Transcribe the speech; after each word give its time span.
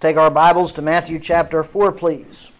take 0.00 0.16
our 0.16 0.30
Bibles 0.30 0.72
to 0.72 0.82
Matthew 0.82 1.18
chapter 1.18 1.62
4, 1.62 1.92
please. 1.92 2.50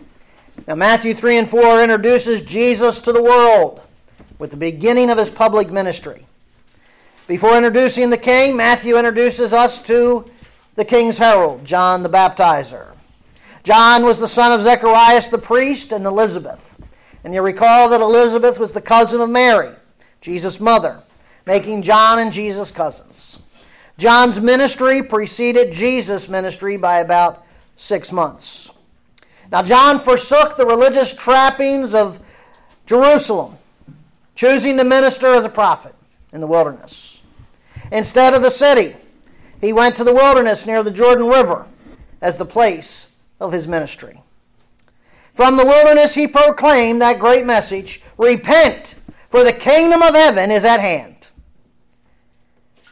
Now, 0.69 0.75
Matthew 0.75 1.15
3 1.15 1.39
and 1.39 1.49
4 1.49 1.83
introduces 1.83 2.43
Jesus 2.43 3.01
to 3.01 3.13
the 3.13 3.23
world 3.23 3.81
with 4.39 4.51
the 4.51 4.59
beginning 4.59 5.09
of 5.09 5.17
his 5.17 5.31
public 5.31 5.71
ministry. 5.71 6.27
Before 7.27 7.57
introducing 7.57 8.11
the 8.11 8.19
king, 8.19 8.57
Matthew 8.57 8.99
introduces 8.99 9.55
us 9.55 9.81
to 9.83 10.27
the 10.75 10.85
king's 10.85 11.17
herald, 11.17 11.65
John 11.65 12.03
the 12.03 12.11
Baptizer. 12.11 12.89
John 13.63 14.05
was 14.05 14.19
the 14.19 14.29
son 14.29 14.53
of 14.53 14.61
Zacharias 14.61 15.31
the 15.31 15.39
priest 15.39 15.93
and 15.93 16.05
Elizabeth. 16.05 16.79
And 17.25 17.33
you 17.33 17.41
recall 17.41 17.89
that 17.89 18.03
Elizabeth 18.03 18.59
was 18.59 18.73
the 18.73 18.83
cousin 18.83 19.23
of 19.23 19.31
Mary, 19.31 19.75
Jesus' 20.21 20.61
mother, 20.61 21.03
making 21.47 21.83
John 21.83 22.19
and 22.19 22.33
Jesus 22.33 22.71
cousins. 22.71 23.39
John's 24.01 24.41
ministry 24.41 25.03
preceded 25.03 25.75
Jesus' 25.75 26.27
ministry 26.27 26.79
by 26.79 27.01
about 27.01 27.45
six 27.77 28.11
months. 28.11 28.71
Now, 29.53 29.63
John 29.63 30.01
forsook 30.01 30.57
the 30.57 30.65
religious 30.65 31.13
trappings 31.13 31.95
of 31.95 32.19
Jerusalem, 32.87 33.59
choosing 34.35 34.79
to 34.79 34.85
minister 34.85 35.35
as 35.35 35.45
a 35.45 35.51
prophet 35.51 35.95
in 36.33 36.41
the 36.41 36.47
wilderness. 36.47 37.21
Instead 37.93 38.33
of 38.33 38.41
the 38.41 38.51
city, 38.51 38.97
he 39.61 39.75
went 39.75 39.97
to 39.97 40.05
the 40.05 40.15
wilderness 40.15 40.65
near 40.65 40.83
the 40.83 40.91
Jordan 40.91 41.27
River 41.27 41.67
as 42.23 42.39
the 42.39 42.47
place 42.47 43.09
of 43.39 43.53
his 43.53 43.69
ministry. 43.69 44.23
From 45.35 45.59
the 45.59 45.67
wilderness, 45.67 46.15
he 46.15 46.27
proclaimed 46.27 47.03
that 47.03 47.19
great 47.19 47.45
message 47.45 48.01
Repent, 48.17 48.95
for 49.29 49.45
the 49.45 49.53
kingdom 49.53 50.01
of 50.01 50.15
heaven 50.15 50.51
is 50.51 50.65
at 50.65 50.81
hand. 50.81 51.29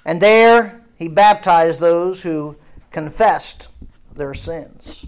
And 0.04 0.20
there 0.20 0.77
he 0.98 1.08
baptized 1.08 1.80
those 1.80 2.22
who 2.22 2.56
confessed 2.90 3.68
their 4.14 4.34
sins. 4.34 5.06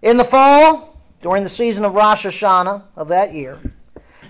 In 0.00 0.16
the 0.16 0.24
fall, 0.24 0.98
during 1.20 1.42
the 1.42 1.50
season 1.50 1.84
of 1.84 1.94
Rosh 1.94 2.24
Hashanah 2.24 2.84
of 2.96 3.08
that 3.08 3.34
year, 3.34 3.60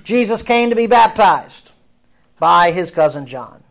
Jesus 0.03 0.43
came 0.43 0.71
to 0.71 0.77
be 0.77 0.89
baptized 0.89 1.73
by 2.41 2.73
his 2.73 2.91
cousin 2.91 3.27
John. 3.27 3.63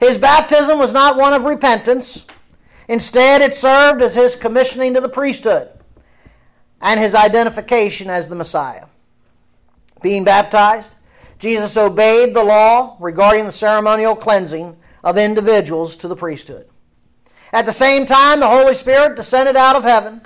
His 0.00 0.18
baptism 0.18 0.78
was 0.78 0.92
not 0.92 1.16
one 1.16 1.32
of 1.32 1.44
repentance. 1.44 2.26
Instead, 2.88 3.40
it 3.40 3.54
served 3.54 4.02
as 4.02 4.16
his 4.16 4.34
commissioning 4.34 4.94
to 4.94 5.00
the 5.00 5.08
priesthood 5.08 5.68
and 6.80 6.98
his 6.98 7.14
identification 7.14 8.10
as 8.10 8.28
the 8.28 8.34
Messiah. 8.34 8.86
Being 10.02 10.24
baptized, 10.24 10.94
Jesus 11.38 11.76
obeyed 11.76 12.34
the 12.34 12.42
law 12.42 12.96
regarding 12.98 13.44
the 13.44 13.52
ceremonial 13.52 14.16
cleansing 14.16 14.76
of 15.02 15.16
individuals 15.16 15.96
to 15.98 16.08
the 16.08 16.16
priesthood. 16.16 16.66
At 17.52 17.66
the 17.66 17.72
same 17.72 18.06
time, 18.06 18.40
the 18.40 18.48
Holy 18.48 18.74
Spirit 18.74 19.16
descended 19.16 19.56
out 19.56 19.76
of 19.76 19.84
heaven, 19.84 20.20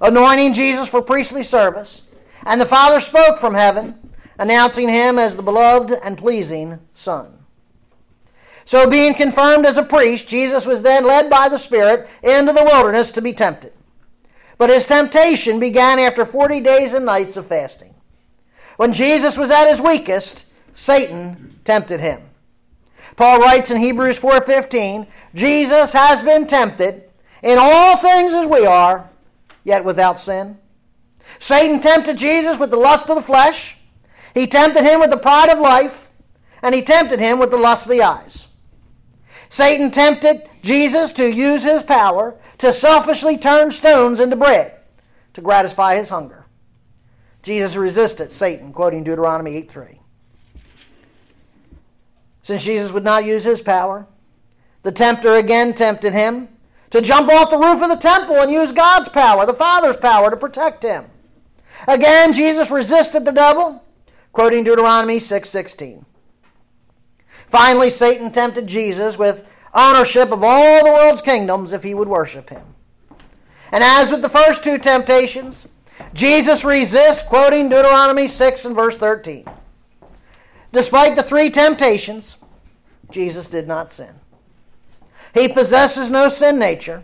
anointing 0.00 0.52
Jesus 0.52 0.88
for 0.88 1.02
priestly 1.02 1.42
service, 1.42 2.02
and 2.44 2.60
the 2.60 2.66
Father 2.66 3.00
spoke 3.00 3.38
from 3.38 3.54
heaven 3.54 3.98
announcing 4.38 4.88
him 4.88 5.18
as 5.18 5.36
the 5.36 5.42
beloved 5.42 5.92
and 6.02 6.18
pleasing 6.18 6.78
Son. 6.92 7.32
So, 8.64 8.90
being 8.90 9.14
confirmed 9.14 9.64
as 9.64 9.78
a 9.78 9.82
priest, 9.84 10.28
Jesus 10.28 10.66
was 10.66 10.82
then 10.82 11.04
led 11.04 11.30
by 11.30 11.48
the 11.48 11.58
Spirit 11.58 12.08
into 12.22 12.52
the 12.52 12.64
wilderness 12.64 13.12
to 13.12 13.22
be 13.22 13.32
tempted. 13.32 13.72
But 14.58 14.70
his 14.70 14.86
temptation 14.86 15.60
began 15.60 15.98
after 15.98 16.24
40 16.24 16.60
days 16.60 16.92
and 16.92 17.04
nights 17.04 17.36
of 17.36 17.46
fasting. 17.46 17.94
When 18.76 18.92
Jesus 18.92 19.38
was 19.38 19.50
at 19.50 19.68
his 19.68 19.80
weakest, 19.80 20.46
Satan 20.74 21.60
tempted 21.64 22.00
him. 22.00 22.25
Paul 23.14 23.38
writes 23.38 23.70
in 23.70 23.80
Hebrews 23.80 24.18
4:15, 24.18 25.06
Jesus 25.34 25.92
has 25.92 26.22
been 26.22 26.46
tempted 26.46 27.04
in 27.42 27.58
all 27.58 27.96
things 27.96 28.32
as 28.32 28.46
we 28.46 28.66
are, 28.66 29.08
yet 29.64 29.84
without 29.84 30.18
sin. 30.18 30.58
Satan 31.38 31.80
tempted 31.80 32.16
Jesus 32.18 32.58
with 32.58 32.70
the 32.70 32.76
lust 32.76 33.08
of 33.08 33.16
the 33.16 33.22
flesh, 33.22 33.76
he 34.34 34.46
tempted 34.46 34.82
him 34.82 35.00
with 35.00 35.10
the 35.10 35.16
pride 35.16 35.48
of 35.48 35.58
life, 35.58 36.10
and 36.62 36.74
he 36.74 36.82
tempted 36.82 37.20
him 37.20 37.38
with 37.38 37.50
the 37.50 37.56
lust 37.56 37.86
of 37.86 37.90
the 37.90 38.02
eyes. 38.02 38.48
Satan 39.48 39.90
tempted 39.90 40.48
Jesus 40.62 41.12
to 41.12 41.32
use 41.32 41.62
his 41.62 41.82
power 41.82 42.36
to 42.58 42.72
selfishly 42.72 43.38
turn 43.38 43.70
stones 43.70 44.20
into 44.20 44.36
bread 44.36 44.72
to 45.34 45.40
gratify 45.40 45.96
his 45.96 46.08
hunger. 46.08 46.46
Jesus 47.42 47.76
resisted 47.76 48.32
Satan, 48.32 48.72
quoting 48.72 49.04
Deuteronomy 49.04 49.56
8 49.56 49.70
3. 49.70 50.00
Since 52.46 52.64
Jesus 52.64 52.92
would 52.92 53.02
not 53.02 53.24
use 53.24 53.42
his 53.42 53.60
power, 53.60 54.06
the 54.84 54.92
tempter 54.92 55.34
again 55.34 55.74
tempted 55.74 56.12
him 56.12 56.48
to 56.90 57.00
jump 57.00 57.28
off 57.28 57.50
the 57.50 57.58
roof 57.58 57.82
of 57.82 57.88
the 57.88 57.96
temple 57.96 58.36
and 58.36 58.52
use 58.52 58.70
God's 58.70 59.08
power, 59.08 59.44
the 59.44 59.52
Father's 59.52 59.96
power, 59.96 60.30
to 60.30 60.36
protect 60.36 60.84
him. 60.84 61.06
Again, 61.88 62.32
Jesus 62.32 62.70
resisted 62.70 63.24
the 63.24 63.32
devil 63.32 63.82
quoting 64.32 64.62
Deuteronomy 64.62 65.18
6:16. 65.18 66.06
Finally, 67.48 67.90
Satan 67.90 68.30
tempted 68.30 68.68
Jesus 68.68 69.18
with 69.18 69.42
ownership 69.74 70.30
of 70.30 70.44
all 70.44 70.84
the 70.84 70.92
world's 70.92 71.22
kingdoms 71.22 71.72
if 71.72 71.82
he 71.82 71.94
would 71.94 72.06
worship 72.06 72.50
him. 72.50 72.76
And 73.72 73.82
as 73.82 74.12
with 74.12 74.22
the 74.22 74.28
first 74.28 74.62
two 74.62 74.78
temptations, 74.78 75.66
Jesus 76.14 76.64
resists, 76.64 77.24
quoting 77.24 77.68
Deuteronomy 77.68 78.28
6 78.28 78.64
and 78.64 78.76
verse 78.76 78.96
13. 78.96 79.46
Despite 80.76 81.16
the 81.16 81.22
three 81.22 81.48
temptations, 81.48 82.36
Jesus 83.10 83.48
did 83.48 83.66
not 83.66 83.94
sin. 83.94 84.12
He 85.32 85.48
possesses 85.48 86.10
no 86.10 86.28
sin 86.28 86.58
nature, 86.58 87.02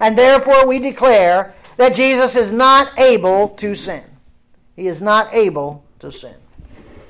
and 0.00 0.18
therefore 0.18 0.66
we 0.66 0.80
declare 0.80 1.54
that 1.76 1.94
Jesus 1.94 2.34
is 2.34 2.52
not 2.52 2.98
able 2.98 3.50
to 3.50 3.76
sin. 3.76 4.02
He 4.74 4.88
is 4.88 5.02
not 5.02 5.32
able 5.32 5.84
to 6.00 6.10
sin. 6.10 6.34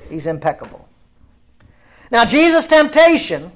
He's 0.07 0.27
impeccable. 0.27 0.87
Now, 2.11 2.25
Jesus' 2.25 2.67
temptation 2.67 3.51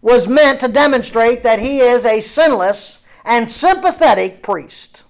was 0.00 0.26
meant 0.26 0.60
to 0.60 0.68
demonstrate 0.68 1.42
that 1.42 1.58
he 1.58 1.80
is 1.80 2.06
a 2.06 2.22
sinless 2.22 3.00
and 3.26 3.46
sympathetic 3.46 4.42
priest. 4.42 5.04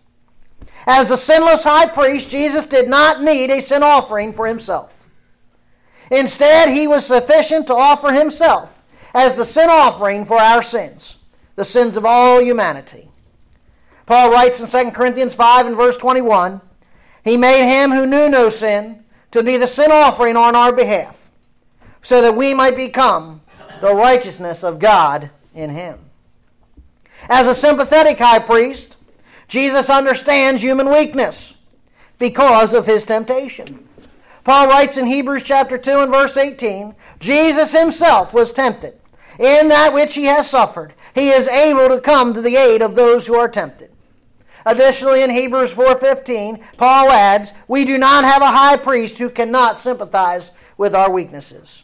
As 0.88 1.08
the 1.08 1.16
sinless 1.16 1.62
high 1.62 1.86
priest, 1.86 2.30
Jesus 2.30 2.66
did 2.66 2.88
not 2.88 3.22
need 3.22 3.48
a 3.48 3.62
sin 3.62 3.84
offering 3.84 4.32
for 4.32 4.48
himself. 4.48 5.05
Instead, 6.10 6.68
he 6.68 6.86
was 6.86 7.04
sufficient 7.04 7.66
to 7.66 7.74
offer 7.74 8.12
himself 8.12 8.78
as 9.14 9.34
the 9.34 9.44
sin 9.44 9.68
offering 9.70 10.24
for 10.24 10.38
our 10.38 10.62
sins, 10.62 11.16
the 11.56 11.64
sins 11.64 11.96
of 11.96 12.04
all 12.04 12.40
humanity. 12.40 13.08
Paul 14.04 14.30
writes 14.30 14.60
in 14.60 14.84
2 14.84 14.92
Corinthians 14.92 15.34
5 15.34 15.66
and 15.66 15.76
verse 15.76 15.96
21 15.96 16.60
He 17.24 17.36
made 17.36 17.66
him 17.66 17.90
who 17.90 18.06
knew 18.06 18.28
no 18.28 18.48
sin 18.48 19.04
to 19.32 19.42
be 19.42 19.56
the 19.56 19.66
sin 19.66 19.90
offering 19.90 20.36
on 20.36 20.54
our 20.54 20.72
behalf, 20.72 21.30
so 22.02 22.22
that 22.22 22.36
we 22.36 22.54
might 22.54 22.76
become 22.76 23.40
the 23.80 23.94
righteousness 23.94 24.62
of 24.62 24.78
God 24.78 25.30
in 25.54 25.70
him. 25.70 25.98
As 27.28 27.46
a 27.46 27.54
sympathetic 27.54 28.18
high 28.18 28.38
priest, 28.38 28.96
Jesus 29.48 29.90
understands 29.90 30.62
human 30.62 30.90
weakness 30.90 31.54
because 32.18 32.74
of 32.74 32.86
his 32.86 33.04
temptation. 33.04 33.85
Paul 34.46 34.68
writes 34.68 34.96
in 34.96 35.06
Hebrews 35.06 35.42
chapter 35.42 35.76
2 35.76 36.02
and 36.02 36.12
verse 36.12 36.36
18 36.36 36.94
Jesus 37.18 37.72
himself 37.72 38.32
was 38.32 38.52
tempted. 38.52 38.94
In 39.40 39.66
that 39.70 39.92
which 39.92 40.14
he 40.14 40.26
has 40.26 40.48
suffered, 40.48 40.94
he 41.16 41.30
is 41.30 41.48
able 41.48 41.88
to 41.88 42.00
come 42.00 42.32
to 42.32 42.40
the 42.40 42.54
aid 42.54 42.80
of 42.80 42.94
those 42.94 43.26
who 43.26 43.34
are 43.34 43.48
tempted. 43.48 43.90
Additionally, 44.64 45.24
in 45.24 45.30
Hebrews 45.30 45.72
4:15, 45.72 46.60
Paul 46.76 47.10
adds, 47.10 47.54
"We 47.66 47.84
do 47.84 47.98
not 47.98 48.22
have 48.22 48.40
a 48.40 48.52
high 48.52 48.76
priest 48.76 49.18
who 49.18 49.30
cannot 49.30 49.80
sympathize 49.80 50.52
with 50.76 50.94
our 50.94 51.10
weaknesses. 51.10 51.82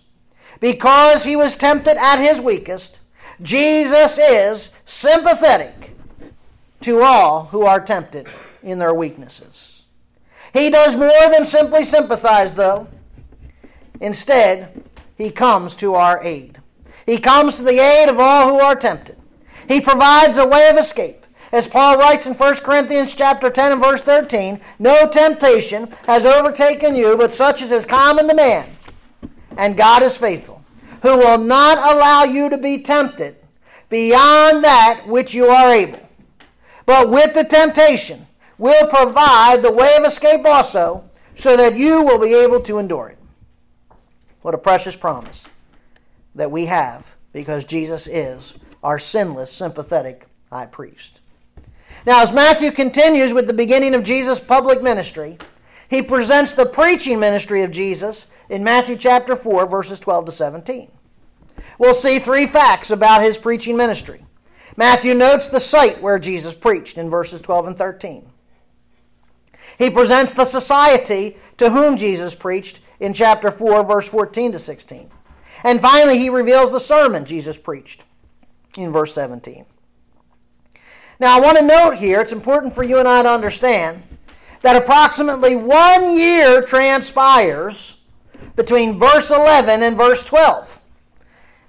Because 0.60 1.24
he 1.24 1.34
was 1.34 1.56
tempted 1.56 1.96
at 1.96 2.20
his 2.20 2.40
weakest, 2.40 3.00
Jesus 3.40 4.18
is 4.18 4.70
sympathetic 4.84 5.96
to 6.82 7.02
all 7.02 7.46
who 7.46 7.66
are 7.66 7.80
tempted 7.80 8.28
in 8.62 8.78
their 8.78 8.94
weaknesses. 8.94 9.71
He 10.52 10.70
does 10.70 10.96
more 10.96 11.30
than 11.30 11.46
simply 11.46 11.84
sympathize, 11.84 12.54
though. 12.54 12.88
Instead, 14.00 14.82
he 15.16 15.30
comes 15.30 15.76
to 15.76 15.94
our 15.94 16.22
aid. 16.22 16.58
He 17.06 17.18
comes 17.18 17.56
to 17.56 17.62
the 17.62 17.78
aid 17.78 18.08
of 18.08 18.18
all 18.18 18.48
who 18.48 18.60
are 18.60 18.76
tempted. 18.76 19.16
He 19.68 19.80
provides 19.80 20.38
a 20.38 20.46
way 20.46 20.68
of 20.68 20.76
escape. 20.76 21.24
As 21.52 21.68
Paul 21.68 21.98
writes 21.98 22.26
in 22.26 22.34
1 22.34 22.56
Corinthians 22.56 23.14
chapter 23.14 23.50
10 23.50 23.72
and 23.72 23.80
verse 23.80 24.02
13, 24.02 24.60
no 24.78 25.08
temptation 25.08 25.88
has 26.06 26.24
overtaken 26.24 26.94
you 26.94 27.16
but 27.16 27.34
such 27.34 27.60
as 27.60 27.70
is 27.70 27.84
common 27.84 28.28
to 28.28 28.34
man. 28.34 28.70
And 29.58 29.76
God 29.76 30.02
is 30.02 30.16
faithful, 30.16 30.64
who 31.02 31.18
will 31.18 31.38
not 31.38 31.76
allow 31.78 32.24
you 32.24 32.48
to 32.48 32.56
be 32.56 32.80
tempted 32.80 33.36
beyond 33.90 34.64
that 34.64 35.06
which 35.06 35.34
you 35.34 35.46
are 35.46 35.70
able. 35.70 36.00
But 36.86 37.10
with 37.10 37.34
the 37.34 37.44
temptation 37.44 38.26
will 38.62 38.86
provide 38.86 39.60
the 39.60 39.72
way 39.72 39.96
of 39.96 40.04
escape 40.04 40.44
also, 40.44 41.02
so 41.34 41.56
that 41.56 41.76
you 41.76 42.00
will 42.02 42.18
be 42.18 42.32
able 42.32 42.60
to 42.60 42.78
endure 42.78 43.08
it. 43.08 43.18
What 44.42 44.54
a 44.54 44.58
precious 44.58 44.96
promise 44.96 45.48
that 46.36 46.52
we 46.52 46.66
have 46.66 47.16
because 47.32 47.64
Jesus 47.64 48.06
is 48.06 48.54
our 48.80 49.00
sinless, 49.00 49.50
sympathetic 49.50 50.26
high 50.48 50.66
priest. 50.66 51.20
Now, 52.06 52.22
as 52.22 52.32
Matthew 52.32 52.70
continues 52.70 53.34
with 53.34 53.48
the 53.48 53.52
beginning 53.52 53.94
of 53.94 54.04
Jesus' 54.04 54.38
public 54.38 54.80
ministry, 54.80 55.38
he 55.88 56.00
presents 56.00 56.54
the 56.54 56.66
preaching 56.66 57.18
ministry 57.18 57.62
of 57.62 57.72
Jesus 57.72 58.28
in 58.48 58.62
Matthew 58.62 58.96
chapter 58.96 59.34
4, 59.34 59.66
verses 59.66 59.98
12 59.98 60.26
to 60.26 60.32
17. 60.32 60.88
We'll 61.80 61.94
see 61.94 62.20
three 62.20 62.46
facts 62.46 62.92
about 62.92 63.22
his 63.22 63.38
preaching 63.38 63.76
ministry. 63.76 64.24
Matthew 64.76 65.14
notes 65.14 65.48
the 65.48 65.58
site 65.58 66.00
where 66.00 66.20
Jesus 66.20 66.54
preached 66.54 66.96
in 66.96 67.10
verses 67.10 67.40
12 67.40 67.66
and 67.66 67.76
13. 67.76 68.31
He 69.78 69.90
presents 69.90 70.34
the 70.34 70.44
society 70.44 71.36
to 71.56 71.70
whom 71.70 71.96
Jesus 71.96 72.34
preached 72.34 72.80
in 73.00 73.12
chapter 73.12 73.50
4, 73.50 73.84
verse 73.84 74.08
14 74.08 74.52
to 74.52 74.58
16. 74.58 75.10
And 75.64 75.80
finally, 75.80 76.18
he 76.18 76.28
reveals 76.28 76.72
the 76.72 76.80
sermon 76.80 77.24
Jesus 77.24 77.58
preached 77.58 78.04
in 78.76 78.92
verse 78.92 79.14
17. 79.14 79.64
Now, 81.20 81.36
I 81.36 81.40
want 81.40 81.58
to 81.58 81.64
note 81.64 81.96
here, 81.98 82.20
it's 82.20 82.32
important 82.32 82.74
for 82.74 82.82
you 82.82 82.98
and 82.98 83.06
I 83.06 83.22
to 83.22 83.28
understand 83.28 84.02
that 84.62 84.76
approximately 84.76 85.56
one 85.56 86.18
year 86.18 86.62
transpires 86.62 87.98
between 88.56 88.98
verse 88.98 89.30
11 89.30 89.82
and 89.82 89.96
verse 89.96 90.24
12. 90.24 90.80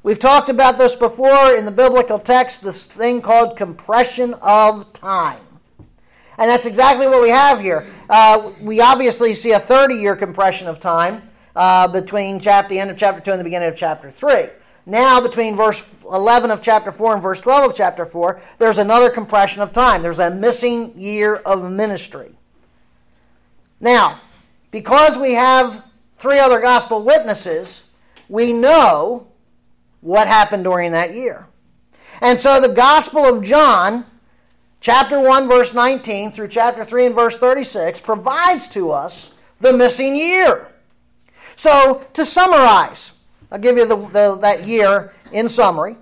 We've 0.04 0.20
talked 0.20 0.50
about 0.50 0.78
this 0.78 0.96
before 0.96 1.56
in 1.56 1.66
the 1.66 1.72
biblical 1.72 2.20
text, 2.20 2.62
this 2.62 2.88
thing 2.88 3.22
called 3.22 3.56
compression 3.56 4.34
of 4.42 4.92
time. 4.92 5.42
And 6.38 6.50
that's 6.50 6.66
exactly 6.66 7.08
what 7.08 7.22
we 7.22 7.30
have 7.30 7.60
here. 7.60 7.88
Uh, 8.10 8.52
we 8.60 8.82
obviously 8.82 9.34
see 9.34 9.52
a 9.52 9.60
30 9.60 9.96
year 9.96 10.16
compression 10.16 10.68
of 10.68 10.80
time 10.80 11.22
uh, 11.56 11.88
between 11.88 12.40
chapter, 12.40 12.70
the 12.70 12.80
end 12.80 12.92
of 12.92 12.98
chapter 12.98 13.22
2 13.22 13.32
and 13.32 13.40
the 13.40 13.44
beginning 13.44 13.70
of 13.70 13.78
chapter 13.78 14.10
3. 14.10 14.48
Now, 14.86 15.22
between 15.22 15.56
verse 15.56 16.02
11 16.04 16.52
of 16.52 16.62
chapter 16.62 16.92
4 16.92 17.14
and 17.14 17.24
verse 17.24 17.40
12 17.40 17.72
of 17.72 17.78
chapter 17.78 18.06
4, 18.06 18.42
there's 18.58 18.78
another 18.78 19.10
compression 19.10 19.62
of 19.62 19.72
time. 19.72 20.02
There's 20.02 20.20
a 20.20 20.30
missing 20.30 20.94
year 21.00 21.36
of 21.36 21.70
ministry. 21.72 22.36
Now, 23.80 24.20
because 24.72 25.18
we 25.18 25.34
have 25.34 25.84
three 26.18 26.40
other 26.40 26.60
gospel 26.60 27.02
witnesses, 27.02 27.84
we 28.28 28.52
know 28.52 29.28
what 30.02 30.28
happened 30.28 30.66
during 30.66 30.92
that 30.92 31.14
year. 31.14 31.48
And 32.22 32.40
so 32.40 32.60
the 32.60 32.74
Gospel 32.74 33.26
of 33.26 33.44
John, 33.44 34.06
chapter 34.84 35.18
1, 35.18 35.48
verse 35.48 35.74
19 35.74 36.34
through 36.34 36.50
chapter 36.50 36.84
3 36.84 37.08
and 37.08 37.16
verse 37.16 37.38
36, 37.38 38.02
provides 38.02 38.68
to 38.68 38.92
us 38.92 39.34
the 39.62 39.72
missing 39.72 40.14
year. 40.14 40.68
So, 41.56 42.06
to 42.14 42.26
summarize, 42.26 43.14
I'll 43.50 43.60
give 43.60 43.78
you 43.78 43.88
the, 43.88 43.96
the, 43.96 44.38
that 44.42 44.68
year 44.68 45.14
in 45.32 45.48
summary. 45.48 45.96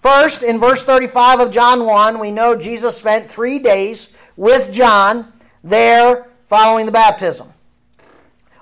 First, 0.00 0.42
in 0.42 0.58
verse 0.58 0.82
35 0.82 1.40
of 1.40 1.50
John 1.52 1.86
1, 1.86 2.18
we 2.18 2.32
know 2.32 2.56
Jesus 2.56 2.98
spent 2.98 3.30
three 3.30 3.60
days 3.60 4.08
with 4.36 4.72
John 4.72 5.32
there 5.62 6.26
following 6.46 6.86
the 6.86 6.92
baptism. 6.92 7.52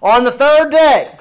On 0.02 0.24
the 0.24 0.30
third 0.30 0.70
day, 0.70 1.16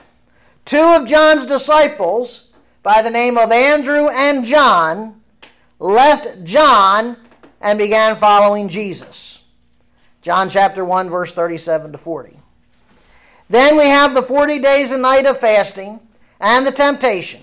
two 0.66 0.84
of 0.84 1.08
John's 1.08 1.46
disciples, 1.46 2.52
by 2.84 3.02
the 3.02 3.10
name 3.10 3.38
of 3.38 3.54
Andrew 3.54 4.10
and 4.10 4.44
John, 4.44 5.22
left 5.80 6.44
John 6.44 7.16
and 7.64 7.80
began 7.80 8.16
following 8.18 8.68
Jesus. 8.68 9.42
John 10.22 10.50
chapter 10.50 10.86
1, 10.86 11.10
verse 11.10 11.34
37 11.34 11.94
to 11.94 11.98
40. 11.98 12.38
Then 13.50 13.78
we 13.78 13.86
have 13.86 14.14
the 14.14 14.22
40 14.22 14.60
days 14.60 14.92
and 14.92 15.02
night 15.02 15.26
of 15.26 15.40
fasting 15.40 16.00
and 16.40 16.68
the 16.68 16.72
temptation. 16.72 17.42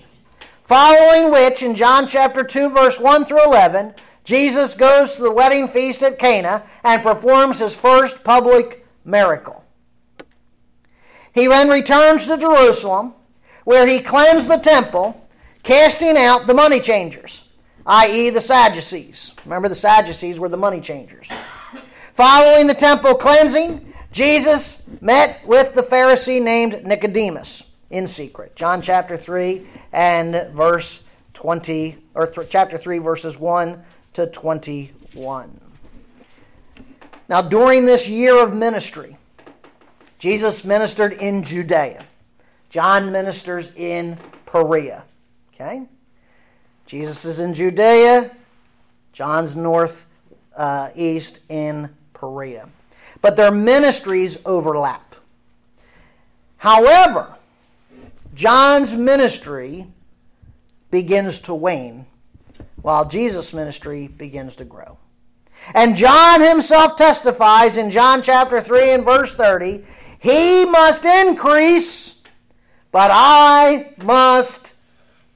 Following 0.63 1.31
which, 1.31 1.63
in 1.63 1.75
John 1.75 2.07
chapter 2.07 2.43
2, 2.43 2.69
verse 2.69 2.99
1 2.99 3.25
through 3.25 3.43
11, 3.43 3.95
Jesus 4.23 4.75
goes 4.75 5.15
to 5.15 5.23
the 5.23 5.31
wedding 5.31 5.67
feast 5.67 6.03
at 6.03 6.19
Cana 6.19 6.63
and 6.83 7.01
performs 7.01 7.59
his 7.59 7.75
first 7.75 8.23
public 8.23 8.85
miracle. 9.03 9.65
He 11.33 11.47
then 11.47 11.69
returns 11.69 12.27
to 12.27 12.37
Jerusalem, 12.37 13.15
where 13.63 13.87
he 13.87 13.99
cleansed 13.99 14.47
the 14.47 14.57
temple, 14.57 15.27
casting 15.63 16.15
out 16.15 16.45
the 16.45 16.53
money 16.53 16.79
changers, 16.79 17.43
i.e., 17.85 18.29
the 18.29 18.41
Sadducees. 18.41 19.33
Remember, 19.45 19.69
the 19.69 19.75
Sadducees 19.75 20.39
were 20.39 20.49
the 20.49 20.57
money 20.57 20.81
changers. 20.81 21.29
Following 22.13 22.67
the 22.67 22.73
temple 22.73 23.15
cleansing, 23.15 23.93
Jesus 24.11 24.81
met 24.99 25.45
with 25.47 25.73
the 25.73 25.81
Pharisee 25.81 26.41
named 26.41 26.85
Nicodemus 26.85 27.63
in 27.89 28.07
secret. 28.07 28.55
John 28.55 28.81
chapter 28.81 29.17
3 29.17 29.65
and 29.93 30.53
verse 30.53 31.03
20, 31.33 31.97
or 32.13 32.27
th- 32.27 32.49
chapter 32.49 32.77
3, 32.77 32.99
verses 32.99 33.39
1 33.39 33.83
to 34.13 34.27
21. 34.27 35.59
Now, 37.29 37.41
during 37.41 37.85
this 37.85 38.09
year 38.09 38.43
of 38.43 38.53
ministry, 38.53 39.17
Jesus 40.19 40.65
ministered 40.65 41.13
in 41.13 41.43
Judea. 41.43 42.05
John 42.69 43.11
ministers 43.11 43.71
in 43.75 44.17
Perea. 44.45 45.05
Okay? 45.53 45.87
Jesus 46.91 47.23
is 47.23 47.39
in 47.39 47.53
Judea. 47.53 48.35
John's 49.13 49.55
north 49.55 50.07
uh, 50.57 50.89
east 50.93 51.39
in 51.47 51.89
Perea. 52.13 52.67
But 53.21 53.37
their 53.37 53.49
ministries 53.49 54.37
overlap. 54.45 55.15
However, 56.57 57.37
John's 58.33 58.93
ministry 58.93 59.87
begins 60.91 61.39
to 61.41 61.53
wane 61.53 62.07
while 62.81 63.07
Jesus' 63.07 63.53
ministry 63.53 64.09
begins 64.09 64.57
to 64.57 64.65
grow. 64.65 64.97
And 65.73 65.95
John 65.95 66.41
himself 66.41 66.97
testifies 66.97 67.77
in 67.77 67.89
John 67.89 68.21
chapter 68.21 68.59
3 68.59 68.91
and 68.91 69.05
verse 69.05 69.33
30 69.33 69.85
He 70.19 70.65
must 70.65 71.05
increase, 71.05 72.15
but 72.91 73.11
I 73.13 73.93
must 74.03 74.73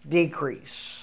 decrease. 0.10 0.95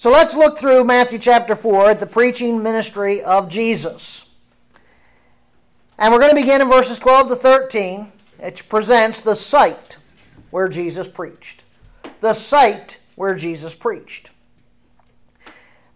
So 0.00 0.08
let's 0.08 0.34
look 0.34 0.56
through 0.56 0.84
Matthew 0.84 1.18
chapter 1.18 1.54
4 1.54 1.90
at 1.90 2.00
the 2.00 2.06
preaching 2.06 2.62
ministry 2.62 3.20
of 3.20 3.50
Jesus. 3.50 4.24
And 5.98 6.10
we're 6.10 6.20
going 6.20 6.30
to 6.30 6.40
begin 6.40 6.62
in 6.62 6.70
verses 6.70 6.98
12 6.98 7.28
to 7.28 7.36
13. 7.36 8.10
It 8.38 8.62
presents 8.70 9.20
the 9.20 9.34
site 9.34 9.98
where 10.48 10.70
Jesus 10.70 11.06
preached. 11.06 11.64
The 12.22 12.32
site 12.32 12.98
where 13.14 13.34
Jesus 13.34 13.74
preached. 13.74 14.30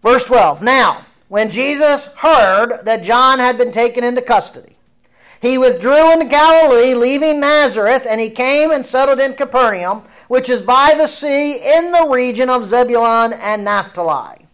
Verse 0.03 0.25
12 0.25 0.61
Now, 0.61 1.07
when 1.27 1.49
Jesus 1.49 2.05
heard 2.17 2.81
that 2.83 3.01
John 3.01 3.39
had 3.39 3.57
been 3.57 3.71
taken 3.71 4.03
into 4.03 4.21
custody, 4.21 4.74
he 5.41 5.57
withdrew 5.57 6.13
into 6.13 6.25
Galilee, 6.25 6.93
leaving 6.93 7.39
Nazareth, 7.39 8.07
and 8.09 8.19
he 8.19 8.29
came 8.29 8.71
and 8.71 8.85
settled 8.85 9.19
in 9.19 9.33
Capernaum, 9.33 10.03
which 10.27 10.49
is 10.49 10.61
by 10.61 10.93
the 10.95 11.07
sea 11.07 11.77
in 11.77 11.91
the 11.91 12.07
region 12.09 12.49
of 12.49 12.63
Zebulun 12.63 13.33
and 13.33 13.63
Naphtali. 13.63 14.47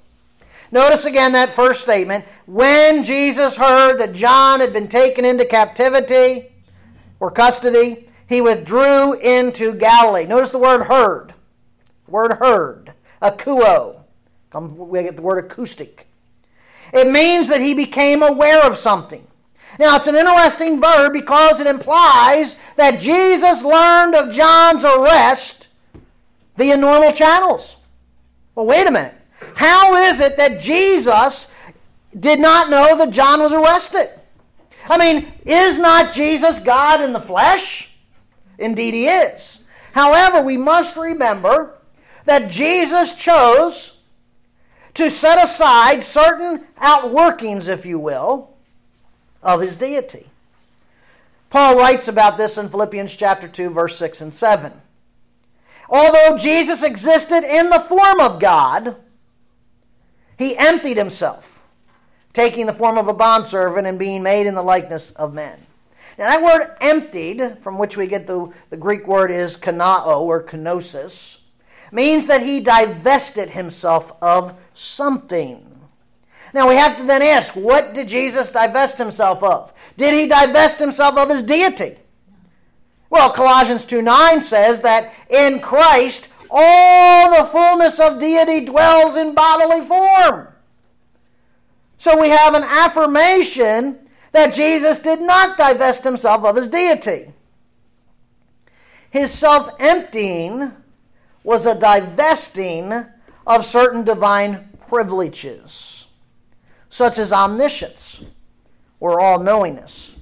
Notice 0.72 1.06
again 1.06 1.34
that 1.34 1.52
first 1.52 1.82
statement. 1.82 2.26
When 2.46 3.04
Jesus 3.04 3.58
heard 3.58 3.98
that 4.00 4.14
John 4.14 4.60
had 4.60 4.74
been 4.74 4.88
taken 4.88 5.26
into 5.26 5.46
captivity, 5.46 6.52
or 7.22 7.32
custody, 7.32 8.08
he 8.28 8.42
withdrew 8.42 9.14
into 9.20 9.76
Galilee. 9.76 10.26
Notice 10.26 10.52
the 10.52 10.58
word 10.58 10.84
heard. 10.84 11.34
The 12.06 12.12
word 12.12 12.38
heard. 12.40 12.94
Akuo. 13.22 14.04
We 14.54 15.04
get 15.04 15.16
the 15.16 15.22
word 15.22 15.46
acoustic. 15.46 16.08
It 16.92 17.10
means 17.10 17.48
that 17.48 17.62
he 17.62 17.74
became 17.74 18.24
aware 18.24 18.66
of 18.66 18.76
something. 18.76 19.26
Now, 19.80 19.96
it's 19.96 20.08
an 20.08 20.16
interesting 20.16 20.82
verb 20.82 21.14
because 21.14 21.60
it 21.60 21.68
implies 21.68 22.58
that 22.76 23.00
Jesus 23.00 23.64
learned 23.64 24.16
of 24.16 24.34
John's 24.34 24.84
arrest 24.84 25.70
via 26.58 26.78
normal 26.78 27.14
channels. 27.14 27.78
Well, 28.56 28.66
wait 28.66 28.88
a 28.88 28.92
minute. 28.92 29.16
How 29.56 29.96
is 29.96 30.20
it 30.20 30.38
that 30.38 30.60
Jesus 30.60 31.48
did 32.18 32.40
not 32.40 32.70
know 32.70 32.98
that 32.98 33.12
John 33.12 33.40
was 33.40 33.54
arrested? 33.54 34.10
I 34.90 34.98
mean, 34.98 35.32
is 35.46 35.80
not 35.80 36.14
Jesus 36.14 36.60
God 36.60 37.02
in 37.02 37.14
the 37.14 37.20
flesh? 37.20 37.90
Indeed, 38.58 38.94
he 38.94 39.08
is. 39.08 39.60
However, 39.94 40.42
we 40.42 40.58
must 40.58 40.96
remember 40.96 41.80
that 42.26 42.50
Jesus 42.50 43.14
chose 43.14 43.98
to 44.94 45.10
set 45.10 45.42
aside 45.44 46.04
certain 46.04 46.66
outworkings, 46.82 47.70
if 47.70 47.86
you 47.86 48.00
will, 48.00 48.51
of 49.42 49.62
his 49.62 49.78
deity. 49.78 50.28
Paul 51.50 51.78
writes 51.78 52.08
about 52.08 52.38
this 52.38 52.58
in 52.58 52.70
Philippians 52.70 53.16
chapter 53.16 53.48
2 53.48 53.70
verse 53.70 53.98
6 53.98 54.22
and 54.22 54.34
7. 54.34 54.74
Although 55.90 56.38
Jesus 56.38 56.84
existed 56.84 57.44
in 57.44 57.70
the 57.70 57.80
form 57.80 58.20
of 58.20 58.40
God, 58.40 58.96
he 60.38 60.58
emptied 60.58 60.98
himself 60.98 61.62
taking 62.34 62.66
the 62.66 62.74
form 62.74 62.98
of 62.98 63.08
a 63.08 63.14
bondservant 63.14 63.88
and 63.88 64.00
being 64.00 64.24
made 64.24 64.48
in 64.48 64.56
the 64.56 64.64
likeness 64.64 65.12
of 65.12 65.34
men. 65.34 65.60
Now, 66.18 66.30
that 66.30 66.44
word 66.44 66.76
emptied, 66.82 67.60
from 67.62 67.78
which 67.78 67.98
we 67.98 68.08
get 68.08 68.28
the, 68.28 68.52
the 68.70 68.78
Greek 68.78 69.08
word 69.08 69.32
is 69.32 69.58
kanao 69.58 70.22
or 70.22 70.44
kenosis, 70.44 71.40
means 71.92 72.28
that 72.28 72.42
he 72.42 72.60
divested 72.60 73.52
himself 73.52 74.14
of 74.22 74.60
something. 74.74 75.71
Now 76.54 76.68
we 76.68 76.76
have 76.76 76.98
to 76.98 77.04
then 77.04 77.22
ask, 77.22 77.56
what 77.56 77.94
did 77.94 78.08
Jesus 78.08 78.52
divest 78.52 78.98
himself 78.98 79.42
of? 79.42 79.74
Did 79.98 80.14
he 80.14 80.28
divest 80.28 80.80
himself 80.80 81.18
of 81.18 81.30
his 81.30 81.44
deity? 81.44 81.98
Well, 83.10 83.32
Colossians 83.32 83.86
2 83.86 84.02
9 84.02 84.42
says 84.42 84.82
that 84.82 85.14
in 85.30 85.60
Christ 85.60 86.30
all 86.50 87.38
the 87.38 87.46
fullness 87.46 88.00
of 88.00 88.20
deity 88.20 88.66
dwells 88.66 89.16
in 89.16 89.34
bodily 89.34 89.86
form. 89.86 90.48
So 91.98 92.20
we 92.20 92.30
have 92.30 92.54
an 92.54 92.64
affirmation 92.64 94.10
that 94.32 94.54
Jesus 94.54 95.00
did 95.00 95.22
not 95.22 95.58
divest 95.58 96.04
himself 96.04 96.44
of 96.44 96.56
his 96.56 96.68
deity. 96.68 97.32
His 99.10 99.32
self 99.32 99.70
emptying 99.80 100.72
was 101.44 101.66
a 101.66 101.76
divesting 101.76 102.94
of 103.46 103.66
certain 103.66 104.04
divine 104.04 104.70
privileges, 104.88 106.01
such 106.92 107.18
as 107.18 107.32
omniscience, 107.32 108.22
or 109.00 109.22
all 109.22 109.40
knowingness, 109.40 110.18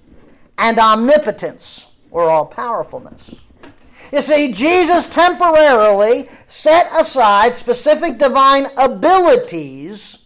and 0.60 0.78
omnipotence, 0.78 1.88
or 2.12 2.30
all 2.30 2.46
powerfulness. 2.46 3.44
You 4.14 4.22
see, 4.22 4.54
Jesus 4.54 5.08
temporarily 5.08 6.30
set 6.46 6.92
aside 6.96 7.58
specific 7.58 8.20
divine 8.20 8.68
abilities 8.78 10.20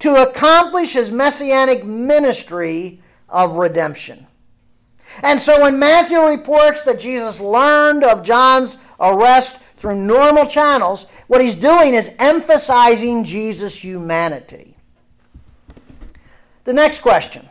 to 0.00 0.16
accomplish 0.16 0.94
his 0.94 1.12
messianic 1.12 1.84
ministry 1.84 3.00
of 3.28 3.52
redemption. 3.52 4.26
And 5.22 5.40
so 5.40 5.62
when 5.62 5.78
Matthew 5.78 6.20
reports 6.20 6.82
that 6.82 6.98
Jesus 6.98 7.38
learned 7.38 8.02
of 8.02 8.24
John's 8.24 8.76
arrest 8.98 9.60
through 9.76 9.96
normal 9.96 10.46
channels, 10.46 11.06
what 11.28 11.40
he's 11.40 11.54
doing 11.54 11.94
is 11.94 12.14
emphasizing 12.18 13.22
Jesus' 13.22 13.84
humanity. 13.84 14.76
The 16.64 16.72
next 16.72 17.00
question 17.00 17.48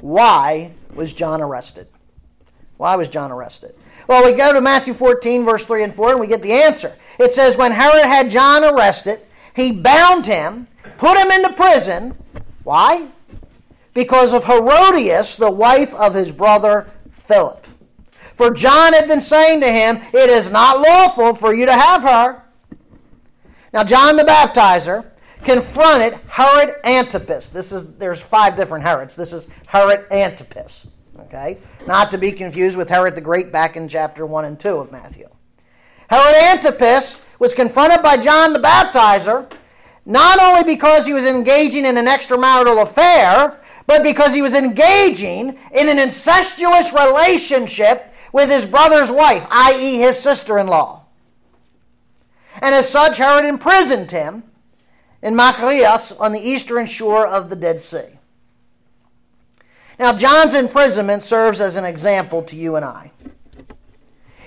why 0.00 0.72
was 0.94 1.12
John 1.12 1.40
arrested? 1.40 1.88
Why 2.76 2.96
was 2.96 3.08
John 3.08 3.32
arrested? 3.32 3.74
Well, 4.06 4.24
we 4.24 4.32
go 4.32 4.52
to 4.52 4.60
Matthew 4.60 4.94
14, 4.94 5.44
verse 5.44 5.64
3 5.64 5.84
and 5.84 5.94
4, 5.94 6.12
and 6.12 6.20
we 6.20 6.26
get 6.26 6.42
the 6.42 6.52
answer. 6.52 6.94
It 7.18 7.32
says, 7.32 7.56
When 7.56 7.72
Herod 7.72 8.04
had 8.04 8.30
John 8.30 8.62
arrested, 8.62 9.20
he 9.54 9.72
bound 9.72 10.26
him, 10.26 10.68
put 10.98 11.16
him 11.16 11.30
into 11.30 11.52
prison. 11.54 12.16
Why? 12.62 13.08
Because 13.94 14.34
of 14.34 14.44
Herodias, 14.44 15.36
the 15.36 15.50
wife 15.50 15.94
of 15.94 16.14
his 16.14 16.30
brother 16.30 16.86
Philip. 17.10 17.66
For 18.10 18.52
John 18.52 18.92
had 18.92 19.08
been 19.08 19.22
saying 19.22 19.62
to 19.62 19.72
him, 19.72 19.96
It 20.12 20.28
is 20.28 20.50
not 20.50 20.80
lawful 20.80 21.34
for 21.34 21.54
you 21.54 21.64
to 21.64 21.72
have 21.72 22.02
her. 22.02 22.42
Now, 23.72 23.82
John 23.82 24.16
the 24.16 24.24
Baptizer 24.24 25.06
confronted 25.46 26.18
Herod 26.28 26.74
Antipas. 26.84 27.48
This 27.48 27.70
is 27.70 27.86
there's 27.94 28.20
five 28.20 28.56
different 28.56 28.84
Herods. 28.84 29.14
This 29.14 29.32
is 29.32 29.46
Herod 29.66 30.04
Antipas. 30.10 30.88
Okay? 31.20 31.58
Not 31.86 32.10
to 32.10 32.18
be 32.18 32.32
confused 32.32 32.76
with 32.76 32.90
Herod 32.90 33.14
the 33.14 33.20
Great 33.20 33.52
back 33.52 33.76
in 33.76 33.88
chapter 33.88 34.26
1 34.26 34.44
and 34.44 34.58
2 34.60 34.76
of 34.76 34.92
Matthew. 34.92 35.28
Herod 36.10 36.36
Antipas 36.36 37.20
was 37.38 37.54
confronted 37.54 38.02
by 38.02 38.16
John 38.16 38.52
the 38.52 38.58
Baptizer 38.58 39.50
not 40.04 40.40
only 40.40 40.64
because 40.64 41.06
he 41.06 41.12
was 41.12 41.26
engaging 41.26 41.84
in 41.84 41.96
an 41.96 42.06
extramarital 42.06 42.82
affair, 42.82 43.60
but 43.86 44.02
because 44.02 44.34
he 44.34 44.42
was 44.42 44.54
engaging 44.54 45.58
in 45.72 45.88
an 45.88 45.98
incestuous 45.98 46.92
relationship 46.92 48.12
with 48.32 48.50
his 48.50 48.66
brother's 48.66 49.10
wife, 49.10 49.46
i.e., 49.50 49.98
his 49.98 50.18
sister 50.18 50.58
in 50.58 50.66
law. 50.66 51.04
And 52.62 52.74
as 52.74 52.88
such, 52.88 53.18
Herod 53.18 53.44
imprisoned 53.44 54.10
him 54.10 54.44
in 55.26 55.34
Machaerus 55.34 56.18
on 56.20 56.30
the 56.30 56.38
eastern 56.38 56.86
shore 56.86 57.26
of 57.26 57.50
the 57.50 57.56
Dead 57.56 57.80
Sea. 57.80 58.20
Now, 59.98 60.12
John's 60.12 60.54
imprisonment 60.54 61.24
serves 61.24 61.60
as 61.60 61.74
an 61.74 61.84
example 61.84 62.44
to 62.44 62.54
you 62.54 62.76
and 62.76 62.84
I. 62.84 63.10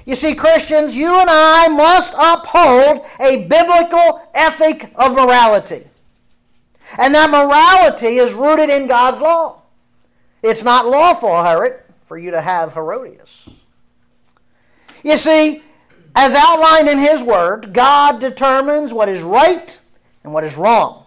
You 0.05 0.15
see, 0.15 0.35
Christians, 0.35 0.95
you 0.95 1.19
and 1.19 1.29
I 1.29 1.67
must 1.67 2.13
uphold 2.17 3.05
a 3.19 3.45
biblical 3.47 4.25
ethic 4.33 4.93
of 4.95 5.15
morality. 5.15 5.85
And 6.97 7.13
that 7.13 7.29
morality 7.29 8.15
is 8.15 8.33
rooted 8.33 8.69
in 8.69 8.87
God's 8.87 9.19
law. 9.19 9.63
It's 10.41 10.63
not 10.63 10.87
lawful, 10.87 11.43
Herod, 11.43 11.81
for 12.05 12.17
you 12.17 12.31
to 12.31 12.41
have 12.41 12.71
Herodias. 12.71 13.49
You 15.03 15.17
see, 15.17 15.61
as 16.15 16.33
outlined 16.33 16.87
in 16.87 16.99
His 16.99 17.21
Word, 17.21 17.73
God 17.73 18.21
determines 18.21 18.93
what 18.93 19.09
is 19.09 19.23
right 19.23 19.77
and 20.29 20.33
what 20.35 20.43
is 20.43 20.57
wrong. 20.57 21.05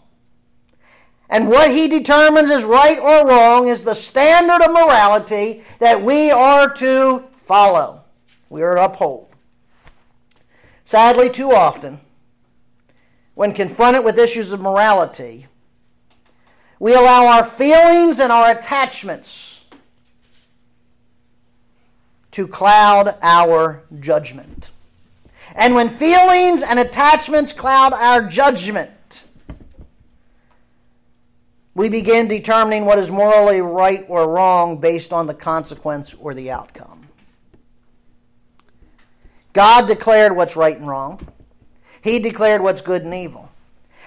And 1.30 1.48
what 1.48 1.70
he 1.70 1.86
determines 1.86 2.50
is 2.50 2.64
right 2.64 2.98
or 2.98 3.24
wrong 3.24 3.68
is 3.68 3.84
the 3.84 3.94
standard 3.94 4.60
of 4.60 4.72
morality 4.72 5.62
that 5.78 6.02
we 6.02 6.32
are 6.32 6.74
to 6.74 7.22
follow, 7.36 8.02
we 8.50 8.62
are 8.62 8.74
to 8.74 8.84
uphold. 8.84 9.28
Sadly, 10.84 11.30
too 11.30 11.52
often, 11.52 12.00
when 13.34 13.54
confronted 13.54 14.04
with 14.04 14.18
issues 14.18 14.52
of 14.52 14.60
morality, 14.60 15.46
we 16.80 16.92
allow 16.92 17.28
our 17.28 17.44
feelings 17.44 18.18
and 18.18 18.32
our 18.32 18.50
attachments 18.50 19.64
to 22.32 22.48
cloud 22.48 23.16
our 23.22 23.84
judgment. 24.00 24.72
And 25.54 25.76
when 25.76 25.90
feelings 25.90 26.64
and 26.64 26.80
attachments 26.80 27.52
cloud 27.52 27.92
our 27.92 28.26
judgment, 28.26 28.90
we 31.74 31.88
begin 31.88 32.28
determining 32.28 32.84
what 32.84 32.98
is 32.98 33.10
morally 33.10 33.60
right 33.60 34.04
or 34.08 34.28
wrong 34.28 34.78
based 34.78 35.12
on 35.12 35.26
the 35.26 35.34
consequence 35.34 36.14
or 36.14 36.34
the 36.34 36.50
outcome. 36.50 37.08
God 39.52 39.86
declared 39.86 40.34
what's 40.34 40.56
right 40.56 40.76
and 40.76 40.86
wrong. 40.86 41.26
He 42.02 42.18
declared 42.18 42.62
what's 42.62 42.80
good 42.80 43.02
and 43.02 43.14
evil. 43.14 43.50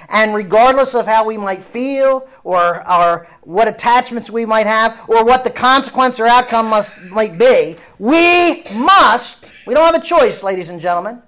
And 0.10 0.36
regardless 0.36 0.94
of 0.94 1.08
how 1.08 1.26
we 1.26 1.38
might 1.38 1.64
feel 1.64 2.28
or, 2.44 2.88
or 2.88 3.28
what 3.42 3.68
attachments 3.68 4.30
we 4.30 4.46
might 4.46 4.68
have 4.68 5.04
or 5.10 5.26
what 5.26 5.44
the 5.44 5.50
consequence 5.50 6.20
or 6.20 6.28
outcome 6.28 6.70
must, 6.70 6.96
might 7.10 7.40
be, 7.40 7.76
we 7.98 8.64
must, 8.76 9.52
we 9.66 9.74
don't 9.74 9.86
have 9.86 10.02
a 10.02 10.06
choice, 10.06 10.44
ladies 10.44 10.70
and 10.70 10.80
gentlemen, 10.80 11.24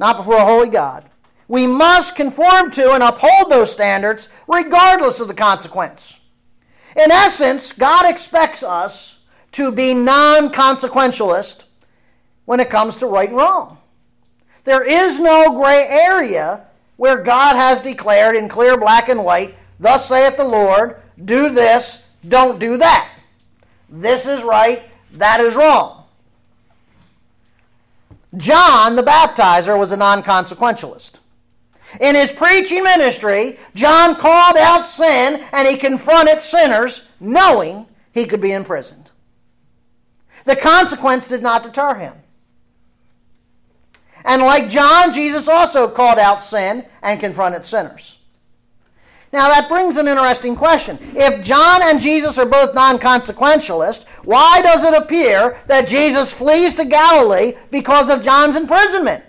not 0.00 0.16
before 0.16 0.36
a 0.36 0.44
holy 0.44 0.68
God. 0.68 1.07
We 1.48 1.66
must 1.66 2.14
conform 2.14 2.70
to 2.72 2.92
and 2.92 3.02
uphold 3.02 3.50
those 3.50 3.72
standards 3.72 4.28
regardless 4.46 5.18
of 5.18 5.28
the 5.28 5.34
consequence. 5.34 6.20
In 6.94 7.10
essence, 7.10 7.72
God 7.72 8.08
expects 8.08 8.62
us 8.62 9.20
to 9.52 9.72
be 9.72 9.94
non 9.94 10.52
consequentialist 10.52 11.64
when 12.44 12.60
it 12.60 12.70
comes 12.70 12.98
to 12.98 13.06
right 13.06 13.28
and 13.28 13.38
wrong. 13.38 13.78
There 14.64 14.82
is 14.82 15.18
no 15.18 15.52
gray 15.52 15.86
area 15.88 16.66
where 16.96 17.22
God 17.22 17.56
has 17.56 17.80
declared 17.80 18.36
in 18.36 18.48
clear 18.48 18.76
black 18.76 19.08
and 19.08 19.24
white, 19.24 19.56
Thus 19.80 20.08
saith 20.08 20.36
the 20.36 20.44
Lord, 20.44 21.00
do 21.24 21.50
this, 21.50 22.02
don't 22.26 22.58
do 22.58 22.76
that. 22.78 23.10
This 23.88 24.26
is 24.26 24.42
right, 24.42 24.82
that 25.12 25.40
is 25.40 25.54
wrong. 25.54 26.04
John 28.36 28.96
the 28.96 29.02
baptizer 29.02 29.78
was 29.78 29.92
a 29.92 29.96
non 29.96 30.22
consequentialist. 30.22 31.20
In 32.00 32.14
his 32.14 32.32
preaching 32.32 32.82
ministry, 32.82 33.58
John 33.74 34.14
called 34.16 34.56
out 34.56 34.86
sin 34.86 35.44
and 35.52 35.66
he 35.66 35.76
confronted 35.76 36.42
sinners 36.42 37.08
knowing 37.18 37.86
he 38.12 38.26
could 38.26 38.40
be 38.40 38.52
imprisoned. 38.52 39.10
The 40.44 40.56
consequence 40.56 41.26
did 41.26 41.42
not 41.42 41.62
deter 41.62 41.94
him. 41.94 42.14
And 44.24 44.42
like 44.42 44.68
John, 44.68 45.12
Jesus 45.12 45.48
also 45.48 45.88
called 45.88 46.18
out 46.18 46.42
sin 46.42 46.84
and 47.02 47.20
confronted 47.20 47.64
sinners. 47.64 48.18
Now 49.32 49.48
that 49.48 49.68
brings 49.68 49.96
an 49.96 50.08
interesting 50.08 50.56
question. 50.56 50.98
If 51.14 51.42
John 51.42 51.82
and 51.82 52.00
Jesus 52.00 52.38
are 52.38 52.46
both 52.46 52.74
non 52.74 52.98
consequentialist, 52.98 54.06
why 54.24 54.62
does 54.62 54.84
it 54.84 54.94
appear 54.94 55.62
that 55.66 55.86
Jesus 55.86 56.32
flees 56.32 56.74
to 56.76 56.84
Galilee 56.84 57.52
because 57.70 58.08
of 58.08 58.22
John's 58.22 58.56
imprisonment? 58.56 59.22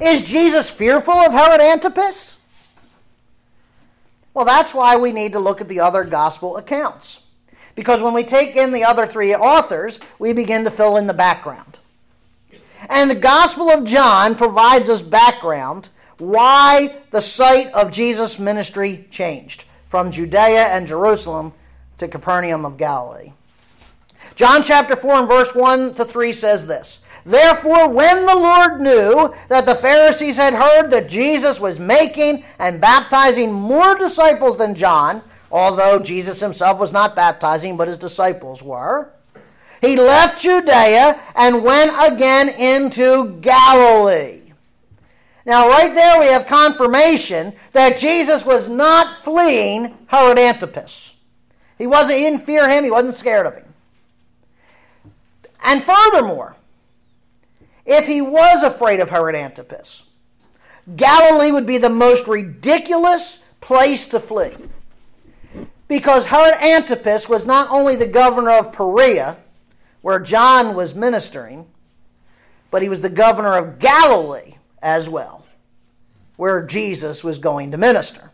Is 0.00 0.22
Jesus 0.22 0.70
fearful 0.70 1.14
of 1.14 1.32
Herod 1.32 1.60
Antipas? 1.60 2.38
Well, 4.34 4.44
that's 4.44 4.74
why 4.74 4.96
we 4.96 5.12
need 5.12 5.32
to 5.32 5.38
look 5.38 5.60
at 5.60 5.68
the 5.68 5.80
other 5.80 6.04
gospel 6.04 6.56
accounts. 6.56 7.20
Because 7.74 8.02
when 8.02 8.14
we 8.14 8.24
take 8.24 8.56
in 8.56 8.72
the 8.72 8.84
other 8.84 9.06
three 9.06 9.34
authors, 9.34 10.00
we 10.18 10.32
begin 10.32 10.64
to 10.64 10.70
fill 10.70 10.96
in 10.96 11.06
the 11.06 11.14
background. 11.14 11.80
And 12.88 13.08
the 13.08 13.14
Gospel 13.14 13.70
of 13.70 13.84
John 13.84 14.34
provides 14.34 14.90
us 14.90 15.02
background 15.02 15.88
why 16.18 17.00
the 17.10 17.20
site 17.20 17.72
of 17.72 17.90
Jesus' 17.92 18.38
ministry 18.38 19.06
changed 19.10 19.64
from 19.88 20.10
Judea 20.10 20.66
and 20.66 20.86
Jerusalem 20.86 21.52
to 21.98 22.08
Capernaum 22.08 22.64
of 22.64 22.76
Galilee. 22.76 23.32
John 24.34 24.62
chapter 24.62 24.96
4 24.96 25.12
and 25.14 25.28
verse 25.28 25.54
1 25.54 25.94
to 25.94 26.04
3 26.04 26.32
says 26.32 26.66
this 26.66 27.00
Therefore, 27.24 27.88
when 27.88 28.26
the 28.26 28.36
Lord 28.36 28.80
knew 28.80 29.34
that 29.48 29.66
the 29.66 29.74
Pharisees 29.74 30.36
had 30.36 30.54
heard 30.54 30.90
that 30.90 31.08
Jesus 31.08 31.60
was 31.60 31.78
making 31.78 32.44
and 32.58 32.80
baptizing 32.80 33.52
more 33.52 33.94
disciples 33.94 34.56
than 34.56 34.74
John, 34.74 35.22
although 35.50 35.98
Jesus 35.98 36.40
himself 36.40 36.80
was 36.80 36.92
not 36.92 37.14
baptizing, 37.14 37.76
but 37.76 37.88
his 37.88 37.96
disciples 37.96 38.62
were, 38.62 39.12
he 39.80 39.96
left 39.96 40.40
Judea 40.40 41.20
and 41.34 41.64
went 41.64 41.92
again 42.12 42.48
into 42.48 43.38
Galilee. 43.40 44.40
Now, 45.44 45.68
right 45.68 45.92
there 45.92 46.20
we 46.20 46.26
have 46.26 46.46
confirmation 46.46 47.52
that 47.72 47.98
Jesus 47.98 48.44
was 48.44 48.68
not 48.68 49.24
fleeing 49.24 49.96
Herod 50.06 50.38
Antipas. 50.38 51.16
He 51.78 51.86
wasn't, 51.86 52.18
he 52.18 52.24
didn't 52.24 52.42
fear 52.42 52.68
him, 52.68 52.84
he 52.84 52.90
wasn't 52.90 53.16
scared 53.16 53.46
of 53.46 53.56
him. 53.56 53.74
And 55.64 55.82
furthermore, 55.82 56.56
if 57.84 58.06
he 58.06 58.20
was 58.20 58.62
afraid 58.62 59.00
of 59.00 59.10
Herod 59.10 59.34
Antipas, 59.34 60.04
Galilee 60.96 61.50
would 61.50 61.66
be 61.66 61.78
the 61.78 61.88
most 61.88 62.26
ridiculous 62.26 63.38
place 63.60 64.06
to 64.06 64.20
flee. 64.20 64.52
Because 65.88 66.26
Herod 66.26 66.54
Antipas 66.62 67.28
was 67.28 67.46
not 67.46 67.70
only 67.70 67.96
the 67.96 68.06
governor 68.06 68.52
of 68.52 68.72
Perea, 68.72 69.36
where 70.00 70.18
John 70.18 70.74
was 70.74 70.94
ministering, 70.94 71.66
but 72.70 72.82
he 72.82 72.88
was 72.88 73.00
the 73.00 73.10
governor 73.10 73.56
of 73.56 73.78
Galilee 73.78 74.54
as 74.80 75.08
well, 75.08 75.44
where 76.36 76.64
Jesus 76.64 77.22
was 77.22 77.38
going 77.38 77.70
to 77.70 77.76
minister. 77.76 78.30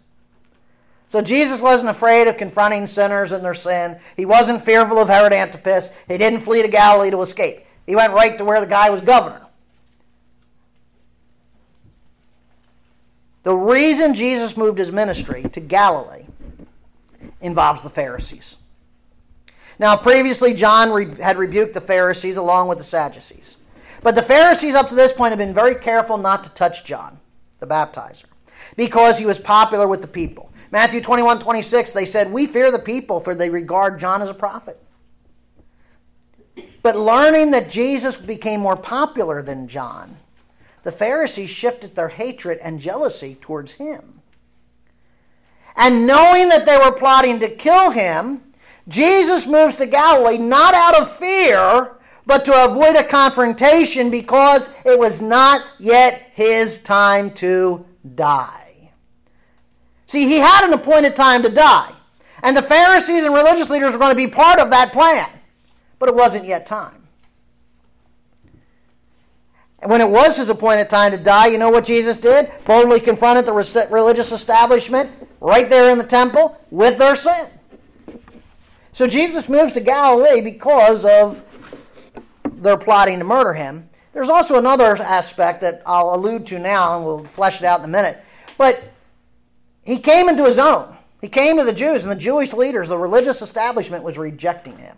So 1.11 1.23
Jesus 1.23 1.61
wasn't 1.61 1.91
afraid 1.91 2.29
of 2.29 2.37
confronting 2.37 2.87
sinners 2.87 3.33
and 3.33 3.45
their 3.45 3.55
sin. 3.55 3.99
He 4.17 4.27
wasn't 4.27 4.63
fearful 4.63 4.99
of 4.99 5.09
Herod 5.09 5.33
Antipas. 5.33 5.91
He 6.07 6.19
didn't 6.19 6.41
flee 6.41 6.63
to 6.63 6.69
Galilee 6.69 7.11
to 7.11 7.23
escape. 7.23 7.65
He 7.89 7.97
went 7.97 8.13
right 8.13 8.37
to 8.37 8.45
where 8.45 8.61
the 8.61 8.67
guy 8.67 8.91
was 8.91 9.01
governor. 9.01 9.47
The 13.45 13.57
reason 13.57 14.13
Jesus 14.13 14.59
moved 14.59 14.79
his 14.79 14.93
ministry 14.93 15.45
to 15.55 15.61
Galilee 15.61 16.27
involves 17.41 17.83
the 17.83 17.89
Pharisees. 17.89 18.57
Now, 19.79 19.97
previously, 19.97 20.53
John 20.53 21.13
had 21.13 21.39
rebuked 21.39 21.73
the 21.73 21.81
Pharisees 21.81 22.37
along 22.37 22.69
with 22.69 22.77
the 22.77 22.85
Sadducees. 22.85 23.57
But 24.03 24.15
the 24.15 24.23
Pharisees, 24.23 24.75
up 24.75 24.91
to 24.91 24.95
this 24.95 25.15
point, 25.15 25.31
have 25.31 25.39
been 25.39 25.55
very 25.55 25.75
careful 25.75 26.19
not 26.19 26.45
to 26.45 26.51
touch 26.51 26.85
John, 26.85 27.19
the 27.59 27.67
baptizer, 27.67 28.27
because 28.77 29.19
he 29.19 29.25
was 29.25 29.39
popular 29.39 29.89
with 29.89 30.03
the 30.03 30.09
people. 30.09 30.53
Matthew 30.71 31.01
21 31.01 31.39
26, 31.39 31.93
they 31.93 32.05
said, 32.05 32.31
We 32.31 32.47
fear 32.47 32.71
the 32.71 32.79
people, 32.79 33.19
for 33.19 33.35
they 33.35 33.49
regard 33.49 33.99
John 33.99 34.21
as 34.21 34.29
a 34.29 34.35
prophet. 34.35 34.79
But 36.89 36.97
learning 36.97 37.51
that 37.51 37.69
Jesus 37.69 38.17
became 38.17 38.61
more 38.61 38.75
popular 38.75 39.43
than 39.43 39.69
John, 39.69 40.17
the 40.85 40.91
Pharisees 40.91 41.51
shifted 41.51 41.95
their 41.95 42.09
hatred 42.09 42.57
and 42.63 42.81
jealousy 42.81 43.37
towards 43.43 43.73
him. 43.73 44.23
And 45.77 46.07
knowing 46.07 46.49
that 46.49 46.65
they 46.65 46.79
were 46.79 46.93
plotting 46.93 47.41
to 47.41 47.51
kill 47.51 47.91
him, 47.91 48.41
Jesus 48.89 49.47
moves 49.47 49.77
to 49.77 49.87
Galilee 49.87 50.39
not 50.39 50.73
out 50.73 50.99
of 50.99 51.15
fear, 51.15 51.99
but 52.25 52.47
to 52.47 52.65
avoid 52.65 52.97
a 52.97 53.05
confrontation 53.05 54.11
because 54.11 54.71
it 54.87 54.99
was 54.99 55.21
not 55.21 55.67
yet 55.79 56.31
his 56.33 56.79
time 56.79 57.33
to 57.33 57.85
die. 58.15 58.93
See, 60.07 60.27
he 60.27 60.39
had 60.39 60.65
an 60.65 60.73
appointed 60.73 61.15
time 61.15 61.43
to 61.43 61.51
die. 61.51 61.93
And 62.43 62.57
the 62.57 62.63
Pharisees 62.63 63.25
and 63.25 63.35
religious 63.35 63.69
leaders 63.69 63.93
were 63.93 63.99
going 63.99 64.13
to 64.13 64.17
be 64.17 64.27
part 64.27 64.59
of 64.59 64.71
that 64.71 64.95
plan. 64.95 65.29
But 65.99 66.09
it 66.09 66.15
wasn't 66.15 66.45
yet 66.45 66.67
time. 66.67 67.03
And 69.81 69.91
when 69.91 70.01
it 70.01 70.09
was 70.09 70.37
his 70.37 70.51
appointed 70.51 70.91
time 70.91 71.13
to 71.13 71.19
die, 71.19 71.47
you 71.47 71.59
know 71.59 71.71
what 71.71 71.85
Jesus 71.85 72.19
did? 72.19 72.51
Boldly 72.67 73.01
confronted 73.01 73.47
the 73.47 73.53
religious 73.91 74.33
establishment 74.33 75.11
right 75.41 75.71
there 75.71 75.91
in 75.91 75.99
the 75.99 76.05
temple 76.05 76.61
with 76.71 76.99
their 76.99 77.15
sin. 77.15 77.47
So 78.93 79.07
Jesus 79.07 79.49
moves 79.49 79.73
to 79.73 79.81
Galilee 79.81 80.41
because 80.41 81.05
of 81.05 81.45
their 82.45 82.77
plotting 82.77 83.21
to 83.21 83.25
murder 83.25 83.55
him. 83.55 83.89
There's 84.13 84.31
also 84.31 84.59
another 84.59 84.97
aspect 84.97 85.61
that 85.61 85.83
I'll 85.87 86.13
allude 86.13 86.47
to 86.49 86.59
now, 86.59 86.97
and 86.97 87.07
we'll 87.07 87.25
flesh 87.25 87.61
it 87.61 87.65
out 87.65 87.79
in 87.79 87.85
a 87.85 87.89
minute. 87.89 88.21
But 88.57 88.83
he 89.85 89.99
came 89.99 90.29
into 90.29 90.45
his 90.45 90.59
own. 90.59 90.97
He 91.21 91.29
came 91.29 91.57
to 91.59 91.65
the 91.65 91.73
Jews, 91.73 92.03
and 92.03 92.11
the 92.11 92.17
Jewish 92.17 92.53
leaders, 92.53 92.89
the 92.89 92.99
religious 92.99 93.43
establishment, 93.43 94.03
was 94.03 94.19
rejecting 94.19 94.77
him. 94.79 94.97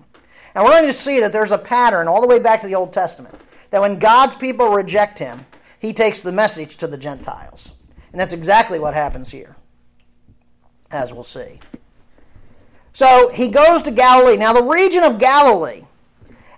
And 0.54 0.64
we're 0.64 0.70
going 0.70 0.86
to 0.86 0.92
see 0.92 1.20
that 1.20 1.32
there's 1.32 1.52
a 1.52 1.58
pattern 1.58 2.08
all 2.08 2.20
the 2.20 2.26
way 2.26 2.38
back 2.38 2.60
to 2.62 2.66
the 2.66 2.74
Old 2.74 2.92
Testament 2.92 3.34
that 3.70 3.80
when 3.80 3.98
God's 3.98 4.34
people 4.34 4.70
reject 4.70 5.18
him, 5.18 5.46
he 5.78 5.92
takes 5.92 6.20
the 6.20 6.32
message 6.32 6.76
to 6.78 6.86
the 6.86 6.96
Gentiles. 6.98 7.72
And 8.12 8.20
that's 8.20 8.32
exactly 8.32 8.78
what 8.78 8.94
happens 8.94 9.30
here, 9.30 9.56
as 10.90 11.12
we'll 11.12 11.22
see. 11.22 11.60
So 12.92 13.30
he 13.32 13.48
goes 13.48 13.82
to 13.82 13.90
Galilee. 13.90 14.36
Now, 14.36 14.52
the 14.52 14.64
region 14.64 15.04
of 15.04 15.18
Galilee 15.18 15.84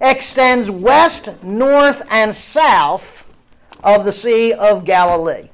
extends 0.01 0.71
west, 0.71 1.43
north, 1.43 2.03
and 2.11 2.35
south 2.35 3.29
of 3.85 4.05
the 4.05 4.13
Sea 4.13 4.55
of 4.55 4.85
Galilee. 4.85 5.51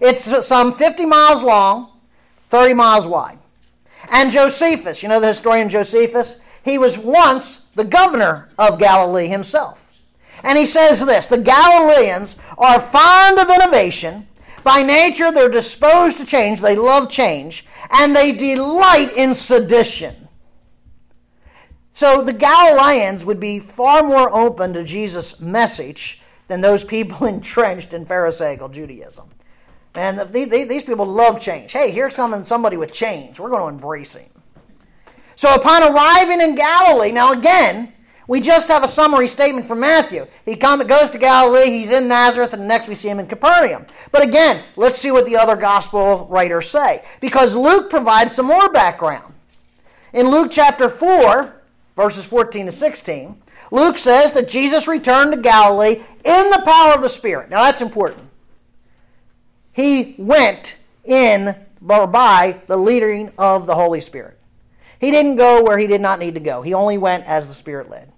It's 0.00 0.46
some 0.46 0.72
50 0.72 1.04
miles 1.06 1.42
long 1.42 1.90
30 2.50 2.74
miles 2.74 3.06
wide. 3.06 3.38
And 4.10 4.30
Josephus, 4.30 5.02
you 5.02 5.08
know 5.08 5.20
the 5.20 5.28
historian 5.28 5.68
Josephus? 5.68 6.38
He 6.64 6.78
was 6.78 6.98
once 6.98 7.66
the 7.74 7.84
governor 7.84 8.50
of 8.58 8.78
Galilee 8.78 9.28
himself. 9.28 9.90
And 10.42 10.58
he 10.58 10.66
says 10.66 11.04
this 11.04 11.26
The 11.26 11.38
Galileans 11.38 12.36
are 12.58 12.80
fond 12.80 13.38
of 13.38 13.50
innovation. 13.50 14.26
By 14.62 14.82
nature, 14.82 15.32
they're 15.32 15.48
disposed 15.48 16.18
to 16.18 16.26
change. 16.26 16.60
They 16.60 16.76
love 16.76 17.08
change. 17.08 17.64
And 17.90 18.14
they 18.14 18.32
delight 18.32 19.12
in 19.16 19.34
sedition. 19.34 20.28
So 21.92 22.22
the 22.22 22.32
Galileans 22.32 23.24
would 23.24 23.40
be 23.40 23.58
far 23.58 24.02
more 24.02 24.32
open 24.34 24.74
to 24.74 24.84
Jesus' 24.84 25.40
message 25.40 26.20
than 26.46 26.60
those 26.60 26.84
people 26.84 27.26
entrenched 27.26 27.92
in 27.92 28.04
Pharisaical 28.04 28.68
Judaism. 28.68 29.28
And 29.94 30.18
these 30.18 30.84
people 30.84 31.06
love 31.06 31.40
change. 31.40 31.72
Hey, 31.72 31.90
here's 31.90 32.16
coming 32.16 32.44
somebody 32.44 32.76
with 32.76 32.92
change. 32.92 33.40
We're 33.40 33.50
going 33.50 33.62
to 33.62 33.68
embrace 33.68 34.14
him. 34.14 34.30
So 35.40 35.54
upon 35.54 35.82
arriving 35.82 36.42
in 36.42 36.54
Galilee, 36.54 37.12
now 37.12 37.32
again, 37.32 37.94
we 38.28 38.42
just 38.42 38.68
have 38.68 38.84
a 38.84 38.86
summary 38.86 39.26
statement 39.26 39.64
from 39.64 39.80
Matthew. 39.80 40.26
He 40.44 40.54
come, 40.54 40.86
goes 40.86 41.08
to 41.12 41.18
Galilee, 41.18 41.70
he's 41.70 41.90
in 41.90 42.08
Nazareth, 42.08 42.52
and 42.52 42.68
next 42.68 42.88
we 42.88 42.94
see 42.94 43.08
him 43.08 43.18
in 43.18 43.26
Capernaum. 43.26 43.86
But 44.12 44.22
again, 44.22 44.62
let's 44.76 44.98
see 44.98 45.10
what 45.10 45.24
the 45.24 45.38
other 45.38 45.56
gospel 45.56 46.26
writers 46.28 46.68
say. 46.68 47.02
Because 47.22 47.56
Luke 47.56 47.88
provides 47.88 48.34
some 48.34 48.44
more 48.44 48.70
background. 48.70 49.32
In 50.12 50.30
Luke 50.30 50.50
chapter 50.50 50.90
4, 50.90 51.62
verses 51.96 52.26
14 52.26 52.66
to 52.66 52.72
16, 52.72 53.40
Luke 53.70 53.96
says 53.96 54.32
that 54.32 54.46
Jesus 54.46 54.86
returned 54.86 55.32
to 55.32 55.38
Galilee 55.38 56.02
in 56.22 56.50
the 56.50 56.62
power 56.66 56.92
of 56.92 57.00
the 57.00 57.08
Spirit. 57.08 57.48
Now 57.48 57.62
that's 57.62 57.80
important. 57.80 58.28
He 59.72 60.16
went 60.18 60.76
in 61.02 61.56
or 61.88 62.06
by 62.06 62.60
the 62.66 62.76
leading 62.76 63.32
of 63.38 63.66
the 63.66 63.74
Holy 63.74 64.02
Spirit. 64.02 64.36
He 65.00 65.10
didn't 65.10 65.36
go 65.36 65.64
where 65.64 65.78
he 65.78 65.86
did 65.86 66.00
not 66.00 66.18
need 66.18 66.34
to 66.34 66.40
go. 66.40 66.62
He 66.62 66.74
only 66.74 66.98
went 66.98 67.24
as 67.24 67.48
the 67.48 67.54
Spirit 67.54 67.88
led. 67.88 68.12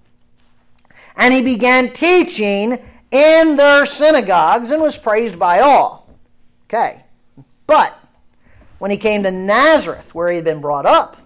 And 1.16 1.32
he 1.32 1.40
began 1.40 1.92
teaching 1.92 2.78
in 3.10 3.56
their 3.56 3.86
synagogues 3.86 4.72
and 4.72 4.82
was 4.82 4.98
praised 4.98 5.38
by 5.38 5.60
all. 5.60 6.10
Okay. 6.64 7.04
But 7.66 7.96
when 8.78 8.90
he 8.90 8.96
came 8.96 9.22
to 9.22 9.30
Nazareth, 9.30 10.14
where 10.14 10.28
he 10.28 10.36
had 10.36 10.44
been 10.44 10.60
brought 10.60 10.86
up, 10.86 11.18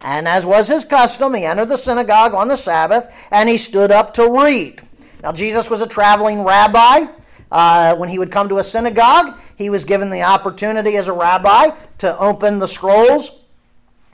and 0.00 0.28
as 0.28 0.46
was 0.46 0.68
his 0.68 0.84
custom, 0.84 1.34
he 1.34 1.44
entered 1.44 1.68
the 1.68 1.76
synagogue 1.76 2.34
on 2.34 2.48
the 2.48 2.56
Sabbath 2.56 3.12
and 3.30 3.48
he 3.48 3.56
stood 3.56 3.90
up 3.90 4.14
to 4.14 4.30
read. 4.30 4.82
Now, 5.22 5.32
Jesus 5.32 5.70
was 5.70 5.80
a 5.80 5.86
traveling 5.86 6.42
rabbi. 6.42 7.06
Uh, 7.50 7.94
when 7.96 8.08
he 8.08 8.18
would 8.18 8.32
come 8.32 8.48
to 8.48 8.58
a 8.58 8.64
synagogue, 8.64 9.38
he 9.56 9.68
was 9.68 9.84
given 9.84 10.10
the 10.10 10.22
opportunity 10.22 10.96
as 10.96 11.08
a 11.08 11.12
rabbi 11.12 11.70
to 11.98 12.18
open 12.18 12.58
the 12.58 12.66
scrolls. 12.66 13.41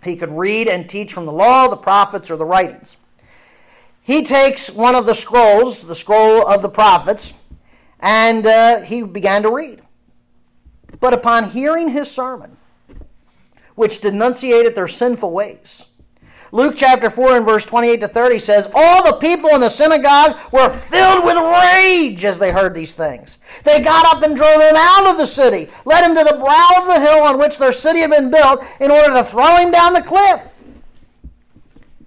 He 0.08 0.16
could 0.16 0.32
read 0.32 0.66
and 0.66 0.88
teach 0.88 1.12
from 1.12 1.26
the 1.26 1.32
law, 1.32 1.68
the 1.68 1.76
prophets, 1.76 2.30
or 2.30 2.36
the 2.36 2.44
writings. 2.44 2.96
He 4.02 4.24
takes 4.24 4.70
one 4.70 4.94
of 4.94 5.04
the 5.04 5.14
scrolls, 5.14 5.82
the 5.82 5.94
scroll 5.94 6.48
of 6.48 6.62
the 6.62 6.68
prophets, 6.68 7.34
and 8.00 8.46
uh, 8.46 8.80
he 8.80 9.02
began 9.02 9.42
to 9.42 9.50
read. 9.50 9.82
But 10.98 11.12
upon 11.12 11.50
hearing 11.50 11.90
his 11.90 12.10
sermon, 12.10 12.56
which 13.74 14.00
denunciated 14.00 14.74
their 14.74 14.88
sinful 14.88 15.30
ways, 15.30 15.84
Luke 16.50 16.74
chapter 16.76 17.10
4 17.10 17.36
and 17.36 17.44
verse 17.44 17.66
28 17.66 18.00
to 18.00 18.08
30 18.08 18.38
says, 18.38 18.70
All 18.74 19.04
the 19.04 19.18
people 19.18 19.50
in 19.50 19.60
the 19.60 19.68
synagogue 19.68 20.36
were 20.52 20.70
filled 20.70 21.24
with 21.24 21.36
rage 21.36 22.24
as 22.24 22.38
they 22.38 22.52
heard 22.52 22.74
these 22.74 22.94
things. 22.94 23.38
They 23.64 23.82
got 23.82 24.06
up 24.06 24.22
and 24.22 24.36
drove 24.36 24.60
him 24.60 24.76
out 24.76 25.10
of 25.10 25.18
the 25.18 25.26
city, 25.26 25.70
led 25.84 26.04
him 26.04 26.16
to 26.16 26.24
the 26.24 26.38
brow 26.38 26.70
of 26.78 26.86
the 26.86 27.00
hill 27.00 27.22
on 27.22 27.38
which 27.38 27.58
their 27.58 27.72
city 27.72 28.00
had 28.00 28.10
been 28.10 28.30
built, 28.30 28.64
in 28.80 28.90
order 28.90 29.12
to 29.12 29.24
throw 29.24 29.56
him 29.56 29.70
down 29.70 29.92
the 29.92 30.02
cliff. 30.02 30.64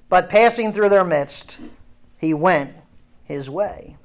But 0.09 0.29
passing 0.29 0.73
through 0.73 0.89
their 0.89 1.05
midst, 1.05 1.59
he 2.17 2.33
went 2.33 2.73
his 3.23 3.49
way. 3.49 3.97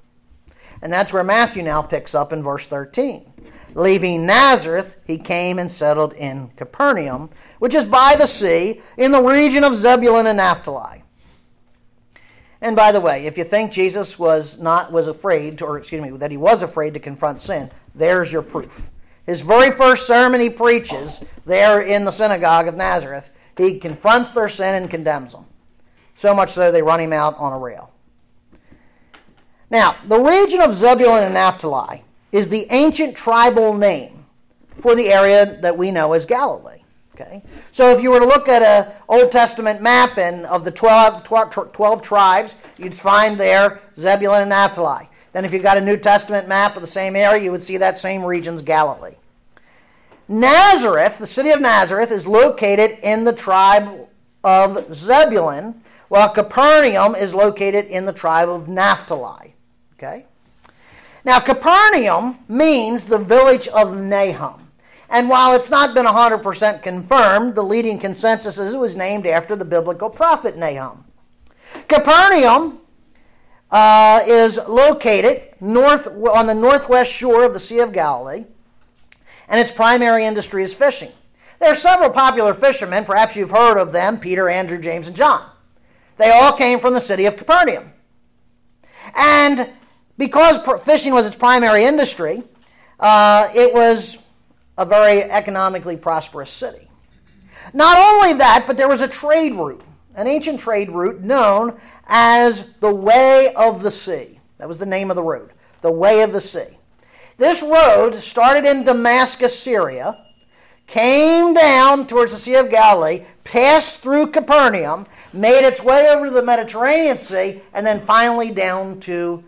And 0.83 0.93
that's 0.93 1.13
where 1.13 1.25
Matthew 1.25 1.63
now 1.63 1.83
picks 1.83 2.15
up 2.15 2.33
in 2.33 2.43
verse 2.43 2.67
13. 2.67 3.33
Leaving 3.77 4.25
Nazareth, 4.25 4.97
he 5.07 5.19
came 5.19 5.59
and 5.59 5.71
settled 5.71 6.15
in 6.15 6.49
Capernaum, 6.57 7.29
which 7.59 7.75
is 7.75 7.85
by 7.85 8.17
the 8.17 8.27
sea, 8.27 8.81
in 8.97 9.13
the 9.13 9.23
region 9.23 9.65
of 9.65 9.75
Zebulun 9.75 10.27
and 10.27 10.39
Naphtali. 10.39 11.03
And 12.63 12.75
by 12.75 12.91
the 12.91 13.01
way, 13.01 13.27
if 13.27 13.37
you 13.37 13.45
think 13.45 13.71
Jesus 13.71 14.19
was 14.19 14.57
not 14.57 14.93
was 14.93 15.09
afraid, 15.09 15.61
or 15.61 15.77
excuse 15.77 16.01
me, 16.01 16.09
that 16.17 16.31
he 16.31 16.39
was 16.39 16.63
afraid 16.63 16.95
to 16.95 17.01
confront 17.01 17.39
sin, 17.39 17.71
there's 17.95 18.33
your 18.33 18.41
proof. 18.41 18.89
His 19.27 19.43
very 19.43 19.71
first 19.71 20.07
sermon 20.07 20.41
he 20.41 20.49
preaches 20.49 21.23
there 21.45 21.83
in 21.83 22.07
the 22.07 22.11
synagogue 22.11 22.69
of 22.69 22.77
Nazareth, 22.77 23.29
he 23.59 23.79
confronts 23.79 24.31
their 24.31 24.49
sin 24.49 24.75
and 24.75 24.89
condemns 24.89 25.33
them. 25.33 25.45
So 26.15 26.35
much 26.35 26.49
so 26.49 26.73
they 26.73 26.81
run 26.81 27.01
him 27.01 27.13
out 27.13 27.37
on 27.37 27.53
a 27.53 27.59
rail. 27.59 27.93
Now, 29.69 29.97
the 30.07 30.19
region 30.19 30.63
of 30.63 30.73
Zebulun 30.73 31.25
and 31.25 31.35
Naphtali 31.35 32.06
is 32.33 32.49
the 32.49 32.67
ancient 32.71 33.17
tribal 33.17 33.75
name 33.75 34.27
for 34.79 34.95
the 34.95 35.09
area 35.09 35.59
that 35.63 35.77
we 35.77 35.91
know 35.91 36.13
as 36.13 36.27
Galilee. 36.27 36.83
Okay? 37.15 37.43
So 37.73 37.91
if 37.97 38.03
you 38.03 38.11
were 38.11 38.21
to 38.21 38.27
look 38.27 38.47
at 38.49 38.63
an 38.63 38.93
Old 39.09 39.33
Testament 39.33 39.81
map 39.81 40.19
and 40.19 40.45
of 40.47 40.65
the 40.65 40.71
12, 40.71 41.23
12, 41.25 41.73
12 41.73 42.03
tribes, 42.03 42.57
you'd 42.77 42.95
find 42.95 43.41
there 43.41 43.81
Zebulun 43.97 44.43
and 44.43 44.51
Naphtali. 44.51 45.09
Then, 45.33 45.45
if 45.45 45.53
you 45.53 45.59
got 45.59 45.77
a 45.77 45.83
New 45.83 45.99
Testament 45.99 46.49
map 46.49 46.77
of 46.77 46.83
the 46.83 46.89
same 46.89 47.15
area, 47.15 47.45
you 47.45 47.51
would 47.53 47.63
see 47.63 47.77
that 47.77 47.99
same 47.99 48.25
region's 48.25 48.63
Galilee. 48.63 49.17
Nazareth, 50.29 51.19
the 51.19 51.27
city 51.27 51.51
of 51.51 51.61
Nazareth, 51.61 52.11
is 52.11 52.27
located 52.27 52.99
in 53.03 53.25
the 53.25 53.35
tribe 53.35 54.09
of 54.43 54.95
Zebulun, 54.95 55.83
while 56.09 56.31
Capernaum 56.31 57.15
is 57.15 57.35
located 57.35 57.85
in 57.85 58.07
the 58.07 58.15
tribe 58.15 58.49
of 58.49 58.69
Naphtali. 58.69 59.55
Okay? 59.95 60.25
Now, 61.27 61.41
Capernaum 61.41 62.39
means 62.49 63.05
the 63.05 63.19
village 63.19 63.67
of 63.67 63.97
Nahum. 63.97 64.71
And 65.11 65.29
while 65.29 65.57
it's 65.57 65.71
not 65.71 65.93
been 65.93 66.07
100% 66.07 66.83
confirmed, 66.83 67.57
the 67.57 67.65
leading 67.65 67.99
consensus 67.99 68.59
is 68.59 68.73
it 68.73 68.79
was 68.79 68.95
named 68.95 69.27
after 69.27 69.57
the 69.57 69.65
biblical 69.65 70.09
prophet 70.09 70.57
Nahum. 70.57 71.05
Capernaum 71.89 72.79
uh, 73.73 74.23
is 74.25 74.61
located 74.69 75.43
north 75.61 76.07
on 76.07 76.47
the 76.47 76.55
northwest 76.55 77.13
shore 77.13 77.43
of 77.43 77.53
the 77.55 77.61
Sea 77.61 77.81
of 77.81 77.93
Galilee, 77.93 78.45
and 79.49 79.61
its 79.61 79.73
primary 79.73 80.25
industry 80.25 80.63
is 80.63 80.75
fishing. 80.75 81.11
There 81.59 81.73
are 81.73 81.77
several 81.77 82.11
popular 82.11 82.55
fishermen, 82.55 83.05
perhaps 83.05 83.35
you've 83.35 83.51
heard 83.51 83.79
of 83.79 83.91
them 83.91 84.21
Peter, 84.21 84.49
Andrew, 84.49 84.79
James, 84.79 85.09
and 85.09 85.17
John. 85.17 85.45
They 86.19 86.31
all 86.31 86.53
came 86.53 86.79
from 86.79 86.95
the 86.95 87.01
city 87.01 87.25
of 87.25 87.37
Capernaum. 87.37 87.91
And 89.17 89.71
because 90.19 90.59
fishing 90.85 91.13
was 91.13 91.27
its 91.27 91.37
primary 91.37 91.85
industry, 91.85 92.43
uh, 93.01 93.49
it 93.55 93.73
was 93.73 94.19
a 94.79 94.85
very 94.85 95.23
economically 95.23 95.97
prosperous 95.97 96.51
city. 96.51 96.89
Not 97.75 97.99
only 97.99 98.35
that, 98.39 98.65
but 98.67 98.77
there 98.77 98.89
was 98.89 99.03
a 99.03 99.09
trade 99.09 99.55
route, 99.55 99.83
an 100.15 100.27
ancient 100.27 100.61
trade 100.61 100.91
route 100.91 101.21
known 101.21 101.79
as 102.07 102.71
the 102.81 102.95
Way 102.95 103.53
of 103.55 103.83
the 103.83 103.91
Sea. 103.91 104.39
That 104.59 104.69
was 104.69 104.79
the 104.79 104.87
name 104.87 105.11
of 105.11 105.17
the 105.17 105.23
road, 105.23 105.53
the 105.81 105.91
Way 105.91 106.23
of 106.23 106.33
the 106.33 106.41
Sea. 106.41 106.79
This 107.37 107.63
road 107.63 108.15
started 108.15 108.65
in 108.65 108.85
Damascus, 108.85 109.59
Syria, 109.59 110.25
came 110.87 111.53
down 111.53 112.07
towards 112.07 112.33
the 112.33 112.39
Sea 112.39 112.55
of 112.55 112.71
Galilee, 112.71 113.25
passed 113.45 114.01
through 114.01 114.29
Capernaum, 114.29 115.07
made 115.33 115.67
its 115.67 115.83
way 115.83 116.09
over 116.09 116.27
to 116.27 116.33
the 116.33 116.43
Mediterranean 116.43 117.19
Sea, 117.19 117.61
and 117.75 117.87
then 117.87 118.01
finally 118.01 118.53
down 118.53 119.01
to 119.01 119.45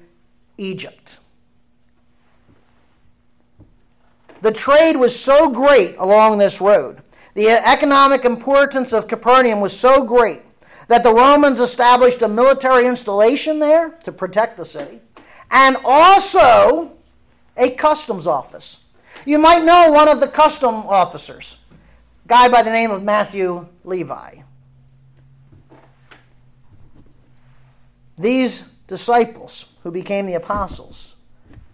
Egypt. 0.58 1.20
The 4.40 4.52
trade 4.52 4.96
was 4.96 5.18
so 5.18 5.50
great 5.50 5.96
along 5.98 6.38
this 6.38 6.60
road. 6.60 7.02
The 7.34 7.50
economic 7.50 8.24
importance 8.24 8.92
of 8.92 9.08
Capernaum 9.08 9.60
was 9.60 9.78
so 9.78 10.04
great 10.04 10.42
that 10.88 11.02
the 11.02 11.14
Romans 11.14 11.60
established 11.60 12.22
a 12.22 12.28
military 12.28 12.86
installation 12.86 13.58
there 13.58 13.90
to 14.04 14.12
protect 14.12 14.56
the 14.56 14.64
city, 14.64 15.00
and 15.50 15.76
also 15.84 16.92
a 17.56 17.70
customs 17.70 18.26
office. 18.26 18.80
You 19.24 19.38
might 19.38 19.64
know 19.64 19.90
one 19.90 20.08
of 20.08 20.20
the 20.20 20.28
custom 20.28 20.74
officers, 20.74 21.58
a 22.24 22.28
guy 22.28 22.48
by 22.48 22.62
the 22.62 22.70
name 22.70 22.90
of 22.90 23.02
Matthew 23.02 23.68
Levi. 23.84 24.42
These 28.16 28.64
disciples 28.86 29.66
who 29.88 29.92
became 29.92 30.26
the 30.26 30.34
apostles 30.34 31.14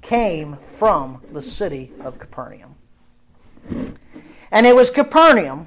came 0.00 0.56
from 0.58 1.20
the 1.32 1.42
city 1.42 1.90
of 1.98 2.16
Capernaum. 2.16 2.76
And 4.52 4.66
it 4.66 4.76
was 4.76 4.88
Capernaum 4.88 5.66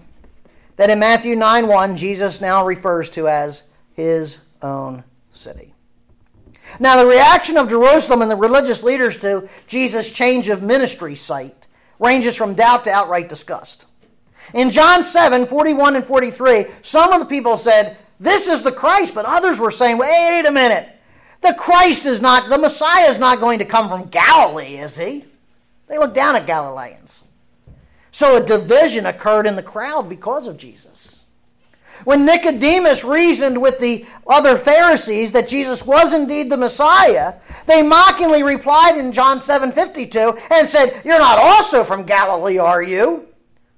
that 0.77 0.89
in 0.89 0.97
Matthew 0.97 1.36
9 1.36 1.67
1, 1.67 1.97
Jesus 1.97 2.39
now 2.39 2.65
refers 2.65 3.10
to 3.10 3.27
as 3.27 3.63
his 3.91 4.39
own 4.62 5.03
city. 5.29 5.73
Now, 6.79 6.95
the 6.95 7.05
reaction 7.05 7.57
of 7.57 7.67
Jerusalem 7.67 8.21
and 8.21 8.31
the 8.31 8.38
religious 8.38 8.81
leaders 8.81 9.17
to 9.17 9.49
Jesus' 9.67 10.10
change 10.10 10.47
of 10.47 10.63
ministry 10.63 11.15
site 11.15 11.67
ranges 11.99 12.38
from 12.38 12.53
doubt 12.53 12.86
to 12.86 12.91
outright 12.91 13.27
disgust. 13.27 13.88
In 14.53 14.69
John 14.69 15.03
7 15.03 15.47
41 15.47 15.97
and 15.97 16.05
43, 16.05 16.67
some 16.81 17.12
of 17.12 17.19
the 17.19 17.25
people 17.25 17.57
said, 17.57 17.97
This 18.21 18.47
is 18.47 18.62
the 18.62 18.71
Christ, 18.71 19.13
but 19.13 19.25
others 19.25 19.60
were 19.60 19.69
saying, 19.69 19.97
Wait 19.97 20.45
a 20.47 20.51
minute. 20.51 20.93
The 21.41 21.54
Christ 21.54 22.06
is 22.06 22.21
not, 22.21 22.50
the 22.50 22.58
Messiah 22.58 23.10
is 23.10 23.19
not 23.19 23.39
going 23.39 23.60
to 23.60 23.65
come 23.65 23.89
from 23.89 24.10
Galilee, 24.10 24.78
is 24.78 24.97
he? 24.97 25.26
They 25.88 25.97
look 25.97 26.13
down 26.13 26.36
at 26.36 26.47
Galileans. 26.47 27.23
So 28.12 28.38
a 28.38 28.45
division 28.45 29.06
occurred 29.06 29.45
in 29.45 29.56
the 29.56 29.63
crowd 29.63 30.10
because 30.10 30.47
of 30.47 30.58
Jesus. 30.58 31.17
When 32.04 32.26
Nicodemus 32.26 33.04
reasoned 33.04 33.60
with 33.60 33.80
the 33.80 34.06
other 34.28 34.56
Pharisees 34.56 35.32
that 35.32 35.47
Jesus 35.47 35.86
was 35.86 36.13
indeed 36.13 36.50
the 36.50 36.58
Messiah, 36.58 37.36
they 37.65 37.82
mockingly 37.82 38.43
replied 38.43 38.97
in 38.97 39.12
John 39.12 39.39
7:52 39.39 40.38
and 40.52 40.67
said, 40.67 41.02
"You're 41.04 41.19
not 41.19 41.39
also 41.39 41.84
from 41.84 42.06
Galilee, 42.06 42.60
are 42.60 42.82
you? 42.82 43.28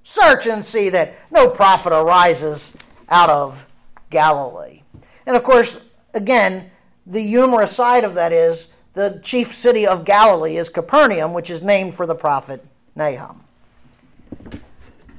Search 0.04 0.48
and 0.48 0.66
see 0.66 0.90
that 0.90 1.14
no 1.32 1.50
prophet 1.50 1.94
arises 1.94 2.72
out 3.10 3.30
of 3.30 3.66
Galilee." 4.10 4.82
And 5.26 5.36
of 5.36 5.44
course, 5.44 5.78
again, 6.14 6.72
the 7.10 7.26
humorous 7.26 7.76
side 7.76 8.04
of 8.04 8.14
that 8.14 8.32
is 8.32 8.70
the 8.94 9.20
chief 9.24 9.48
city 9.48 9.86
of 9.86 10.06
Galilee 10.06 10.58
is 10.58 10.70
Capernaum, 10.70 11.34
which 11.34 11.50
is 11.50 11.62
named 11.62 11.96
for 11.96 12.06
the 12.06 12.16
prophet 12.16 12.64
Nahum. 12.96 13.44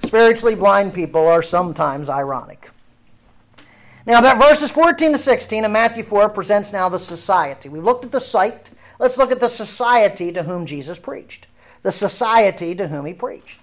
Spiritually 0.05 0.55
blind 0.55 0.95
people 0.95 1.27
are 1.27 1.43
sometimes 1.43 2.09
ironic. 2.09 2.71
Now, 4.07 4.21
that 4.21 4.39
verses 4.39 4.71
14 4.71 5.13
to 5.13 5.19
16 5.19 5.65
of 5.65 5.71
Matthew 5.71 6.03
4 6.03 6.31
presents 6.31 6.73
now 6.73 6.89
the 6.89 6.99
society. 6.99 7.69
We 7.69 7.81
looked 7.81 8.05
at 8.05 8.13
the 8.13 8.21
site. 8.21 8.71
Let's 8.99 9.19
look 9.19 9.31
at 9.31 9.41
the 9.41 9.49
society 9.49 10.33
to 10.33 10.45
whom 10.45 10.67
Jesus 10.67 10.99
preached. 10.99 11.49
The 11.83 11.93
society 11.93 12.75
to 12.77 12.89
whom 12.89 13.05
he 13.05 13.15
preached. 13.15 13.61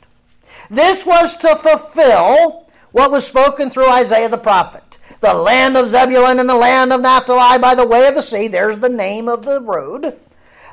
This 0.70 1.06
was 1.06 1.36
to 1.38 1.56
fulfill 1.56 2.68
what 2.92 3.12
was 3.12 3.26
spoken 3.26 3.70
through 3.70 3.90
Isaiah 3.90 4.30
the 4.30 4.38
prophet 4.38 4.97
the 5.19 5.34
land 5.34 5.75
of 5.77 5.89
Zebulun 5.89 6.39
and 6.39 6.49
the 6.49 6.56
land 6.56 6.93
of 6.93 7.01
Naphtali 7.01 7.60
by 7.60 7.75
the 7.75 7.88
way 7.88 8.08
of 8.08 8.15
the 8.15 8.21
sea. 8.21 8.47
There's 8.47 8.80
the 8.80 8.89
name 8.89 9.27
of 9.27 9.45
the 9.45 9.62
road. 9.62 10.19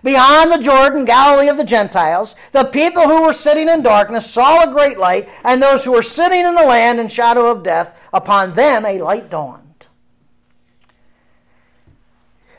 Beyond 0.03 0.53
the 0.53 0.59
Jordan, 0.59 1.07
Galilee 1.07 1.49
of 1.49 1.57
the 1.57 1.65
Gentiles, 1.65 2.35
the 2.53 2.65
people 2.65 3.05
who 3.05 3.23
were 3.23 3.33
sitting 3.33 3.71
in 3.71 3.83
darkness 3.83 4.31
saw 4.31 4.63
a 4.63 4.73
great 4.73 4.99
light, 4.99 5.31
and 5.43 5.63
those 5.63 5.85
who 5.85 5.93
were 5.93 6.03
sitting 6.03 6.45
in 6.45 6.55
the 6.55 6.63
land 6.63 7.01
in 7.01 7.09
shadow 7.09 7.51
of 7.51 7.63
death, 7.63 8.09
upon 8.13 8.53
them 8.53 8.85
a 8.85 9.01
light 9.01 9.31
dawned. 9.31 9.87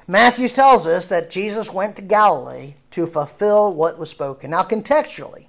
Matthew 0.08 0.48
tells 0.48 0.88
us 0.88 1.08
that 1.08 1.30
Jesus 1.30 1.72
went 1.72 1.96
to 1.98 2.02
Galilee 2.02 2.76
to 2.92 3.06
fulfill 3.06 3.74
what 3.74 4.00
was 4.00 4.10
spoken. 4.10 4.52
Now, 4.52 4.64
contextually, 4.64 5.48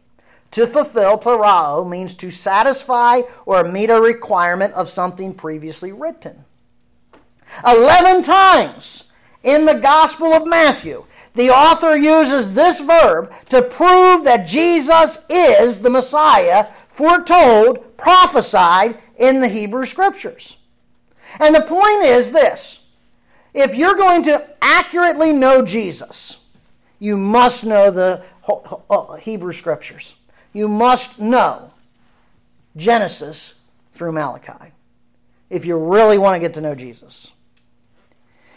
to 0.52 0.66
fulfill, 0.66 1.18
plerao, 1.18 1.88
means 1.88 2.14
to 2.14 2.30
satisfy 2.30 3.22
or 3.44 3.64
meet 3.64 3.90
a 3.90 4.00
requirement 4.00 4.74
of 4.74 4.88
something 4.88 5.34
previously 5.34 5.92
written. 5.92 6.44
Eleven 7.66 8.22
times 8.22 9.04
in 9.42 9.64
the 9.64 9.74
Gospel 9.74 10.32
of 10.32 10.46
Matthew, 10.46 11.06
the 11.34 11.50
author 11.50 11.96
uses 11.96 12.54
this 12.54 12.80
verb 12.80 13.32
to 13.50 13.62
prove 13.62 14.24
that 14.24 14.46
Jesus 14.46 15.24
is 15.30 15.80
the 15.80 15.90
Messiah 15.90 16.64
foretold, 16.88 17.96
prophesied 17.98 18.98
in 19.18 19.40
the 19.40 19.48
Hebrew 19.48 19.84
Scriptures. 19.84 20.56
And 21.38 21.54
the 21.54 21.60
point 21.60 22.04
is 22.04 22.32
this 22.32 22.80
if 23.52 23.74
you're 23.74 23.96
going 23.96 24.22
to 24.24 24.46
accurately 24.62 25.32
know 25.32 25.64
Jesus, 25.64 26.38
you 26.98 27.16
must 27.16 27.66
know 27.66 27.90
the 27.90 28.22
Hebrew 29.20 29.52
Scriptures 29.52 30.14
you 30.56 30.68
must 30.68 31.18
know 31.18 31.70
Genesis 32.76 33.54
through 33.92 34.12
Malachi 34.12 34.72
if 35.50 35.66
you 35.66 35.76
really 35.76 36.16
want 36.16 36.34
to 36.34 36.40
get 36.40 36.54
to 36.54 36.60
know 36.62 36.74
Jesus. 36.74 37.32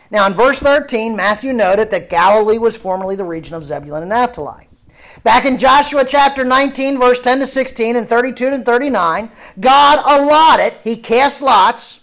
Now, 0.10 0.26
in 0.26 0.34
verse 0.34 0.60
13, 0.60 1.16
Matthew 1.16 1.54
noted 1.54 1.92
that 1.92 2.10
Galilee 2.10 2.58
was 2.58 2.78
formerly 2.78 3.16
the 3.16 3.26
region 3.26 3.54
of 3.54 3.64
Zebulun 3.64 4.02
and 4.02 4.10
Naphtali. 4.10 4.68
Back 5.24 5.44
in 5.44 5.58
Joshua 5.58 6.06
chapter 6.06 6.46
19, 6.46 6.98
verse 6.98 7.20
10 7.20 7.40
to 7.40 7.46
16, 7.46 7.98
and 7.98 8.08
32 8.08 8.48
and 8.48 8.66
39, 8.66 9.30
God 9.60 10.00
allotted, 10.06 10.80
he 10.84 10.96
cast 10.96 11.42
lots, 11.42 12.00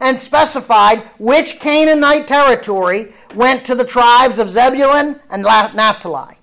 and 0.00 0.18
specified 0.18 1.02
which 1.18 1.60
Canaanite 1.60 2.26
territory 2.26 3.14
went 3.34 3.64
to 3.64 3.74
the 3.74 3.84
tribes 3.84 4.38
of 4.38 4.50
Zebulun 4.50 5.20
and 5.30 5.42
Naphtali. 5.42 6.36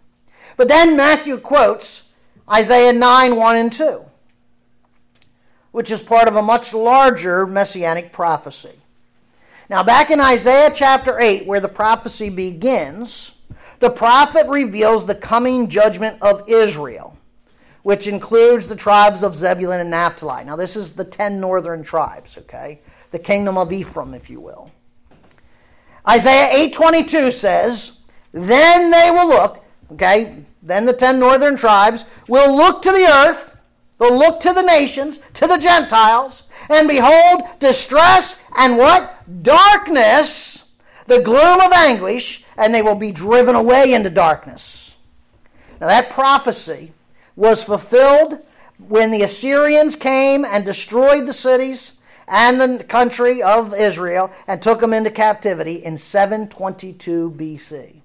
But 0.56 0.70
then 0.70 0.96
Matthew 0.96 1.38
quotes 1.38 2.04
Isaiah 2.54 2.94
9, 2.94 3.36
1 3.36 3.56
and 3.56 3.74
2, 3.74 4.06
which 5.72 5.90
is 5.90 6.04
part 6.04 6.28
of 6.28 6.36
a 6.36 6.42
much 6.42 6.74
larger 6.74 7.48
messianic 7.48 8.12
prophecy. 8.12 8.80
Now, 9.70 9.82
back 9.82 10.12
in 10.12 10.20
Isaiah 10.20 10.72
chapter 10.72 11.20
8, 11.20 11.48
where 11.48 11.60
the 11.60 11.68
prophecy 11.68 12.30
begins, 12.30 13.32
the 13.80 13.90
prophet 13.90 14.46
reveals 14.48 15.08
the 15.08 15.16
coming 15.16 15.68
judgment 15.68 16.18
of 16.22 16.44
Israel, 16.48 17.18
which 17.82 18.06
includes 18.06 18.68
the 18.68 18.76
tribes 18.76 19.24
of 19.24 19.34
Zebulun 19.34 19.80
and 19.80 19.90
Naphtali. 19.90 20.44
Now, 20.44 20.56
this 20.56 20.76
is 20.76 20.92
the 20.92 21.06
ten 21.06 21.40
northern 21.40 21.82
tribes, 21.82 22.38
okay? 22.38 22.82
The 23.10 23.20
kingdom 23.20 23.58
of 23.58 23.72
Ephraim, 23.74 24.14
if 24.14 24.30
you 24.30 24.40
will. 24.40 24.70
Isaiah 26.08 26.50
8:22 26.52 27.32
says, 27.32 27.94
"Then 28.32 28.92
they 28.92 29.10
will 29.10 29.28
look, 29.28 29.64
okay? 29.94 30.44
Then 30.64 30.86
the 30.86 30.94
ten 30.94 31.20
northern 31.20 31.58
tribes 31.58 32.06
will 32.28 32.56
look 32.56 32.82
to 32.84 32.92
the 32.92 33.06
earth 33.06 33.54
they'll 34.00 34.18
look 34.18 34.40
to 34.42 34.54
the 34.54 34.62
nations, 34.62 35.20
to 35.34 35.48
the 35.48 35.58
Gentiles, 35.58 36.44
and 36.70 36.88
behold 36.88 37.44
distress 37.60 38.38
and 38.58 38.78
what? 38.78 39.44
Darkness, 39.44 40.66
the 41.08 41.22
gloom 41.22 41.62
of 41.62 41.72
anguish, 41.72 42.44
and 42.58 42.74
they 42.74 42.82
will 42.82 42.96
be 42.96 43.12
driven 43.12 43.56
away 43.56 43.94
into 43.94 44.10
darkness. 44.10 44.98
Now, 45.80 45.88
that 45.88 46.10
prophecy 46.10 46.94
was 47.36 47.64
fulfilled 47.64 48.40
when 48.78 49.12
the 49.12 49.24
Assyrians 49.24 49.96
came 49.96 50.46
and 50.46 50.66
destroyed 50.66 51.26
the 51.26 51.34
cities 51.34 51.94
and 52.28 52.60
the 52.60 52.84
country 52.84 53.42
of 53.42 53.74
Israel 53.74 54.32
and 54.48 54.62
took 54.62 54.80
them 54.80 54.94
into 54.94 55.12
captivity 55.12 55.76
in 55.76 55.98
722 55.98 57.32
BC. 57.32 58.02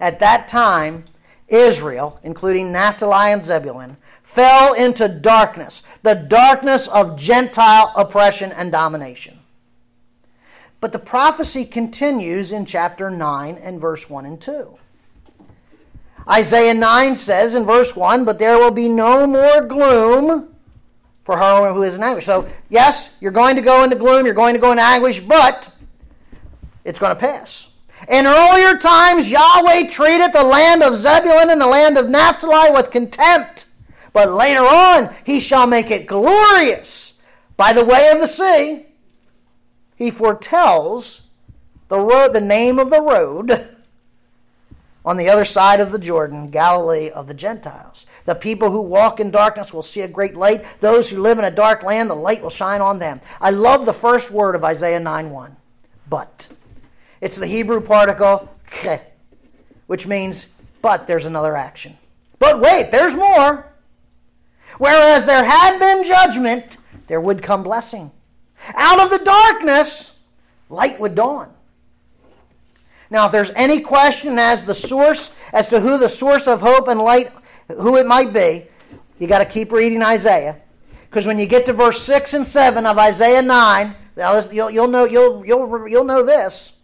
At 0.00 0.20
that 0.20 0.48
time, 0.48 1.04
Israel, 1.48 2.20
including 2.22 2.72
Naphtali 2.72 3.32
and 3.32 3.42
Zebulun, 3.42 3.96
fell 4.22 4.74
into 4.74 5.08
darkness, 5.08 5.82
the 6.02 6.14
darkness 6.14 6.86
of 6.88 7.16
Gentile 7.16 7.92
oppression 7.96 8.52
and 8.52 8.70
domination. 8.70 9.38
But 10.80 10.92
the 10.92 10.98
prophecy 10.98 11.64
continues 11.64 12.52
in 12.52 12.64
chapter 12.64 13.10
9 13.10 13.56
and 13.56 13.80
verse 13.80 14.08
1 14.08 14.26
and 14.26 14.40
2. 14.40 14.78
Isaiah 16.28 16.74
9 16.74 17.16
says 17.16 17.54
in 17.54 17.64
verse 17.64 17.96
1 17.96 18.24
But 18.24 18.38
there 18.38 18.58
will 18.58 18.70
be 18.70 18.88
no 18.88 19.26
more 19.26 19.62
gloom 19.62 20.54
for 21.24 21.36
her 21.36 21.72
who 21.72 21.82
is 21.82 21.96
in 21.96 22.02
anguish. 22.02 22.26
So, 22.26 22.46
yes, 22.68 23.10
you're 23.20 23.32
going 23.32 23.56
to 23.56 23.62
go 23.62 23.82
into 23.82 23.96
gloom, 23.96 24.24
you're 24.24 24.34
going 24.34 24.54
to 24.54 24.60
go 24.60 24.70
into 24.70 24.84
anguish, 24.84 25.20
but 25.20 25.70
it's 26.84 26.98
going 26.98 27.14
to 27.14 27.20
pass. 27.20 27.68
In 28.08 28.26
earlier 28.26 28.76
times, 28.78 29.30
Yahweh 29.30 29.88
treated 29.88 30.32
the 30.32 30.42
land 30.42 30.82
of 30.82 30.94
Zebulun 30.94 31.50
and 31.50 31.60
the 31.60 31.66
land 31.66 31.98
of 31.98 32.08
Naphtali 32.08 32.70
with 32.70 32.90
contempt. 32.90 33.66
But 34.12 34.30
later 34.30 34.60
on, 34.60 35.14
he 35.24 35.40
shall 35.40 35.66
make 35.66 35.90
it 35.90 36.06
glorious 36.06 37.14
by 37.56 37.72
the 37.72 37.84
way 37.84 38.10
of 38.10 38.20
the 38.20 38.26
sea. 38.26 38.86
He 39.96 40.10
foretells 40.10 41.22
the 41.88 41.98
road, 41.98 42.32
the 42.32 42.40
name 42.40 42.78
of 42.78 42.90
the 42.90 43.02
road 43.02 43.76
on 45.04 45.16
the 45.16 45.28
other 45.28 45.44
side 45.44 45.80
of 45.80 45.90
the 45.90 45.98
Jordan, 45.98 46.48
Galilee 46.48 47.10
of 47.10 47.26
the 47.26 47.34
Gentiles. 47.34 48.06
The 48.24 48.34
people 48.34 48.70
who 48.70 48.82
walk 48.82 49.20
in 49.20 49.30
darkness 49.30 49.72
will 49.72 49.82
see 49.82 50.02
a 50.02 50.08
great 50.08 50.36
light. 50.36 50.64
Those 50.80 51.10
who 51.10 51.20
live 51.20 51.38
in 51.38 51.44
a 51.44 51.50
dark 51.50 51.82
land, 51.82 52.10
the 52.10 52.14
light 52.14 52.42
will 52.42 52.50
shine 52.50 52.80
on 52.80 52.98
them. 52.98 53.20
I 53.40 53.50
love 53.50 53.86
the 53.86 53.92
first 53.92 54.30
word 54.30 54.54
of 54.54 54.64
Isaiah 54.64 55.00
9 55.00 55.30
1. 55.30 55.56
But. 56.08 56.48
It's 57.20 57.36
the 57.36 57.46
Hebrew 57.46 57.80
particle, 57.80 58.48
which 59.86 60.06
means, 60.06 60.46
but 60.82 61.06
there's 61.06 61.26
another 61.26 61.56
action. 61.56 61.96
But 62.38 62.60
wait, 62.60 62.90
there's 62.90 63.16
more. 63.16 63.66
Whereas 64.78 65.26
there 65.26 65.44
had 65.44 65.78
been 65.78 66.04
judgment, 66.04 66.76
there 67.08 67.20
would 67.20 67.42
come 67.42 67.62
blessing. 67.62 68.12
Out 68.74 69.00
of 69.00 69.10
the 69.10 69.18
darkness, 69.18 70.12
light 70.68 71.00
would 71.00 71.14
dawn. 71.14 71.52
Now, 73.10 73.26
if 73.26 73.32
there's 73.32 73.50
any 73.56 73.80
question 73.80 74.38
as 74.38 74.64
the 74.64 74.74
source, 74.74 75.32
as 75.52 75.68
to 75.70 75.80
who 75.80 75.98
the 75.98 76.08
source 76.08 76.46
of 76.46 76.60
hope 76.60 76.88
and 76.88 77.00
light, 77.00 77.32
who 77.68 77.96
it 77.96 78.06
might 78.06 78.32
be, 78.32 78.66
you 79.18 79.26
got 79.26 79.38
to 79.38 79.46
keep 79.46 79.72
reading 79.72 80.02
Isaiah, 80.02 80.60
because 81.08 81.26
when 81.26 81.38
you 81.38 81.46
get 81.46 81.66
to 81.66 81.72
verse 81.72 82.00
six 82.00 82.34
and 82.34 82.46
seven 82.46 82.86
of 82.86 82.98
Isaiah 82.98 83.42
nine, 83.42 83.96
you'll, 84.52 84.70
you'll 84.70 84.88
know 84.88 85.04
you'll, 85.06 85.44
you'll, 85.44 85.88
you'll 85.88 86.04
know 86.04 86.22
this. 86.22 86.74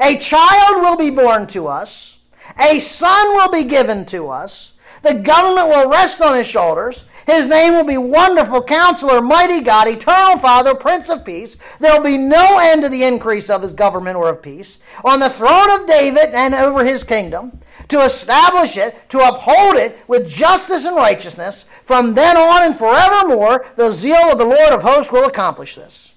A 0.00 0.16
child 0.18 0.82
will 0.82 0.96
be 0.96 1.10
born 1.10 1.46
to 1.48 1.68
us, 1.68 2.18
a 2.58 2.78
son 2.78 3.28
will 3.28 3.50
be 3.50 3.64
given 3.64 4.04
to 4.06 4.28
us. 4.28 4.72
The 5.02 5.14
government 5.14 5.68
will 5.68 5.90
rest 5.90 6.22
on 6.22 6.34
his 6.34 6.46
shoulders. 6.46 7.04
His 7.26 7.46
name 7.46 7.74
will 7.74 7.84
be 7.84 7.98
Wonderful 7.98 8.62
Counselor, 8.62 9.20
Mighty 9.20 9.60
God, 9.60 9.86
Eternal 9.86 10.38
Father, 10.38 10.74
Prince 10.74 11.10
of 11.10 11.26
Peace. 11.26 11.58
There 11.78 11.94
will 11.94 12.04
be 12.04 12.16
no 12.16 12.58
end 12.58 12.82
to 12.82 12.88
the 12.88 13.04
increase 13.04 13.50
of 13.50 13.60
his 13.60 13.74
government 13.74 14.16
or 14.16 14.30
of 14.30 14.42
peace. 14.42 14.78
On 15.04 15.20
the 15.20 15.28
throne 15.28 15.70
of 15.70 15.86
David 15.86 16.30
and 16.34 16.54
over 16.54 16.84
his 16.84 17.04
kingdom, 17.04 17.60
to 17.88 18.00
establish 18.00 18.78
it, 18.78 19.10
to 19.10 19.18
uphold 19.20 19.76
it 19.76 19.98
with 20.08 20.26
justice 20.26 20.86
and 20.86 20.96
righteousness, 20.96 21.66
from 21.82 22.14
then 22.14 22.38
on 22.38 22.62
and 22.62 22.74
forevermore, 22.74 23.66
the 23.76 23.92
zeal 23.92 24.32
of 24.32 24.38
the 24.38 24.44
Lord 24.44 24.72
of 24.72 24.82
hosts 24.82 25.12
will 25.12 25.26
accomplish 25.26 25.74
this. 25.74 26.13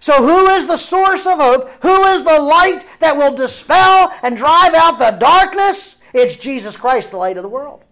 So, 0.00 0.22
who 0.22 0.46
is 0.48 0.66
the 0.66 0.76
source 0.76 1.26
of 1.26 1.38
hope? 1.38 1.70
Who 1.82 2.04
is 2.04 2.22
the 2.22 2.40
light 2.40 2.84
that 3.00 3.16
will 3.16 3.34
dispel 3.34 4.12
and 4.22 4.36
drive 4.36 4.74
out 4.74 4.98
the 4.98 5.12
darkness? 5.12 5.96
It's 6.12 6.36
Jesus 6.36 6.76
Christ, 6.76 7.10
the 7.10 7.16
light 7.16 7.36
of 7.36 7.42
the 7.42 7.48
world. 7.48 7.84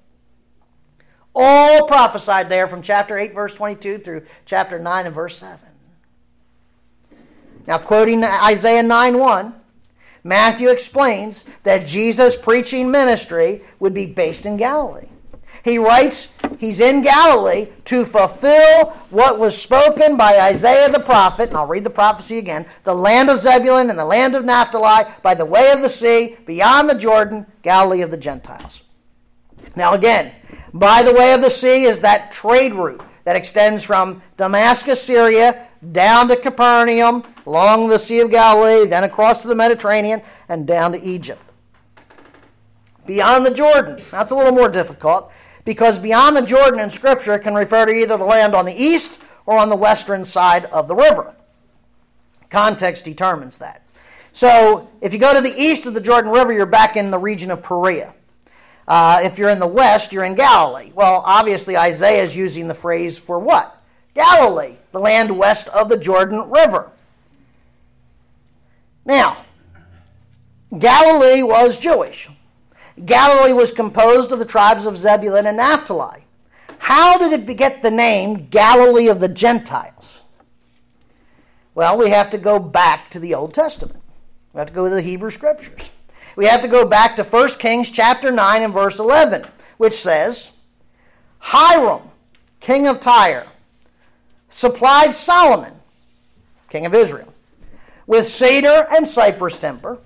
All 1.34 1.86
prophesied 1.86 2.48
there 2.48 2.68
from 2.68 2.82
chapter 2.82 3.18
8, 3.18 3.34
verse 3.34 3.54
22 3.54 3.98
through 3.98 4.22
chapter 4.44 4.78
9 4.78 5.06
and 5.06 5.14
verse 5.14 5.36
7. 5.36 5.58
Now, 7.66 7.78
quoting 7.78 8.22
Isaiah 8.22 8.82
9 8.82 9.18
1, 9.18 9.54
Matthew 10.22 10.70
explains 10.70 11.44
that 11.64 11.86
Jesus' 11.86 12.36
preaching 12.36 12.90
ministry 12.90 13.62
would 13.78 13.94
be 13.94 14.06
based 14.06 14.46
in 14.46 14.56
Galilee. 14.56 15.08
He 15.64 15.78
writes 15.78 16.28
he's 16.58 16.78
in 16.78 17.00
Galilee 17.00 17.68
to 17.86 18.04
fulfill 18.04 18.90
what 19.08 19.38
was 19.38 19.60
spoken 19.60 20.14
by 20.18 20.38
Isaiah 20.38 20.92
the 20.92 21.00
prophet. 21.00 21.48
And 21.48 21.56
I'll 21.56 21.66
read 21.66 21.84
the 21.84 21.90
prophecy 21.90 22.36
again 22.36 22.66
the 22.84 22.94
land 22.94 23.30
of 23.30 23.38
Zebulun 23.38 23.88
and 23.88 23.98
the 23.98 24.04
land 24.04 24.34
of 24.34 24.44
Naphtali, 24.44 25.10
by 25.22 25.34
the 25.34 25.46
way 25.46 25.72
of 25.72 25.80
the 25.80 25.88
sea, 25.88 26.36
beyond 26.44 26.90
the 26.90 26.94
Jordan, 26.94 27.46
Galilee 27.62 28.02
of 28.02 28.10
the 28.10 28.18
Gentiles. 28.18 28.84
Now, 29.74 29.94
again, 29.94 30.32
by 30.74 31.02
the 31.02 31.14
way 31.14 31.32
of 31.32 31.40
the 31.40 31.48
sea 31.48 31.84
is 31.84 32.00
that 32.00 32.30
trade 32.30 32.74
route 32.74 33.02
that 33.24 33.34
extends 33.34 33.82
from 33.82 34.20
Damascus, 34.36 35.02
Syria, 35.02 35.66
down 35.92 36.28
to 36.28 36.36
Capernaum, 36.36 37.24
along 37.46 37.88
the 37.88 37.98
Sea 37.98 38.20
of 38.20 38.30
Galilee, 38.30 38.86
then 38.86 39.04
across 39.04 39.40
to 39.42 39.48
the 39.48 39.54
Mediterranean, 39.54 40.20
and 40.46 40.66
down 40.66 40.92
to 40.92 41.00
Egypt. 41.00 41.40
Beyond 43.06 43.46
the 43.46 43.50
Jordan, 43.50 44.04
that's 44.10 44.30
a 44.30 44.36
little 44.36 44.52
more 44.52 44.68
difficult 44.68 45.32
because 45.64 45.98
beyond 45.98 46.36
the 46.36 46.42
Jordan 46.42 46.80
in 46.80 46.90
Scripture 46.90 47.38
can 47.38 47.54
refer 47.54 47.86
to 47.86 47.92
either 47.92 48.16
the 48.16 48.24
land 48.24 48.54
on 48.54 48.66
the 48.66 48.74
east 48.74 49.20
or 49.46 49.58
on 49.58 49.68
the 49.68 49.76
western 49.76 50.24
side 50.24 50.66
of 50.66 50.88
the 50.88 50.94
river. 50.94 51.34
Context 52.50 53.04
determines 53.04 53.58
that. 53.58 53.82
So 54.32 54.90
if 55.00 55.12
you 55.12 55.18
go 55.18 55.32
to 55.34 55.40
the 55.40 55.54
east 55.56 55.86
of 55.86 55.94
the 55.94 56.00
Jordan 56.00 56.30
River, 56.30 56.52
you're 56.52 56.66
back 56.66 56.96
in 56.96 57.10
the 57.10 57.18
region 57.18 57.50
of 57.50 57.62
Perea. 57.62 58.14
Uh, 58.86 59.20
if 59.22 59.38
you're 59.38 59.48
in 59.48 59.60
the 59.60 59.66
west, 59.66 60.12
you're 60.12 60.24
in 60.24 60.34
Galilee. 60.34 60.92
Well, 60.94 61.22
obviously, 61.24 61.76
Isaiah 61.76 62.22
is 62.22 62.36
using 62.36 62.68
the 62.68 62.74
phrase 62.74 63.18
for 63.18 63.38
what? 63.38 63.82
Galilee, 64.14 64.76
the 64.92 64.98
land 64.98 65.36
west 65.36 65.68
of 65.68 65.88
the 65.88 65.96
Jordan 65.96 66.50
River. 66.50 66.90
Now, 69.04 69.44
Galilee 70.78 71.42
was 71.42 71.78
Jewish. 71.78 72.28
Galilee 73.04 73.52
was 73.52 73.72
composed 73.72 74.30
of 74.32 74.38
the 74.38 74.44
tribes 74.44 74.86
of 74.86 74.96
Zebulun 74.96 75.46
and 75.46 75.56
Naphtali. 75.56 76.24
How 76.78 77.18
did 77.18 77.32
it 77.48 77.56
get 77.56 77.82
the 77.82 77.90
name 77.90 78.48
Galilee 78.50 79.08
of 79.08 79.20
the 79.20 79.28
Gentiles? 79.28 80.24
Well, 81.74 81.98
we 81.98 82.10
have 82.10 82.30
to 82.30 82.38
go 82.38 82.58
back 82.58 83.10
to 83.10 83.18
the 83.18 83.34
Old 83.34 83.52
Testament. 83.52 84.00
We 84.52 84.58
have 84.58 84.68
to 84.68 84.74
go 84.74 84.88
to 84.88 84.94
the 84.94 85.02
Hebrew 85.02 85.30
Scriptures 85.30 85.90
we 86.36 86.46
have 86.46 86.62
to 86.62 86.68
go 86.68 86.84
back 86.84 87.16
to 87.16 87.24
1 87.24 87.48
Kings 87.58 87.90
chapter 87.90 88.30
9 88.30 88.62
and 88.62 88.72
verse 88.72 88.98
11, 88.98 89.44
which 89.76 89.94
says, 89.94 90.52
Hiram, 91.38 92.02
king 92.60 92.86
of 92.86 93.00
Tyre, 93.00 93.46
supplied 94.48 95.14
Solomon, 95.14 95.74
king 96.68 96.86
of 96.86 96.94
Israel, 96.94 97.32
with 98.06 98.26
cedar 98.26 98.86
and 98.90 99.06
cypress 99.06 99.58
timber, 99.58 99.98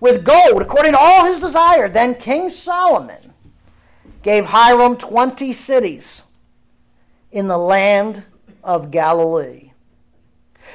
with 0.00 0.24
gold, 0.24 0.62
according 0.62 0.92
to 0.92 0.98
all 0.98 1.24
his 1.24 1.38
desire. 1.38 1.88
Then 1.88 2.14
King 2.14 2.48
Solomon 2.48 3.34
gave 4.22 4.46
Hiram 4.46 4.96
20 4.96 5.52
cities 5.52 6.24
in 7.32 7.46
the 7.46 7.58
land 7.58 8.24
of 8.62 8.90
Galilee. 8.90 9.72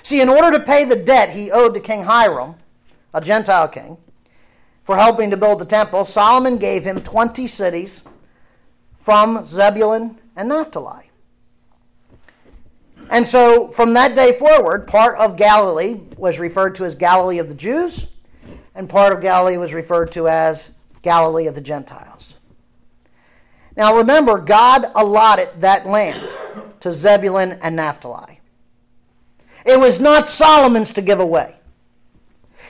See, 0.02 0.22
in 0.22 0.30
order 0.30 0.52
to 0.58 0.64
pay 0.64 0.86
the 0.86 0.96
debt 0.96 1.30
he 1.32 1.52
owed 1.52 1.74
to 1.74 1.80
King 1.80 2.04
Hiram, 2.04 2.56
a 3.14 3.22
Gentile 3.22 3.68
king, 3.68 3.98
for 4.84 4.98
helping 4.98 5.30
to 5.30 5.38
build 5.38 5.60
the 5.60 5.66
temple, 5.66 6.04
Solomon 6.04 6.58
gave 6.58 6.84
him 6.84 7.02
20 7.02 7.48
cities 7.48 8.02
from 8.98 9.46
Zebulun 9.46 10.20
and 10.36 10.50
Naphtali. 10.50 11.10
And 13.10 13.28
so 13.28 13.70
from 13.70 13.94
that 13.94 14.16
day 14.16 14.38
forward, 14.38 14.88
part 14.88 15.18
of 15.18 15.38
Galilee 15.38 16.02
was 16.18 16.40
referred 16.40 16.76
to 16.76 16.86
as 16.86 16.96
Galilee 16.96 17.38
of 17.38 17.48
the 17.48 17.56
Jews, 17.56 18.08
and 18.76 18.90
part 18.90 19.14
of 19.14 19.22
Galilee 19.22 19.58
was 19.58 19.74
referred 19.74 20.12
to 20.14 20.28
as 20.28 20.72
Galilee 21.02 21.48
of 21.48 21.56
the 21.56 21.62
Gentiles. 21.62 22.36
Now 23.76 23.98
remember, 23.98 24.38
God 24.38 24.86
allotted 24.96 25.50
that 25.60 25.86
land 25.86 26.22
to 26.82 26.92
Zebulun 26.92 27.54
and 27.62 27.76
Naphtali. 27.76 28.40
It 29.66 29.80
was 29.80 30.00
not 30.00 30.28
Solomon's 30.28 30.94
to 30.94 31.02
give 31.02 31.20
away. 31.20 31.56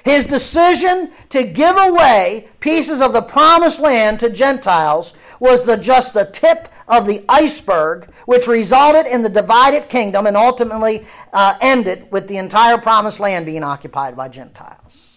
His 0.04 0.26
decision 0.26 1.12
to 1.30 1.44
give 1.44 1.78
away 1.78 2.50
pieces 2.60 3.02
of 3.02 3.14
the 3.14 3.22
promised 3.22 3.80
land 3.80 4.20
to 4.20 4.30
Gentiles 4.30 5.14
was 5.40 5.66
the, 5.66 5.78
just 5.78 6.14
the 6.14 6.26
tip 6.26 6.68
of 6.90 7.08
the 7.08 7.24
iceberg, 7.30 8.14
which 8.26 8.48
resulted 8.48 9.06
in 9.06 9.22
the 9.22 9.30
divided 9.30 9.88
kingdom 9.88 10.28
and 10.28 10.36
ultimately 10.36 11.08
uh, 11.32 11.58
ended 11.62 12.12
with 12.12 12.28
the 12.28 12.38
entire 12.38 12.78
promised 12.78 13.22
land 13.22 13.46
being 13.46 13.64
occupied 13.64 14.18
by 14.18 14.28
Gentiles. 14.28 15.13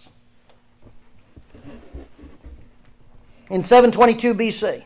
In 3.50 3.62
722 3.62 4.34
BC, 4.34 4.84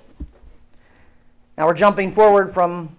now 1.57 1.67
we're 1.67 1.75
jumping 1.75 2.13
forward 2.13 2.53
from 2.53 2.97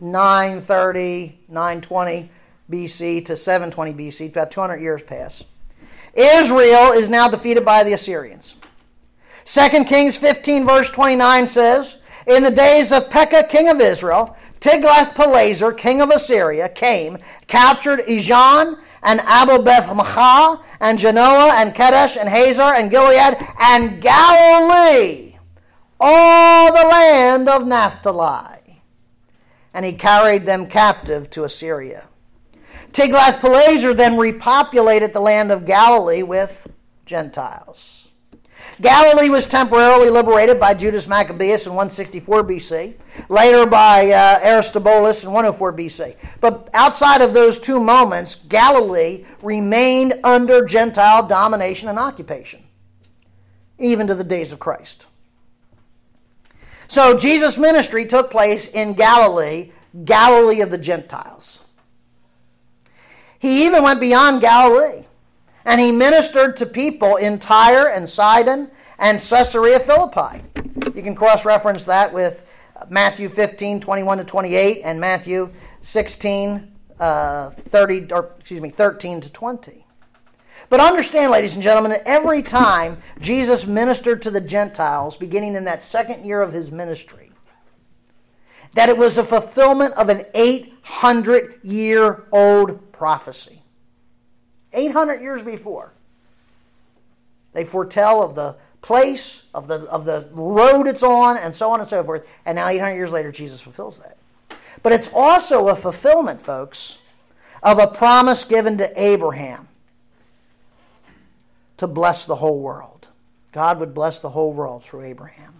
930, 0.00 1.38
920 1.48 2.30
BC 2.70 3.24
to 3.26 3.36
720 3.36 3.92
BC, 3.92 4.28
about 4.28 4.50
200 4.50 4.80
years 4.80 5.02
pass. 5.02 5.44
Israel 6.14 6.92
is 6.92 7.08
now 7.08 7.28
defeated 7.28 7.64
by 7.64 7.84
the 7.84 7.92
Assyrians. 7.92 8.56
2 9.44 9.84
Kings 9.84 10.16
15, 10.16 10.64
verse 10.66 10.90
29 10.90 11.46
says, 11.46 11.96
In 12.26 12.42
the 12.42 12.50
days 12.50 12.92
of 12.92 13.10
Pekah, 13.10 13.44
king 13.48 13.68
of 13.68 13.80
Israel, 13.80 14.36
Tiglath-Pileser, 14.60 15.72
king 15.72 16.00
of 16.00 16.10
Assyria, 16.10 16.68
came, 16.68 17.18
captured 17.46 18.00
Ijon 18.00 18.78
and 19.02 19.20
Abel 19.20 19.62
Beth 19.62 19.88
Maachah 19.88 20.62
and 20.80 20.98
Janoah 20.98 21.52
and 21.52 21.74
Kedesh 21.74 22.16
and 22.16 22.28
Hazor 22.28 22.62
and 22.62 22.90
Gilead 22.90 23.36
and 23.60 24.00
Galilee, 24.00 25.36
all 25.98 26.72
the 26.72 26.88
land 26.88 27.48
of 27.48 27.66
Naphtali. 27.66 28.82
And 29.72 29.84
he 29.84 29.92
carried 29.92 30.46
them 30.46 30.66
captive 30.66 31.30
to 31.30 31.44
Assyria. 31.44 32.08
Tiglath-Pileser 32.92 33.94
then 33.94 34.14
repopulated 34.14 35.12
the 35.12 35.20
land 35.20 35.52
of 35.52 35.64
Galilee 35.64 36.22
with 36.22 36.66
Gentiles. 37.06 37.99
Galilee 38.80 39.28
was 39.28 39.46
temporarily 39.46 40.08
liberated 40.08 40.58
by 40.58 40.74
Judas 40.74 41.06
Maccabeus 41.06 41.66
in 41.66 41.72
164 41.72 42.44
BC, 42.44 42.94
later 43.28 43.66
by 43.66 44.10
uh, 44.10 44.38
Aristobulus 44.42 45.24
in 45.24 45.32
104 45.32 45.72
BC. 45.72 46.16
But 46.40 46.70
outside 46.72 47.20
of 47.20 47.34
those 47.34 47.58
two 47.58 47.78
moments, 47.78 48.36
Galilee 48.36 49.26
remained 49.42 50.14
under 50.24 50.64
Gentile 50.64 51.26
domination 51.26 51.88
and 51.88 51.98
occupation, 51.98 52.62
even 53.78 54.06
to 54.06 54.14
the 54.14 54.24
days 54.24 54.52
of 54.52 54.58
Christ. 54.58 55.08
So 56.88 57.16
Jesus' 57.16 57.58
ministry 57.58 58.06
took 58.06 58.30
place 58.30 58.66
in 58.66 58.94
Galilee, 58.94 59.72
Galilee 60.04 60.60
of 60.60 60.70
the 60.70 60.78
Gentiles. 60.78 61.62
He 63.38 63.66
even 63.66 63.82
went 63.82 64.00
beyond 64.00 64.40
Galilee 64.40 65.04
and 65.64 65.80
he 65.80 65.92
ministered 65.92 66.56
to 66.58 66.66
people 66.66 67.16
in 67.16 67.38
Tyre 67.38 67.88
and 67.88 68.08
Sidon 68.08 68.70
and 68.98 69.18
Caesarea 69.20 69.80
Philippi. 69.80 70.42
You 70.94 71.02
can 71.02 71.14
cross 71.14 71.44
reference 71.44 71.84
that 71.86 72.12
with 72.12 72.44
Matthew 72.88 73.28
15, 73.28 73.80
21 73.80 74.18
to 74.18 74.24
28, 74.24 74.80
and 74.84 75.00
Matthew 75.00 75.50
16, 75.82 76.72
uh, 76.98 77.50
30, 77.50 78.12
or 78.12 78.32
excuse 78.38 78.60
me, 78.60 78.70
13 78.70 79.20
to 79.20 79.32
20. 79.32 79.86
But 80.68 80.80
understand, 80.80 81.32
ladies 81.32 81.54
and 81.54 81.62
gentlemen, 81.62 81.92
that 81.92 82.02
every 82.06 82.42
time 82.42 82.98
Jesus 83.20 83.66
ministered 83.66 84.22
to 84.22 84.30
the 84.30 84.40
Gentiles, 84.40 85.16
beginning 85.16 85.56
in 85.56 85.64
that 85.64 85.82
second 85.82 86.24
year 86.24 86.42
of 86.42 86.52
his 86.52 86.70
ministry, 86.70 87.32
that 88.74 88.88
it 88.88 88.96
was 88.96 89.18
a 89.18 89.24
fulfillment 89.24 89.94
of 89.94 90.08
an 90.08 90.22
800 90.34 91.60
year 91.64 92.24
old 92.30 92.92
prophecy. 92.92 93.59
800 94.90 95.22
years 95.22 95.42
before. 95.42 95.92
They 97.52 97.64
foretell 97.64 98.22
of 98.22 98.34
the 98.34 98.56
place, 98.82 99.42
of 99.54 99.66
the, 99.66 99.80
of 99.90 100.04
the 100.04 100.28
road 100.32 100.86
it's 100.86 101.02
on, 101.02 101.36
and 101.36 101.54
so 101.54 101.70
on 101.70 101.80
and 101.80 101.88
so 101.88 102.02
forth. 102.04 102.26
And 102.44 102.56
now, 102.56 102.68
800 102.68 102.94
years 102.94 103.12
later, 103.12 103.32
Jesus 103.32 103.60
fulfills 103.60 103.98
that. 104.00 104.16
But 104.82 104.92
it's 104.92 105.10
also 105.12 105.68
a 105.68 105.76
fulfillment, 105.76 106.40
folks, 106.40 106.98
of 107.62 107.78
a 107.78 107.86
promise 107.86 108.44
given 108.44 108.78
to 108.78 109.02
Abraham 109.02 109.68
to 111.76 111.86
bless 111.86 112.24
the 112.24 112.36
whole 112.36 112.60
world. 112.60 113.08
God 113.52 113.80
would 113.80 113.94
bless 113.94 114.20
the 114.20 114.30
whole 114.30 114.52
world 114.52 114.84
through 114.84 115.02
Abraham. 115.02 115.54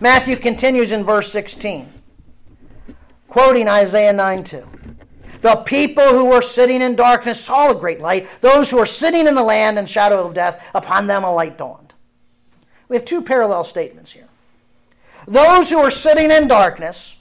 Matthew 0.00 0.36
continues 0.36 0.92
in 0.92 1.04
verse 1.04 1.32
16, 1.32 1.92
quoting 3.28 3.68
Isaiah 3.68 4.12
9 4.12 4.44
2. 4.44 4.68
The 5.46 5.54
people 5.54 6.08
who 6.08 6.24
were 6.24 6.42
sitting 6.42 6.82
in 6.82 6.96
darkness 6.96 7.44
saw 7.44 7.70
a 7.70 7.74
great 7.76 8.00
light. 8.00 8.26
Those 8.40 8.68
who 8.68 8.78
were 8.78 8.84
sitting 8.84 9.28
in 9.28 9.36
the 9.36 9.44
land 9.44 9.78
and 9.78 9.88
shadow 9.88 10.26
of 10.26 10.34
death, 10.34 10.72
upon 10.74 11.06
them 11.06 11.22
a 11.22 11.32
light 11.32 11.56
dawned. 11.56 11.94
We 12.88 12.96
have 12.96 13.04
two 13.04 13.22
parallel 13.22 13.62
statements 13.62 14.10
here. 14.10 14.26
Those 15.28 15.70
who 15.70 15.78
are 15.78 15.92
sitting 15.92 16.32
in 16.32 16.48
darkness 16.48 17.14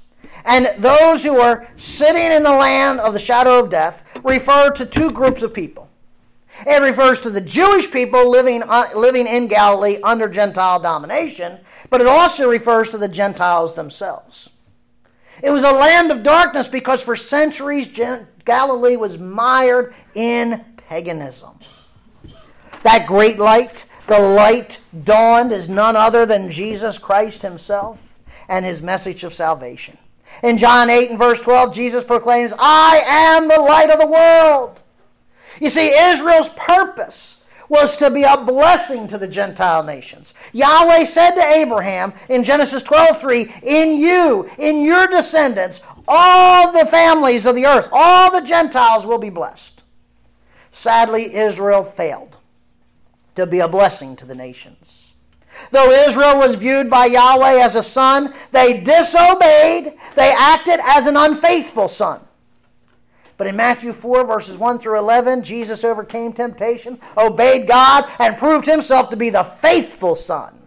and 0.44 0.74
those 0.80 1.24
who 1.24 1.38
are 1.40 1.70
sitting 1.78 2.32
in 2.32 2.42
the 2.42 2.50
land 2.50 3.00
of 3.00 3.14
the 3.14 3.20
shadow 3.20 3.60
of 3.60 3.70
death 3.70 4.04
refer 4.24 4.72
to 4.72 4.88
two 4.88 5.12
groups 5.12 5.44
of 5.44 5.54
people. 5.54 5.88
It 6.66 6.82
refers 6.82 7.20
to 7.20 7.30
the 7.30 7.42
Jewish 7.42 7.92
people 7.92 8.28
living, 8.28 8.64
uh, 8.64 8.90
living 8.96 9.28
in 9.28 9.46
Galilee 9.46 10.00
under 10.02 10.28
Gentile 10.28 10.80
domination, 10.80 11.60
but 11.92 12.02
it 12.02 12.08
also 12.08 12.50
refers 12.50 12.90
to 12.90 12.98
the 12.98 13.08
Gentiles 13.08 13.76
themselves. 13.76 14.50
It 15.44 15.50
was 15.50 15.64
a 15.64 15.72
land 15.72 16.12
of 16.12 16.24
darkness 16.24 16.68
because 16.68 17.04
for 17.04 17.16
centuries 17.16 17.88
Galilee 18.46 18.96
was 18.96 19.18
mired 19.18 19.94
in 20.14 20.64
paganism. 20.78 21.60
That 22.84 23.08
great 23.08 23.40
light, 23.40 23.86
the 24.08 24.20
light 24.20 24.80
dawned, 25.04 25.52
is 25.52 25.68
none 25.68 25.96
other 25.96 26.26
than 26.26 26.52
Jesus 26.52 26.98
Christ 26.98 27.42
himself 27.42 28.00
and 28.48 28.64
his 28.64 28.82
message 28.82 29.24
of 29.24 29.34
salvation. 29.34 29.98
In 30.44 30.58
John 30.58 30.90
8 30.90 31.12
and 31.12 31.20
verse 31.20 31.42
12, 31.42 31.74
Jesus 31.74 32.04
proclaims, 32.04 32.54
I 32.58 33.02
am 33.06 33.48
the 33.48 33.60
light 33.60 33.90
of 33.90 34.00
the 34.00 34.08
world. 34.08 34.84
You 35.60 35.70
see, 35.70 35.98
Israel's 35.98 36.50
purpose 36.50 37.35
was 37.70 37.98
to 37.98 38.10
be 38.10 38.24
a 38.24 38.38
blessing 38.38 39.08
to 39.08 39.18
the 39.18 39.28
Gentile 39.28 39.84
nations. 39.84 40.34
Yahweh 40.54 41.06
said 41.06 41.32
to 41.32 41.42
Abraham 41.42 42.14
in 42.30 42.44
Genesis 42.44 42.84
12:3, 42.84 43.54
"In 43.64 43.98
you, 43.98 44.50
in 44.58 44.82
your 44.82 45.08
descendants, 45.08 45.82
all 46.08 46.72
the 46.72 46.86
families 46.86 47.46
of 47.46 47.56
the 47.56 47.66
earth, 47.66 47.90
all 47.92 48.32
the 48.32 48.42
Gentiles 48.42 49.06
will 49.06 49.18
be 49.18 49.30
blessed." 49.30 49.84
Sadly, 50.72 51.34
Israel 51.36 51.84
failed 51.84 52.38
to 53.36 53.46
be 53.46 53.60
a 53.60 53.68
blessing 53.68 54.16
to 54.18 54.26
the 54.26 54.36
nations. 54.36 55.14
Though 55.72 55.90
Israel 55.92 56.38
was 56.38 56.56
viewed 56.56 56.90
by 56.90 57.06
Yahweh 57.06 57.62
as 57.62 57.76
a 57.76 57.84
son, 57.84 58.34
they 58.52 58.74
disobeyed. 58.74 59.94
They 60.16 60.32
acted 60.32 60.82
as 60.84 61.08
an 61.08 61.16
unfaithful 61.16 61.88
son. 61.88 62.22
But 63.38 63.48
in 63.48 63.56
Matthew 63.56 63.92
4, 63.92 64.26
verses 64.26 64.58
1 64.58 64.80
through 64.80 64.98
11, 64.98 65.44
Jesus 65.44 65.84
overcame 65.84 66.32
temptation, 66.32 67.00
obeyed 67.18 67.68
God, 67.68 68.10
and 68.20 68.38
proved 68.38 68.66
himself 68.66 69.10
to 69.10 69.18
be 69.18 69.30
the 69.30 69.44
faithful 69.44 70.16
Son. 70.16 70.58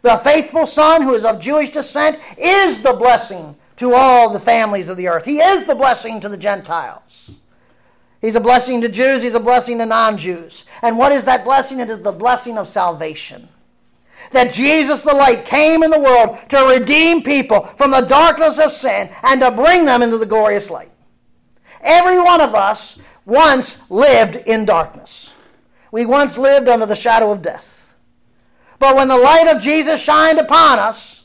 The 0.00 0.16
faithful 0.16 0.66
Son, 0.66 1.02
who 1.02 1.14
is 1.14 1.24
of 1.24 1.40
Jewish 1.40 1.70
descent, 1.70 2.18
is 2.38 2.80
the 2.80 2.94
blessing 2.94 3.56
to 3.76 3.94
all 3.94 4.30
the 4.30 4.40
families 4.40 4.88
of 4.88 4.96
the 4.96 5.08
earth. 5.08 5.24
He 5.24 5.40
is 5.40 5.66
the 5.66 5.74
blessing 5.74 6.20
to 6.20 6.28
the 6.28 6.36
Gentiles. 6.36 7.36
He's 8.20 8.36
a 8.36 8.40
blessing 8.40 8.80
to 8.80 8.88
Jews, 8.88 9.22
he's 9.22 9.34
a 9.34 9.40
blessing 9.40 9.78
to 9.78 9.86
non 9.86 10.16
Jews. 10.16 10.64
And 10.80 10.96
what 10.96 11.12
is 11.12 11.26
that 11.26 11.44
blessing? 11.44 11.80
It 11.80 11.90
is 11.90 12.00
the 12.00 12.12
blessing 12.12 12.56
of 12.56 12.66
salvation. 12.66 13.48
That 14.32 14.52
Jesus 14.52 15.02
the 15.02 15.14
light 15.14 15.44
came 15.44 15.82
in 15.82 15.90
the 15.90 16.00
world 16.00 16.38
to 16.48 16.58
redeem 16.66 17.22
people 17.22 17.62
from 17.62 17.90
the 17.90 18.00
darkness 18.00 18.58
of 18.58 18.72
sin 18.72 19.10
and 19.22 19.40
to 19.42 19.50
bring 19.50 19.84
them 19.84 20.02
into 20.02 20.18
the 20.18 20.26
glorious 20.26 20.70
light. 20.70 20.90
Every 21.82 22.18
one 22.18 22.40
of 22.40 22.54
us 22.54 22.98
once 23.24 23.78
lived 23.90 24.36
in 24.36 24.64
darkness. 24.64 25.34
We 25.90 26.06
once 26.06 26.36
lived 26.38 26.68
under 26.68 26.86
the 26.86 26.96
shadow 26.96 27.30
of 27.30 27.42
death. 27.42 27.94
But 28.78 28.96
when 28.96 29.08
the 29.08 29.16
light 29.16 29.48
of 29.48 29.62
Jesus 29.62 30.02
shined 30.02 30.38
upon 30.38 30.78
us, 30.78 31.24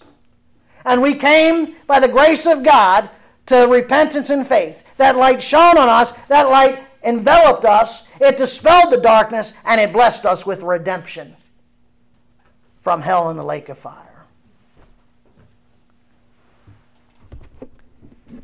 and 0.86 1.02
we 1.02 1.16
came 1.16 1.76
by 1.88 2.00
the 2.00 2.08
grace 2.08 2.46
of 2.46 2.64
God 2.64 3.10
to 3.48 3.68
repentance 3.68 4.30
and 4.30 4.48
faith, 4.48 4.84
that 4.98 5.16
light 5.16 5.42
shone 5.42 5.78
on 5.78 5.90
us, 5.90 6.14
that 6.28 6.50
light 6.50 6.80
enveloped 7.04 7.66
us, 7.66 8.04
it 8.20 8.38
dispelled 8.38 8.92
the 8.92 9.02
darkness, 9.02 9.54
and 9.66 9.82
it 9.82 9.92
blessed 9.92 10.26
us 10.26 10.46
with 10.46 10.64
redemption 10.64 11.36
from 12.80 13.02
hell 13.02 13.30
and 13.30 13.38
the 13.38 13.44
lake 13.44 13.70
of 13.70 13.78
fire. 13.78 14.11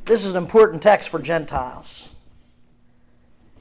This 0.08 0.26
is 0.26 0.32
an 0.32 0.38
important 0.42 0.82
text 0.82 1.10
for 1.10 1.20
Gentiles 1.20 2.10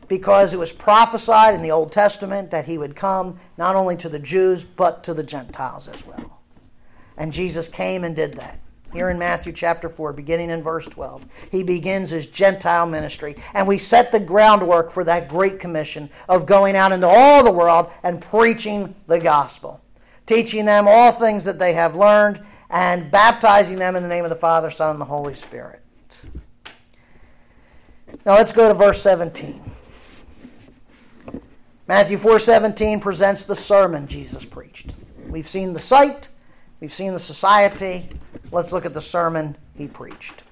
because 0.06 0.54
it 0.54 0.58
was 0.60 0.72
prophesied 0.72 1.54
in 1.54 1.62
the 1.62 1.72
Old 1.72 1.90
Testament 1.90 2.52
that 2.52 2.66
he 2.66 2.78
would 2.78 2.94
come 2.94 3.40
not 3.58 3.74
only 3.74 3.96
to 3.96 4.08
the 4.08 4.20
Jews 4.20 4.64
but 4.64 5.02
to 5.04 5.12
the 5.12 5.24
Gentiles 5.24 5.88
as 5.88 6.06
well. 6.06 6.40
And 7.16 7.32
Jesus 7.32 7.68
came 7.68 8.04
and 8.04 8.14
did 8.14 8.34
that. 8.34 8.60
Here 8.92 9.10
in 9.10 9.18
Matthew 9.18 9.52
chapter 9.52 9.88
4, 9.88 10.12
beginning 10.12 10.50
in 10.50 10.62
verse 10.62 10.86
12, 10.86 11.26
he 11.50 11.64
begins 11.64 12.10
his 12.10 12.26
Gentile 12.26 12.86
ministry. 12.86 13.34
And 13.52 13.66
we 13.66 13.78
set 13.78 14.12
the 14.12 14.20
groundwork 14.20 14.92
for 14.92 15.02
that 15.02 15.28
great 15.28 15.58
commission 15.58 16.08
of 16.28 16.46
going 16.46 16.76
out 16.76 16.92
into 16.92 17.08
all 17.08 17.42
the 17.42 17.50
world 17.50 17.90
and 18.04 18.22
preaching 18.22 18.94
the 19.08 19.18
gospel, 19.18 19.82
teaching 20.24 20.64
them 20.64 20.86
all 20.86 21.10
things 21.10 21.42
that 21.44 21.58
they 21.58 21.72
have 21.72 21.96
learned, 21.96 22.40
and 22.70 23.10
baptizing 23.10 23.78
them 23.78 23.96
in 23.96 24.04
the 24.04 24.08
name 24.08 24.24
of 24.24 24.30
the 24.30 24.36
Father, 24.36 24.70
Son, 24.70 24.90
and 24.90 25.00
the 25.00 25.04
Holy 25.04 25.34
Spirit. 25.34 25.82
Now 28.24 28.34
let's 28.34 28.52
go 28.52 28.68
to 28.68 28.74
verse 28.74 29.02
17. 29.02 29.60
Matthew 31.88 32.18
4:17 32.18 33.00
presents 33.00 33.44
the 33.44 33.54
sermon 33.56 34.06
Jesus 34.06 34.44
preached. 34.44 34.94
We've 35.28 35.46
seen 35.46 35.72
the 35.72 35.80
site, 35.80 36.28
we've 36.80 36.92
seen 36.92 37.12
the 37.12 37.20
society. 37.20 38.10
Let's 38.50 38.72
look 38.72 38.86
at 38.86 38.94
the 38.94 39.00
sermon 39.00 39.56
he 39.76 39.86
preached. 39.86 40.44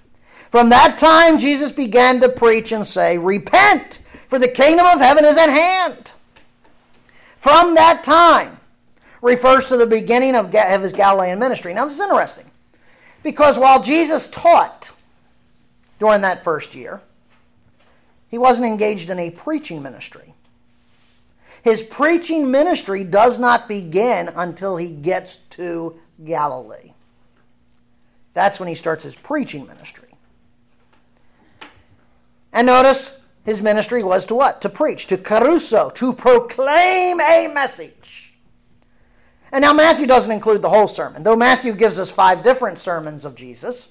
From 0.51 0.69
that 0.69 0.99
time 0.99 1.39
Jesus 1.39 1.73
began 1.73 2.21
to 2.21 2.29
preach 2.29 2.71
and 2.71 2.87
say, 2.87 3.19
"Repent, 3.19 3.99
for 4.29 4.39
the 4.39 4.49
kingdom 4.49 4.87
of 4.87 5.01
heaven 5.01 5.25
is 5.25 5.37
at 5.37 5.49
hand." 5.49 6.13
From 7.37 7.75
that 7.75 8.05
time 8.05 8.61
refers 9.21 9.69
to 9.69 9.77
the 9.77 9.87
beginning 9.87 10.35
of 10.35 10.53
his 10.53 10.93
Galilean 10.93 11.39
ministry. 11.39 11.75
Now 11.75 11.85
this 11.85 11.95
is 11.95 12.01
interesting. 12.01 12.51
Because 13.23 13.59
while 13.59 13.81
Jesus 13.81 14.29
taught 14.29 14.93
during 15.99 16.21
that 16.21 16.45
first 16.45 16.75
year, 16.75 17.01
he 18.35 18.39
wasn't 18.39 18.67
engaged 18.67 19.11
in 19.11 19.21
a 19.21 19.31
preaching 19.31 19.81
ministry. 19.81 20.35
His 21.63 21.85
preaching 21.85 22.51
ministry 22.51 23.05
does 23.05 23.39
not 23.39 23.69
begin 23.69 24.29
until 24.35 24.77
he 24.77 24.91
gets 24.91 25.37
to 25.51 26.01
Galilee. 26.25 26.95
That's 28.33 28.59
when 28.59 28.69
he 28.69 28.75
starts 28.75 29.05
his 29.05 29.15
preaching 29.15 29.69
ministry. 29.69 30.09
And 32.53 32.67
notice 32.67 33.17
his 33.45 33.63
ministry 33.63 34.03
was 34.03 34.27
to 34.27 34.35
what? 34.35 34.61
To 34.63 34.69
preach, 34.69 35.07
to 35.07 35.17
kerusso, 35.17 35.95
to 35.95 36.13
proclaim 36.13 37.21
a 37.21 37.47
message. 37.47 38.35
And 39.53 39.63
now 39.63 39.73
Matthew 39.73 40.09
doesn't 40.09 40.33
include 40.33 40.61
the 40.61 40.71
whole 40.71 40.89
sermon, 40.89 41.23
though 41.23 41.37
Matthew 41.37 41.73
gives 41.75 42.01
us 42.01 42.11
five 42.11 42.43
different 42.43 42.81
sermons 42.81 43.25
of 43.25 43.37
Jesus. 43.37 43.91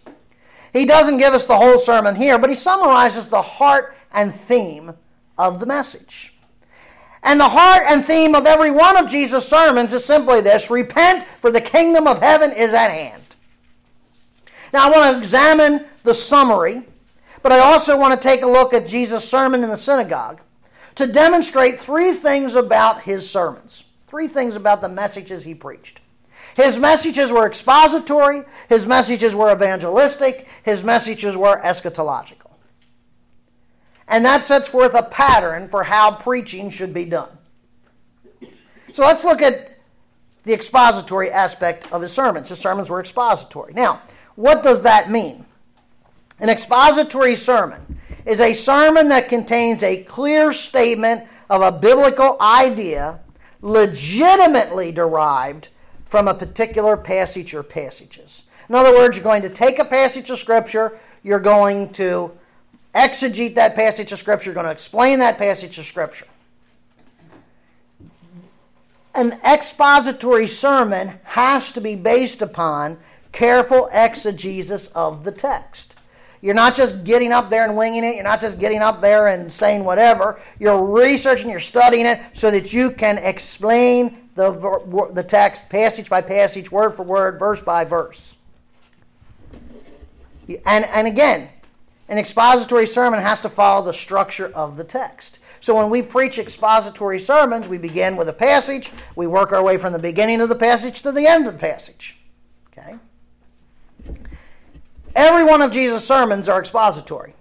He 0.73 0.85
doesn't 0.85 1.19
give 1.19 1.33
us 1.33 1.45
the 1.45 1.55
whole 1.55 1.77
sermon 1.77 2.15
here, 2.15 2.37
but 2.37 2.49
he 2.49 2.55
summarizes 2.57 3.27
the 3.27 3.41
heart 3.41 3.95
and 4.14 4.34
theme 4.34 4.93
of 5.38 5.59
the 5.59 5.66
message. 5.66 6.34
And 7.24 7.39
the 7.39 7.49
heart 7.49 7.84
and 7.88 8.03
theme 8.03 8.36
of 8.36 8.45
every 8.45 8.70
one 8.70 8.97
of 8.97 9.09
Jesus' 9.09 9.47
sermons 9.47 9.93
is 9.93 10.03
simply 10.03 10.41
this 10.41 10.70
repent, 10.70 11.26
for 11.39 11.51
the 11.51 11.61
kingdom 11.61 12.05
of 12.05 12.20
heaven 12.20 12.51
is 12.51 12.74
at 12.74 12.91
hand. 12.91 13.36
Now, 14.74 14.88
I 14.88 14.91
want 14.91 15.11
to 15.11 15.18
examine 15.18 15.86
the 16.03 16.14
summary, 16.14 16.84
but 17.41 17.51
I 17.51 17.59
also 17.59 17.97
want 17.97 18.20
to 18.20 18.28
take 18.28 18.41
a 18.41 18.47
look 18.47 18.74
at 18.74 18.88
Jesus' 18.88 19.28
sermon 19.28 19.64
in 19.64 19.70
the 19.70 19.78
synagogue 19.78 20.41
to 20.95 21.07
demonstrate 21.07 21.80
three 21.80 22.14
things 22.14 22.55
about 22.55 23.01
his 23.01 23.30
sermons, 23.30 23.86
three 24.07 24.28
things 24.28 24.55
about 24.55 24.82
the 24.82 24.89
messages 24.89 25.43
he 25.43 25.55
preached. 25.55 26.01
His 26.55 26.78
messages 26.78 27.32
were 27.32 27.47
expository, 27.47 28.43
his 28.70 28.86
messages 28.86 29.36
were 29.36 29.51
evangelistic, 29.51 30.47
his 30.64 30.84
messages 30.84 31.36
were 31.36 31.59
eschatological. 31.61 32.42
And 34.07 34.25
that 34.25 34.43
sets 34.43 34.67
forth 34.67 34.93
a 34.93 35.03
pattern 35.03 35.67
for 35.67 35.83
how 35.83 36.11
preaching 36.11 36.69
should 36.69 36.93
be 36.93 37.05
done. 37.05 37.29
So 38.91 39.03
let's 39.03 39.23
look 39.23 39.41
at 39.41 39.77
the 40.43 40.53
expository 40.53 41.31
aspect 41.31 41.91
of 41.91 42.01
his 42.01 42.11
sermons. 42.11 42.49
His 42.49 42.59
sermons 42.59 42.89
were 42.89 42.99
expository. 42.99 43.73
Now, 43.73 44.01
what 44.35 44.61
does 44.61 44.81
that 44.83 45.09
mean? 45.09 45.45
An 46.39 46.49
expository 46.49 47.35
sermon 47.35 47.99
is 48.25 48.39
a 48.39 48.53
sermon 48.53 49.09
that 49.09 49.29
contains 49.29 49.83
a 49.83 50.03
clear 50.03 50.53
statement 50.53 51.27
of 51.49 51.61
a 51.61 51.71
biblical 51.71 52.37
idea 52.41 53.19
legitimately 53.61 54.91
derived 54.91 55.69
from 56.05 56.27
a 56.27 56.33
particular 56.33 56.97
passage 56.97 57.53
or 57.53 57.63
passages. 57.63 58.43
In 58.69 58.75
other 58.75 58.93
words, 58.93 59.17
you're 59.17 59.23
going 59.23 59.41
to 59.41 59.49
take 59.49 59.79
a 59.79 59.85
passage 59.85 60.29
of 60.29 60.37
Scripture, 60.37 60.97
you're 61.23 61.39
going 61.39 61.89
to 61.93 62.31
exegete 62.93 63.55
that 63.55 63.75
passage 63.75 64.11
of 64.11 64.19
Scripture, 64.19 64.49
you're 64.49 64.55
going 64.55 64.65
to 64.65 64.71
explain 64.71 65.19
that 65.19 65.37
passage 65.37 65.77
of 65.77 65.85
Scripture. 65.85 66.27
An 69.15 69.39
expository 69.45 70.47
sermon 70.47 71.19
has 71.23 71.71
to 71.73 71.81
be 71.81 71.95
based 71.95 72.41
upon 72.41 72.97
careful 73.31 73.89
exegesis 73.91 74.87
of 74.87 75.23
the 75.23 75.31
text. 75.31 75.95
You're 76.41 76.55
not 76.55 76.75
just 76.75 77.03
getting 77.03 77.31
up 77.31 77.49
there 77.49 77.63
and 77.63 77.77
winging 77.77 78.03
it. 78.03 78.15
You're 78.15 78.23
not 78.23 78.41
just 78.41 78.59
getting 78.59 78.81
up 78.81 78.99
there 78.99 79.27
and 79.27 79.51
saying 79.51 79.85
whatever. 79.85 80.41
You're 80.59 80.83
researching, 80.83 81.49
you're 81.49 81.61
studying 81.61 82.05
it 82.05 82.21
so 82.33 82.51
that 82.51 82.73
you 82.73 82.91
can 82.91 83.17
explain 83.17 84.29
the, 84.35 84.51
the 85.13 85.23
text 85.23 85.69
passage 85.69 86.09
by 86.09 86.21
passage, 86.21 86.71
word 86.71 86.91
for 86.91 87.03
word, 87.03 87.39
verse 87.39 87.61
by 87.61 87.85
verse. 87.85 88.35
And, 90.65 90.85
and 90.85 91.07
again, 91.07 91.49
an 92.09 92.17
expository 92.17 92.85
sermon 92.85 93.21
has 93.21 93.41
to 93.41 93.49
follow 93.49 93.83
the 93.83 93.93
structure 93.93 94.47
of 94.47 94.77
the 94.77 94.83
text. 94.83 95.39
So 95.59 95.75
when 95.75 95.89
we 95.89 96.01
preach 96.01 96.37
expository 96.37 97.19
sermons, 97.19 97.69
we 97.69 97.77
begin 97.77 98.17
with 98.17 98.27
a 98.27 98.33
passage, 98.33 98.91
we 99.15 99.27
work 99.27 99.53
our 99.53 99.63
way 99.63 99.77
from 99.77 99.93
the 99.93 99.99
beginning 99.99 100.41
of 100.41 100.49
the 100.49 100.55
passage 100.55 101.01
to 101.03 101.11
the 101.11 101.25
end 101.25 101.47
of 101.47 101.53
the 101.53 101.59
passage. 101.59 102.17
Okay? 102.71 102.95
Every 105.15 105.43
one 105.43 105.61
of 105.61 105.71
Jesus' 105.71 106.05
sermons 106.05 106.49
are 106.49 106.59
expository. 106.59 107.35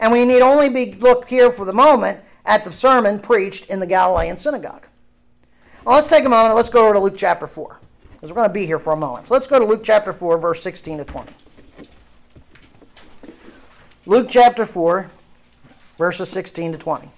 And 0.00 0.12
we 0.12 0.24
need 0.24 0.42
only 0.42 0.68
be 0.68 0.94
look 0.94 1.28
here 1.28 1.50
for 1.50 1.64
the 1.64 1.72
moment 1.72 2.20
at 2.44 2.64
the 2.64 2.72
sermon 2.72 3.20
preached 3.20 3.66
in 3.66 3.80
the 3.80 3.86
Galilean 3.86 4.36
synagogue. 4.36 4.86
Well, 5.84 5.94
let's 5.94 6.08
take 6.08 6.24
a 6.24 6.28
moment. 6.28 6.56
Let's 6.56 6.70
go 6.70 6.84
over 6.84 6.94
to 6.94 7.00
Luke 7.00 7.16
chapter 7.16 7.46
4. 7.46 7.80
Because 8.12 8.30
we're 8.30 8.36
going 8.36 8.48
to 8.48 8.54
be 8.54 8.66
here 8.66 8.78
for 8.78 8.92
a 8.92 8.96
moment. 8.96 9.26
So 9.26 9.34
let's 9.34 9.46
go 9.46 9.58
to 9.58 9.64
Luke 9.64 9.82
chapter 9.84 10.12
4, 10.12 10.38
verse 10.38 10.62
16 10.62 10.98
to 10.98 11.04
20. 11.04 11.32
Luke 14.08 14.28
chapter 14.30 14.64
4, 14.64 15.10
verses 15.98 16.28
16 16.28 16.72
to 16.72 16.78
20. 16.78 17.10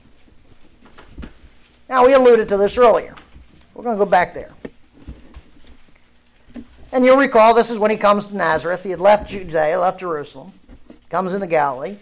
Now, 1.87 2.07
we 2.07 2.15
alluded 2.15 2.49
to 2.49 2.57
this 2.57 2.79
earlier. 2.79 3.15
We're 3.75 3.85
going 3.85 3.99
to 3.99 4.03
go 4.03 4.11
back 4.11 4.33
there. 4.33 4.55
And 6.91 7.05
you'll 7.05 7.19
recall 7.19 7.53
this 7.53 7.71
is 7.71 7.79
when 7.79 7.91
he 7.91 7.99
comes 7.99 8.29
to 8.29 8.37
Nazareth. 8.37 8.85
He 8.85 8.91
had 8.91 9.01
left 9.01 9.29
Judea, 9.29 9.79
left 9.79 10.01
Jerusalem, 10.01 10.53
comes 11.11 11.35
into 11.35 11.47
Galilee, 11.47 11.99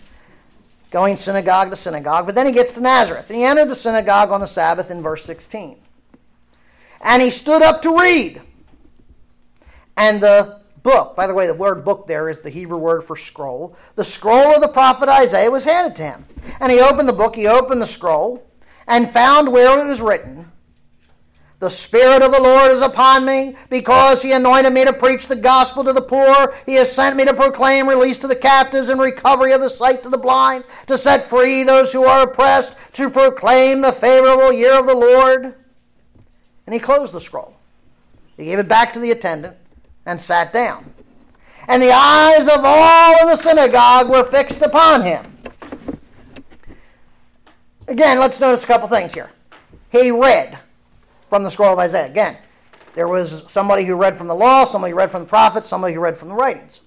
going 0.93 1.17
synagogue 1.17 1.71
to 1.71 1.77
synagogue, 1.77 2.25
but 2.25 2.37
then 2.37 2.47
he 2.47 2.53
gets 2.53 2.71
to 2.73 2.81
Nazareth. 2.81 3.29
And 3.29 3.37
he 3.37 3.45
entered 3.45 3.69
the 3.69 3.75
synagogue 3.75 4.31
on 4.31 4.41
the 4.41 4.47
Sabbath 4.47 4.93
in 4.93 5.03
verse 5.03 5.25
16. 5.25 5.79
And 7.01 7.21
he 7.21 7.31
stood 7.31 7.63
up 7.63 7.83
to 7.83 7.99
read. 7.99 8.41
And 9.97 10.23
the 10.23 10.61
book. 10.87 11.17
By 11.17 11.27
the 11.27 11.35
way, 11.35 11.49
the 11.49 11.55
word 11.55 11.85
book 11.85 12.07
there 12.07 12.29
is 12.29 12.41
the 12.41 12.49
Hebrew 12.49 12.79
word 12.79 13.03
for 13.03 13.17
scroll. 13.17 13.77
The 13.97 14.05
scroll 14.05 14.55
of 14.55 14.61
the 14.61 14.69
prophet 14.69 15.09
Isaiah 15.09 15.51
was 15.51 15.65
handed 15.65 15.97
to 15.97 16.05
him. 16.05 16.25
And 16.61 16.71
he 16.71 16.81
opened 16.81 17.09
the 17.09 17.13
book, 17.13 17.35
he 17.35 17.49
opened 17.49 17.83
the 17.83 17.87
scroll, 17.87 18.47
and 18.87 19.11
found 19.11 19.51
where 19.51 19.81
it 19.81 19.89
was 19.89 20.01
written 20.01 20.53
The 21.59 21.71
Spirit 21.71 22.23
of 22.23 22.31
the 22.31 22.41
Lord 22.41 22.71
is 22.71 22.83
upon 22.83 23.25
me, 23.25 23.57
because 23.69 24.23
he 24.23 24.31
anointed 24.31 24.73
me 24.73 24.85
to 24.85 24.93
preach 24.93 25.27
the 25.27 25.35
gospel 25.35 25.83
to 25.83 25.93
the 25.93 26.01
poor. 26.01 26.55
He 26.67 26.75
has 26.75 26.93
sent 26.93 27.17
me 27.17 27.25
to 27.25 27.35
proclaim 27.35 27.89
release 27.89 28.19
to 28.19 28.29
the 28.29 28.37
captives 28.37 28.89
and 28.89 29.01
recovery 29.01 29.53
of 29.53 29.61
the 29.61 29.69
sight 29.69 30.05
to 30.05 30.09
the 30.09 30.17
blind, 30.17 30.63
to 30.87 30.97
set 30.97 31.25
free 31.29 31.65
those 31.65 31.93
who 31.93 32.05
are 32.05 32.29
oppressed, 32.29 32.77
to 32.93 33.11
proclaim 33.11 33.81
the 33.81 33.91
favorable 33.91 34.53
year 34.53 34.79
of 34.79 34.87
the 34.87 34.95
Lord. 34.95 35.57
And 36.65 36.75
he 36.75 36.79
closed 36.79 37.13
the 37.13 37.21
scroll. 37.21 37.57
He 38.37 38.45
gave 38.45 38.61
it 38.61 38.69
back 38.69 38.93
to 38.93 39.01
the 39.01 39.11
attendant 39.11 39.57
and 40.07 40.21
sat 40.21 40.53
down. 40.53 40.93
And 41.69 41.83
the 41.83 41.91
eyes 41.93 42.49
of 42.49 42.61
all 42.65 43.21
in 43.21 43.27
the 43.27 43.37
synagogue 43.37 44.09
were 44.09 44.25
fixed 44.25 44.63
upon 44.63 45.03
him. 45.03 45.33
again, 47.89 48.19
let's 48.19 48.41
notice 48.41 48.65
a 48.65 48.67
couple 48.67 48.89
things 48.89 49.13
here. 49.13 49.31
He 49.91 50.11
read 50.11 50.59
from 51.29 51.43
the 51.43 51.51
scroll 51.51 51.73
of 51.73 51.79
Isaiah. 51.79 52.07
Again, 52.07 52.37
there 52.95 53.09
was 53.09 53.45
somebody 53.49 53.85
who 53.85 53.97
read 53.97 54.17
from 54.17 54.29
the 54.29 54.35
law, 54.35 54.65
somebody 54.65 54.93
who 54.93 54.97
read 54.97 55.11
from 55.11 55.23
the 55.23 55.29
prophets, 55.29 55.69
somebody 55.69 55.95
who 55.95 56.01
read 56.01 56.17
from 56.17 56.29
the 56.29 56.35
writings. 56.35 56.81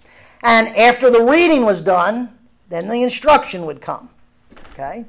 And 0.43 0.69
after 0.77 1.09
the 1.09 1.23
reading 1.23 1.65
was 1.65 1.81
done, 1.81 2.37
then 2.69 2.87
the 2.87 3.03
instruction 3.03 3.65
would 3.65 3.81
come. 3.81 4.09
Okay? 4.73 5.05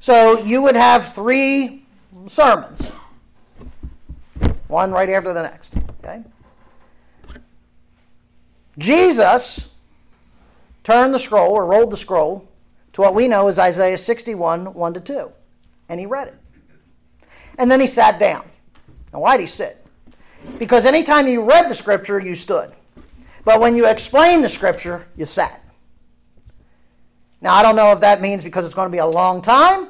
So 0.00 0.38
you 0.40 0.62
would 0.62 0.76
have 0.76 1.14
three 1.14 1.86
sermons, 2.26 2.90
one 4.68 4.90
right 4.90 5.08
after 5.08 5.32
the 5.32 5.42
next. 5.42 5.74
Okay? 6.02 6.22
Jesus 8.78 9.68
turned 10.84 11.14
the 11.14 11.18
scroll 11.18 11.52
or 11.52 11.66
rolled 11.66 11.90
the 11.90 11.96
scroll 11.96 12.48
to 12.92 13.00
what 13.00 13.14
we 13.14 13.28
know 13.28 13.48
as 13.48 13.58
Isaiah 13.58 13.98
61 13.98 14.74
1 14.74 14.94
to 14.94 15.00
2. 15.00 15.32
And 15.88 16.00
he 16.00 16.06
read 16.06 16.28
it. 16.28 16.36
And 17.58 17.70
then 17.70 17.80
he 17.80 17.86
sat 17.86 18.18
down. 18.18 18.44
Now, 19.12 19.20
why 19.20 19.36
did 19.36 19.42
he 19.42 19.46
sit? 19.46 19.84
Because 20.58 20.86
anytime 20.86 21.28
you 21.28 21.44
read 21.44 21.68
the 21.68 21.74
scripture, 21.74 22.18
you 22.18 22.34
stood. 22.34 22.72
But 23.44 23.60
when 23.60 23.74
you 23.74 23.86
explain 23.86 24.42
the 24.42 24.48
scripture, 24.48 25.06
you 25.16 25.26
sat. 25.26 25.62
Now, 27.40 27.54
I 27.54 27.62
don't 27.62 27.76
know 27.76 27.92
if 27.92 28.00
that 28.00 28.20
means 28.20 28.44
because 28.44 28.64
it's 28.64 28.74
going 28.74 28.86
to 28.86 28.92
be 28.92 28.98
a 28.98 29.06
long 29.06 29.42
time 29.42 29.88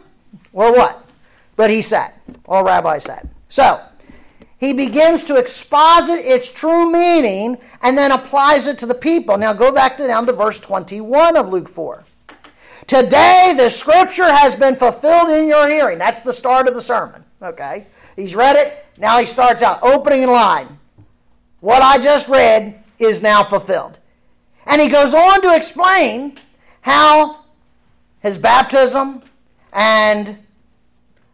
or 0.52 0.72
what, 0.72 1.06
but 1.54 1.70
he 1.70 1.82
sat. 1.82 2.18
All 2.46 2.64
rabbis 2.64 3.04
sat. 3.04 3.26
So, 3.48 3.80
he 4.58 4.72
begins 4.72 5.24
to 5.24 5.36
exposit 5.36 6.20
its 6.20 6.50
true 6.50 6.90
meaning 6.90 7.58
and 7.82 7.98
then 7.98 8.12
applies 8.12 8.66
it 8.66 8.78
to 8.78 8.86
the 8.86 8.94
people. 8.94 9.36
Now, 9.36 9.52
go 9.52 9.72
back 9.72 9.96
to, 9.96 10.06
down 10.06 10.26
to 10.26 10.32
verse 10.32 10.60
21 10.60 11.36
of 11.36 11.48
Luke 11.48 11.68
4. 11.68 12.04
Today, 12.86 13.54
the 13.56 13.68
scripture 13.68 14.32
has 14.32 14.56
been 14.56 14.76
fulfilled 14.76 15.30
in 15.30 15.48
your 15.48 15.68
hearing. 15.68 15.98
That's 15.98 16.22
the 16.22 16.32
start 16.32 16.68
of 16.68 16.74
the 16.74 16.80
sermon. 16.80 17.24
Okay? 17.42 17.86
He's 18.16 18.34
read 18.34 18.56
it. 18.56 18.86
Now 18.98 19.18
he 19.18 19.26
starts 19.26 19.62
out, 19.62 19.82
opening 19.82 20.26
line. 20.26 20.78
What 21.60 21.82
I 21.82 21.98
just 21.98 22.28
read 22.28 22.82
is 22.98 23.22
now 23.22 23.42
fulfilled. 23.42 23.98
And 24.66 24.80
he 24.80 24.88
goes 24.88 25.14
on 25.14 25.42
to 25.42 25.54
explain 25.54 26.38
how 26.82 27.44
his 28.20 28.38
baptism 28.38 29.22
and 29.72 30.38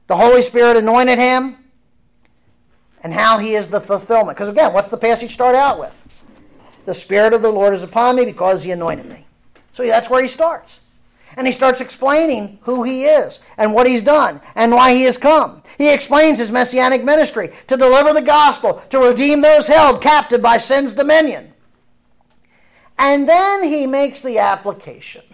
the 0.07 0.17
Holy 0.17 0.43
Spirit 0.43 0.77
anointed 0.77 1.19
him 1.19 1.57
and 3.03 3.13
how 3.13 3.39
he 3.39 3.55
is 3.55 3.69
the 3.69 3.81
fulfillment. 3.81 4.37
Because 4.37 4.49
again, 4.49 4.73
what's 4.73 4.89
the 4.89 4.97
passage 4.97 5.33
start 5.33 5.55
out 5.55 5.79
with? 5.79 6.03
The 6.89 6.95
Spirit 6.95 7.35
of 7.35 7.43
the 7.43 7.51
Lord 7.51 7.75
is 7.75 7.83
upon 7.83 8.17
me 8.17 8.25
because 8.25 8.63
he 8.63 8.71
anointed 8.71 9.05
me. 9.05 9.27
So 9.73 9.87
that's 9.87 10.09
where 10.09 10.23
he 10.23 10.29
starts. 10.29 10.81
And 11.37 11.47
he 11.47 11.53
starts 11.53 11.83
explaining 11.83 12.61
who 12.63 12.83
he 12.83 13.05
is 13.05 13.41
and 13.59 13.75
what 13.75 13.87
he's 13.87 14.03
done 14.03 14.41
and 14.55 14.73
why 14.73 14.95
he 14.95 15.03
has 15.03 15.19
come. 15.19 15.63
He 15.77 15.93
explains 15.93 16.39
his 16.39 16.51
messianic 16.51 17.05
ministry 17.05 17.51
to 17.67 17.77
deliver 17.77 18.15
the 18.15 18.23
gospel, 18.23 18.83
to 18.89 19.01
redeem 19.01 19.43
those 19.43 19.67
held 19.67 20.01
captive 20.01 20.41
by 20.41 20.57
sin's 20.57 20.95
dominion. 20.95 21.53
And 22.97 23.29
then 23.29 23.65
he 23.65 23.87
makes 23.87 24.23
the 24.23 24.39
application. 24.39 25.25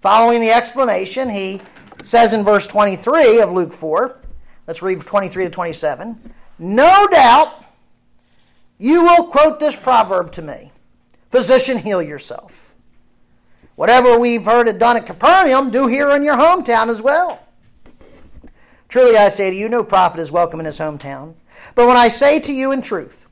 Following 0.00 0.40
the 0.40 0.50
explanation, 0.50 1.28
he 1.28 1.60
says 2.02 2.32
in 2.32 2.42
verse 2.42 2.66
23 2.66 3.42
of 3.42 3.52
Luke 3.52 3.74
4, 3.74 4.18
let's 4.66 4.80
read 4.80 5.02
23 5.02 5.44
to 5.44 5.50
27, 5.50 6.32
no 6.58 7.06
doubt 7.08 7.62
you 8.82 9.04
will 9.04 9.28
quote 9.28 9.60
this 9.60 9.76
proverb 9.76 10.32
to 10.32 10.42
me 10.42 10.72
Physician, 11.30 11.78
heal 11.78 12.02
yourself. 12.02 12.74
Whatever 13.76 14.18
we've 14.18 14.44
heard 14.44 14.66
and 14.66 14.78
done 14.78 14.96
at 14.96 15.06
Capernaum, 15.06 15.70
do 15.70 15.86
here 15.86 16.10
in 16.10 16.24
your 16.24 16.36
hometown 16.36 16.88
as 16.88 17.00
well. 17.00 17.40
Truly 18.88 19.16
I 19.16 19.28
say 19.28 19.50
to 19.50 19.56
you, 19.56 19.68
no 19.68 19.84
prophet 19.84 20.20
is 20.20 20.32
welcome 20.32 20.60
in 20.60 20.66
his 20.66 20.80
hometown. 20.80 21.34
But 21.74 21.86
when 21.86 21.96
I 21.96 22.08
say 22.08 22.40
to 22.40 22.52
you 22.52 22.72
in 22.72 22.82
truth, 22.82 23.28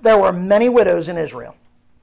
there 0.00 0.16
were 0.16 0.32
many 0.32 0.68
widows 0.68 1.08
in 1.08 1.18
Israel 1.18 1.56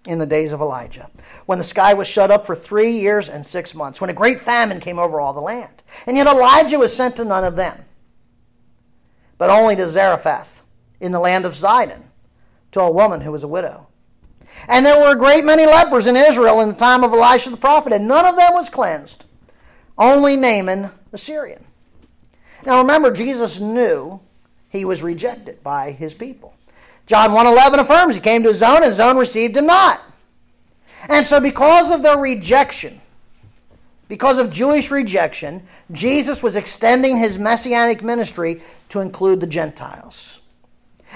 in 0.05 0.19
the 0.19 0.25
days 0.25 0.51
of 0.51 0.59
Elijah, 0.59 1.09
when 1.45 1.57
the 1.57 1.63
sky 1.63 1.93
was 1.93 2.05
shut 2.05 2.29
up 2.31 2.45
for 2.45 2.55
three 2.55 2.99
years 2.99 3.29
and 3.29 3.45
six 3.45 3.73
months, 3.73 3.99
when 4.01 4.09
a 4.09 4.13
great 4.13 4.39
famine 4.39 4.79
came 4.79 4.99
over 4.99 5.19
all 5.19 5.33
the 5.33 5.39
land. 5.39 5.83
And 6.05 6.17
yet 6.17 6.27
Elijah 6.27 6.77
was 6.77 6.95
sent 6.95 7.15
to 7.15 7.25
none 7.25 7.45
of 7.45 7.55
them, 7.55 7.85
but 9.37 9.49
only 9.49 9.75
to 9.77 9.87
Zarephath 9.87 10.61
in 10.99 11.11
the 11.11 11.19
land 11.19 11.45
of 11.45 11.55
Sidon, 11.55 12.11
to 12.75 12.81
a 12.81 12.91
woman 12.91 13.21
who 13.21 13.31
was 13.31 13.45
a 13.45 13.47
widow. 13.47 13.87
And 14.67 14.85
there 14.85 14.99
were 14.99 15.13
a 15.13 15.17
great 15.17 15.45
many 15.45 15.65
lepers 15.65 16.07
in 16.07 16.17
Israel 16.17 16.59
in 16.59 16.67
the 16.67 16.75
time 16.75 17.05
of 17.05 17.13
Elisha 17.13 17.49
the 17.49 17.55
prophet, 17.55 17.93
and 17.93 18.05
none 18.05 18.25
of 18.25 18.35
them 18.35 18.53
was 18.53 18.69
cleansed, 18.69 19.23
only 19.97 20.35
Naaman 20.35 20.91
the 21.09 21.17
Syrian. 21.17 21.63
Now 22.65 22.79
remember, 22.79 23.11
Jesus 23.11 23.61
knew 23.61 24.19
he 24.67 24.83
was 24.83 25.01
rejected 25.01 25.63
by 25.63 25.91
his 25.91 26.13
people. 26.13 26.53
John 27.05 27.29
1.11 27.29 27.79
affirms 27.79 28.15
he 28.15 28.21
came 28.21 28.43
to 28.43 28.49
his 28.49 28.61
own 28.61 28.77
and 28.77 28.85
his 28.85 28.99
own 28.99 29.15
received 29.15 29.55
him 29.55 29.67
not. 29.67 30.01
And 31.07 31.25
so 31.25 31.39
because 31.39 31.91
of 31.91 32.03
their 32.03 32.17
rejection, 32.17 32.99
because 34.09 34.37
of 34.37 34.49
Jewish 34.49 34.91
rejection, 34.91 35.65
Jesus 35.93 36.43
was 36.43 36.57
extending 36.57 37.15
his 37.15 37.37
messianic 37.37 38.03
ministry 38.03 38.61
to 38.89 38.99
include 38.99 39.39
the 39.39 39.47
Gentiles. 39.47 40.41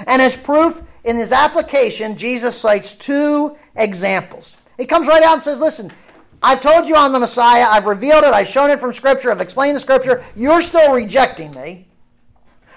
And 0.08 0.22
as 0.22 0.36
proof 0.36 0.82
in 1.04 1.16
his 1.16 1.32
application, 1.32 2.16
Jesus 2.16 2.60
cites 2.60 2.94
two 2.94 3.56
examples. 3.76 4.58
He 4.78 4.86
comes 4.86 5.08
right 5.08 5.24
out 5.24 5.34
and 5.34 5.44
says, 5.44 5.60
Listen, 5.60 5.92
I've 6.42 6.62
told 6.62 6.88
you 6.88 6.96
I'm 6.96 7.12
the 7.12 7.20
Messiah. 7.20 7.66
I've 7.70 7.86
revealed 7.86 8.24
it. 8.24 8.34
I've 8.34 8.48
shown 8.48 8.70
it 8.70 8.80
from 8.80 8.94
Scripture. 8.94 9.32
I've 9.32 9.42
explained 9.42 9.76
the 9.76 9.82
Scripture. 9.82 10.24
You're 10.36 10.62
still 10.62 10.94
rejecting 10.94 11.52
me. 11.52 11.88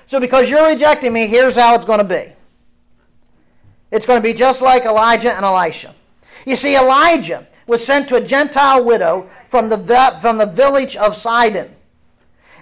So 0.06 0.18
because 0.20 0.50
you're 0.50 0.66
rejecting 0.66 1.12
me, 1.12 1.26
here's 1.26 1.56
how 1.56 1.74
it's 1.74 1.84
going 1.84 1.98
to 1.98 2.04
be. 2.04 2.32
It's 3.90 4.06
going 4.06 4.20
to 4.20 4.22
be 4.22 4.34
just 4.34 4.62
like 4.62 4.84
Elijah 4.84 5.32
and 5.32 5.44
Elisha. 5.44 5.94
You 6.44 6.56
see, 6.56 6.76
Elijah 6.76 7.46
was 7.66 7.84
sent 7.84 8.08
to 8.08 8.16
a 8.16 8.20
Gentile 8.20 8.84
widow 8.84 9.28
from 9.48 9.68
the, 9.68 9.78
from 10.20 10.38
the 10.38 10.46
village 10.46 10.96
of 10.96 11.14
Sidon. 11.14 11.74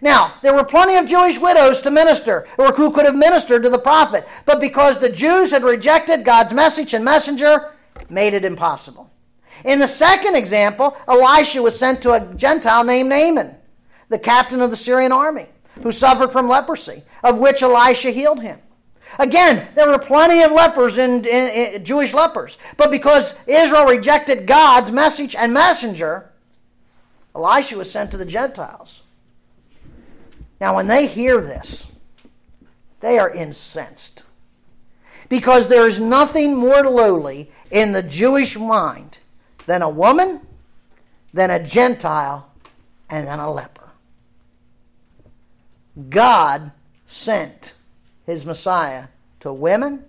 Now, 0.01 0.34
there 0.42 0.55
were 0.55 0.64
plenty 0.64 0.96
of 0.96 1.07
Jewish 1.07 1.38
widows 1.38 1.82
to 1.82 1.90
minister, 1.90 2.46
or 2.57 2.72
who 2.72 2.90
could 2.90 3.05
have 3.05 3.16
ministered 3.16 3.62
to 3.64 3.70
the 3.70 3.78
prophet, 3.78 4.26
but 4.46 4.61
because 4.61 4.98
the 4.98 5.11
Jews 5.11 5.51
had 5.51 5.62
rejected 5.62 6.24
God's 6.24 6.55
message 6.55 6.94
and 6.94 7.05
messenger, 7.05 7.72
made 8.09 8.32
it 8.32 8.44
impossible. 8.44 9.11
In 9.64 9.78
the 9.78 9.88
second 9.88 10.36
example, 10.36 10.96
Elisha 11.07 11.61
was 11.61 11.78
sent 11.78 12.01
to 12.03 12.12
a 12.12 12.34
Gentile 12.34 12.84
named 12.84 13.11
Naaman, 13.11 13.57
the 14.09 14.18
captain 14.18 14.62
of 14.62 14.70
the 14.70 14.76
Syrian 14.76 15.12
army, 15.12 15.48
who 15.82 15.92
suffered 15.92 16.32
from 16.32 16.48
leprosy, 16.48 17.03
of 17.22 17.38
which 17.38 17.62
Elisha 17.62 18.11
healed 18.11 18.40
him. 18.40 18.59
Again, 19.18 19.68
there 19.74 19.88
were 19.88 19.98
plenty 19.98 20.42
of 20.42 20.53
lepers 20.53 20.96
in, 20.96 21.24
in, 21.26 21.74
in, 21.74 21.84
Jewish 21.84 22.14
lepers, 22.14 22.59
but 22.76 22.90
because 22.90 23.34
Israel 23.46 23.84
rejected 23.84 24.46
God's 24.46 24.92
message 24.92 25.34
and 25.34 25.53
messenger, 25.53 26.30
Elisha 27.34 27.76
was 27.76 27.90
sent 27.90 28.12
to 28.12 28.16
the 28.16 28.24
Gentiles. 28.24 29.03
Now, 30.61 30.76
when 30.76 30.88
they 30.88 31.06
hear 31.06 31.40
this, 31.40 31.86
they 33.00 33.18
are 33.18 33.30
incensed 33.30 34.24
because 35.30 35.68
there 35.68 35.86
is 35.86 35.98
nothing 35.98 36.56
more 36.56 36.82
lowly 36.82 37.50
in 37.70 37.92
the 37.92 38.02
Jewish 38.02 38.58
mind 38.58 39.18
than 39.66 39.80
a 39.80 39.88
woman, 39.88 40.40
than 41.32 41.50
a 41.50 41.62
Gentile, 41.62 42.50
and 43.08 43.26
than 43.26 43.38
a 43.38 43.50
leper. 43.50 43.90
God 46.08 46.72
sent 47.06 47.74
his 48.26 48.44
Messiah 48.44 49.08
to 49.40 49.52
women, 49.52 50.04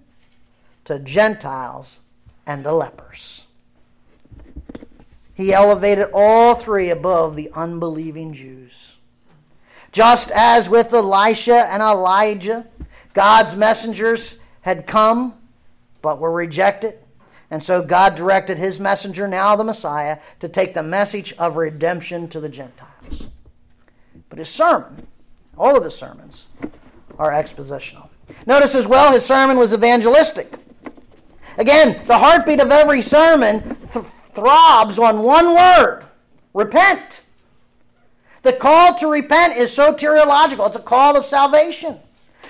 to 0.85 0.99
Gentiles, 0.99 1.99
and 2.45 2.63
to 2.63 2.73
lepers. 2.73 3.45
He 5.33 5.53
elevated 5.53 6.09
all 6.13 6.55
three 6.55 6.89
above 6.89 7.35
the 7.35 7.49
unbelieving 7.55 8.33
Jews. 8.33 8.97
Just 9.91 10.31
as 10.31 10.69
with 10.69 10.93
Elisha 10.93 11.65
and 11.69 11.81
Elijah, 11.81 12.67
God's 13.13 13.55
messengers 13.55 14.37
had 14.61 14.87
come 14.87 15.33
but 16.01 16.19
were 16.19 16.31
rejected. 16.31 16.97
And 17.49 17.61
so 17.61 17.81
God 17.81 18.15
directed 18.15 18.57
his 18.57 18.79
messenger, 18.79 19.27
now 19.27 19.55
the 19.57 19.63
Messiah, 19.63 20.19
to 20.39 20.47
take 20.47 20.73
the 20.73 20.83
message 20.83 21.33
of 21.33 21.57
redemption 21.57 22.29
to 22.29 22.39
the 22.39 22.47
Gentiles. 22.47 23.27
But 24.29 24.39
his 24.39 24.49
sermon, 24.49 25.07
all 25.57 25.75
of 25.75 25.83
his 25.83 25.95
sermons, 25.95 26.47
are 27.19 27.31
expositional. 27.31 28.07
Notice 28.45 28.73
as 28.73 28.87
well, 28.87 29.11
his 29.11 29.25
sermon 29.25 29.57
was 29.57 29.73
evangelistic. 29.73 30.55
Again, 31.57 32.01
the 32.05 32.17
heartbeat 32.17 32.61
of 32.61 32.71
every 32.71 33.01
sermon 33.01 33.75
th- 33.91 34.05
throbs 34.05 34.97
on 34.97 35.21
one 35.21 35.53
word 35.53 36.05
repent. 36.53 37.23
The 38.43 38.53
call 38.53 38.95
to 38.95 39.07
repent 39.07 39.57
is 39.57 39.69
soteriological, 39.69 40.67
it's 40.67 40.75
a 40.75 40.81
call 40.81 41.15
of 41.15 41.25
salvation. 41.25 41.99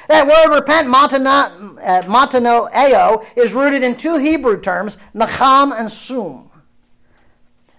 That 0.07 0.25
word 0.25 0.55
repent, 0.55 0.87
matano, 0.87 2.69
uh, 2.73 3.25
is 3.35 3.53
rooted 3.53 3.83
in 3.83 3.95
two 3.95 4.17
Hebrew 4.17 4.59
terms, 4.59 4.97
nacham 5.13 5.77
and 5.77 5.91
sum. 5.91 6.51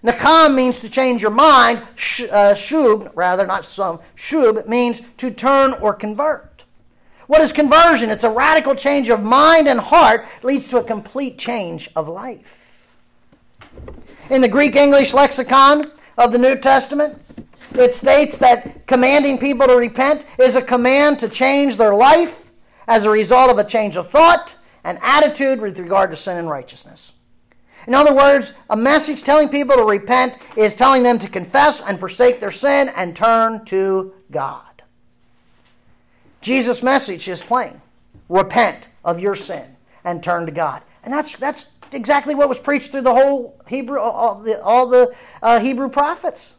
Nakam 0.03 0.53
means 0.53 0.81
to 0.81 0.89
change 0.89 1.21
your 1.21 1.31
mind. 1.31 1.79
Uh, 1.79 2.53
shub, 2.53 3.11
rather, 3.15 3.47
not 3.47 3.65
some. 3.65 3.99
Shub 4.17 4.67
means 4.67 5.01
to 5.17 5.31
turn 5.31 5.73
or 5.73 5.93
convert. 5.93 6.65
What 7.27 7.41
is 7.41 7.53
conversion? 7.53 8.09
It's 8.09 8.25
a 8.25 8.29
radical 8.29 8.75
change 8.75 9.09
of 9.09 9.23
mind 9.23 9.69
and 9.69 9.79
heart, 9.79 10.25
leads 10.43 10.67
to 10.69 10.77
a 10.77 10.83
complete 10.83 11.37
change 11.37 11.89
of 11.95 12.09
life. 12.09 12.93
In 14.29 14.41
the 14.41 14.49
Greek 14.49 14.75
English 14.75 15.13
lexicon 15.13 15.91
of 16.17 16.33
the 16.33 16.37
New 16.37 16.57
Testament, 16.57 17.22
it 17.75 17.93
states 17.93 18.37
that 18.39 18.87
commanding 18.87 19.37
people 19.37 19.67
to 19.67 19.75
repent 19.75 20.25
is 20.39 20.55
a 20.55 20.61
command 20.61 21.19
to 21.19 21.29
change 21.29 21.77
their 21.77 21.95
life 21.95 22.51
as 22.87 23.05
a 23.05 23.09
result 23.09 23.49
of 23.49 23.57
a 23.57 23.63
change 23.63 23.95
of 23.95 24.09
thought 24.09 24.55
and 24.83 24.99
attitude 25.01 25.61
with 25.61 25.79
regard 25.79 26.11
to 26.11 26.17
sin 26.17 26.37
and 26.37 26.49
righteousness. 26.49 27.13
In 27.87 27.93
other 27.93 28.13
words, 28.13 28.53
a 28.69 28.77
message 28.77 29.23
telling 29.23 29.49
people 29.49 29.75
to 29.75 29.83
repent 29.83 30.37
is 30.55 30.75
telling 30.75 31.03
them 31.03 31.19
to 31.19 31.29
confess 31.29 31.81
and 31.81 31.99
forsake 31.99 32.39
their 32.39 32.51
sin 32.51 32.89
and 32.95 33.15
turn 33.15 33.65
to 33.65 34.13
God. 34.31 34.83
Jesus' 36.41 36.83
message 36.83 37.27
is 37.27 37.41
plain 37.41 37.81
repent 38.29 38.89
of 39.03 39.19
your 39.19 39.35
sin 39.35 39.75
and 40.03 40.23
turn 40.23 40.45
to 40.45 40.51
God. 40.51 40.81
And 41.03 41.13
that's, 41.13 41.35
that's 41.35 41.67
exactly 41.91 42.35
what 42.35 42.49
was 42.49 42.59
preached 42.59 42.91
through 42.91 43.01
the 43.01 43.13
whole 43.13 43.61
Hebrew, 43.67 43.99
all 43.99 44.41
the, 44.41 44.61
all 44.61 44.87
the 44.87 45.15
uh, 45.41 45.59
Hebrew 45.59 45.89
prophets. 45.89 46.55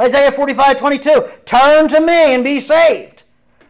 Isaiah 0.00 0.32
45 0.32 0.76
22, 0.76 1.24
turn 1.44 1.88
to 1.88 2.00
me 2.00 2.34
and 2.34 2.42
be 2.42 2.60
saved, 2.60 3.24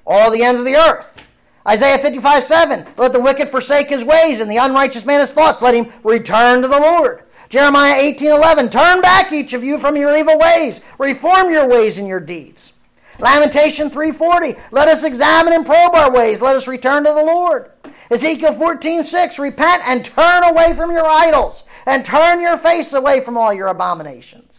all 0.06 0.30
the 0.30 0.42
ends 0.42 0.60
of 0.60 0.66
the 0.66 0.76
earth. 0.76 1.22
Isaiah 1.66 1.98
55 1.98 2.42
7, 2.42 2.86
let 2.96 3.12
the 3.12 3.20
wicked 3.20 3.48
forsake 3.48 3.88
his 3.88 4.04
ways 4.04 4.40
and 4.40 4.50
the 4.50 4.56
unrighteous 4.56 5.06
man 5.06 5.20
his 5.20 5.32
thoughts, 5.32 5.62
let 5.62 5.74
him 5.74 5.92
return 6.02 6.62
to 6.62 6.68
the 6.68 6.80
Lord. 6.80 7.24
Jeremiah 7.48 8.00
18 8.00 8.32
11, 8.32 8.70
turn 8.70 9.00
back 9.00 9.32
each 9.32 9.52
of 9.52 9.62
you 9.62 9.78
from 9.78 9.96
your 9.96 10.16
evil 10.16 10.38
ways, 10.38 10.80
reform 10.98 11.50
your 11.50 11.68
ways 11.68 11.98
and 11.98 12.08
your 12.08 12.20
deeds. 12.20 12.72
Lamentation 13.18 13.90
3:40, 13.90 14.58
let 14.70 14.88
us 14.88 15.04
examine 15.04 15.52
and 15.52 15.64
probe 15.64 15.94
our 15.94 16.10
ways, 16.10 16.40
let 16.42 16.56
us 16.56 16.66
return 16.66 17.04
to 17.04 17.12
the 17.12 17.22
Lord. 17.22 17.70
Ezekiel 18.10 18.54
14:6, 18.54 19.38
repent 19.38 19.86
and 19.86 20.04
turn 20.04 20.42
away 20.42 20.74
from 20.74 20.90
your 20.90 21.06
idols, 21.06 21.64
and 21.86 22.04
turn 22.04 22.40
your 22.40 22.56
face 22.56 22.92
away 22.92 23.20
from 23.20 23.36
all 23.36 23.52
your 23.52 23.68
abominations. 23.68 24.51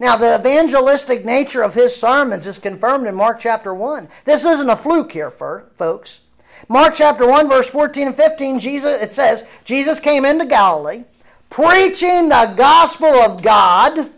Now, 0.00 0.16
the 0.16 0.38
evangelistic 0.38 1.24
nature 1.24 1.62
of 1.62 1.74
his 1.74 1.94
sermons 1.94 2.46
is 2.46 2.58
confirmed 2.58 3.06
in 3.06 3.14
Mark 3.14 3.38
chapter 3.38 3.72
1. 3.72 4.08
This 4.24 4.44
isn't 4.44 4.68
a 4.68 4.76
fluke 4.76 5.12
here, 5.12 5.30
folks. 5.30 6.20
Mark 6.68 6.94
chapter 6.94 7.26
1, 7.26 7.48
verse 7.48 7.70
14 7.70 8.08
and 8.08 8.16
15, 8.16 8.58
Jesus, 8.58 9.02
it 9.02 9.12
says, 9.12 9.44
Jesus 9.64 10.00
came 10.00 10.24
into 10.24 10.46
Galilee, 10.46 11.04
preaching 11.50 12.28
the 12.28 12.54
gospel 12.56 13.06
of 13.06 13.42
God, 13.42 14.10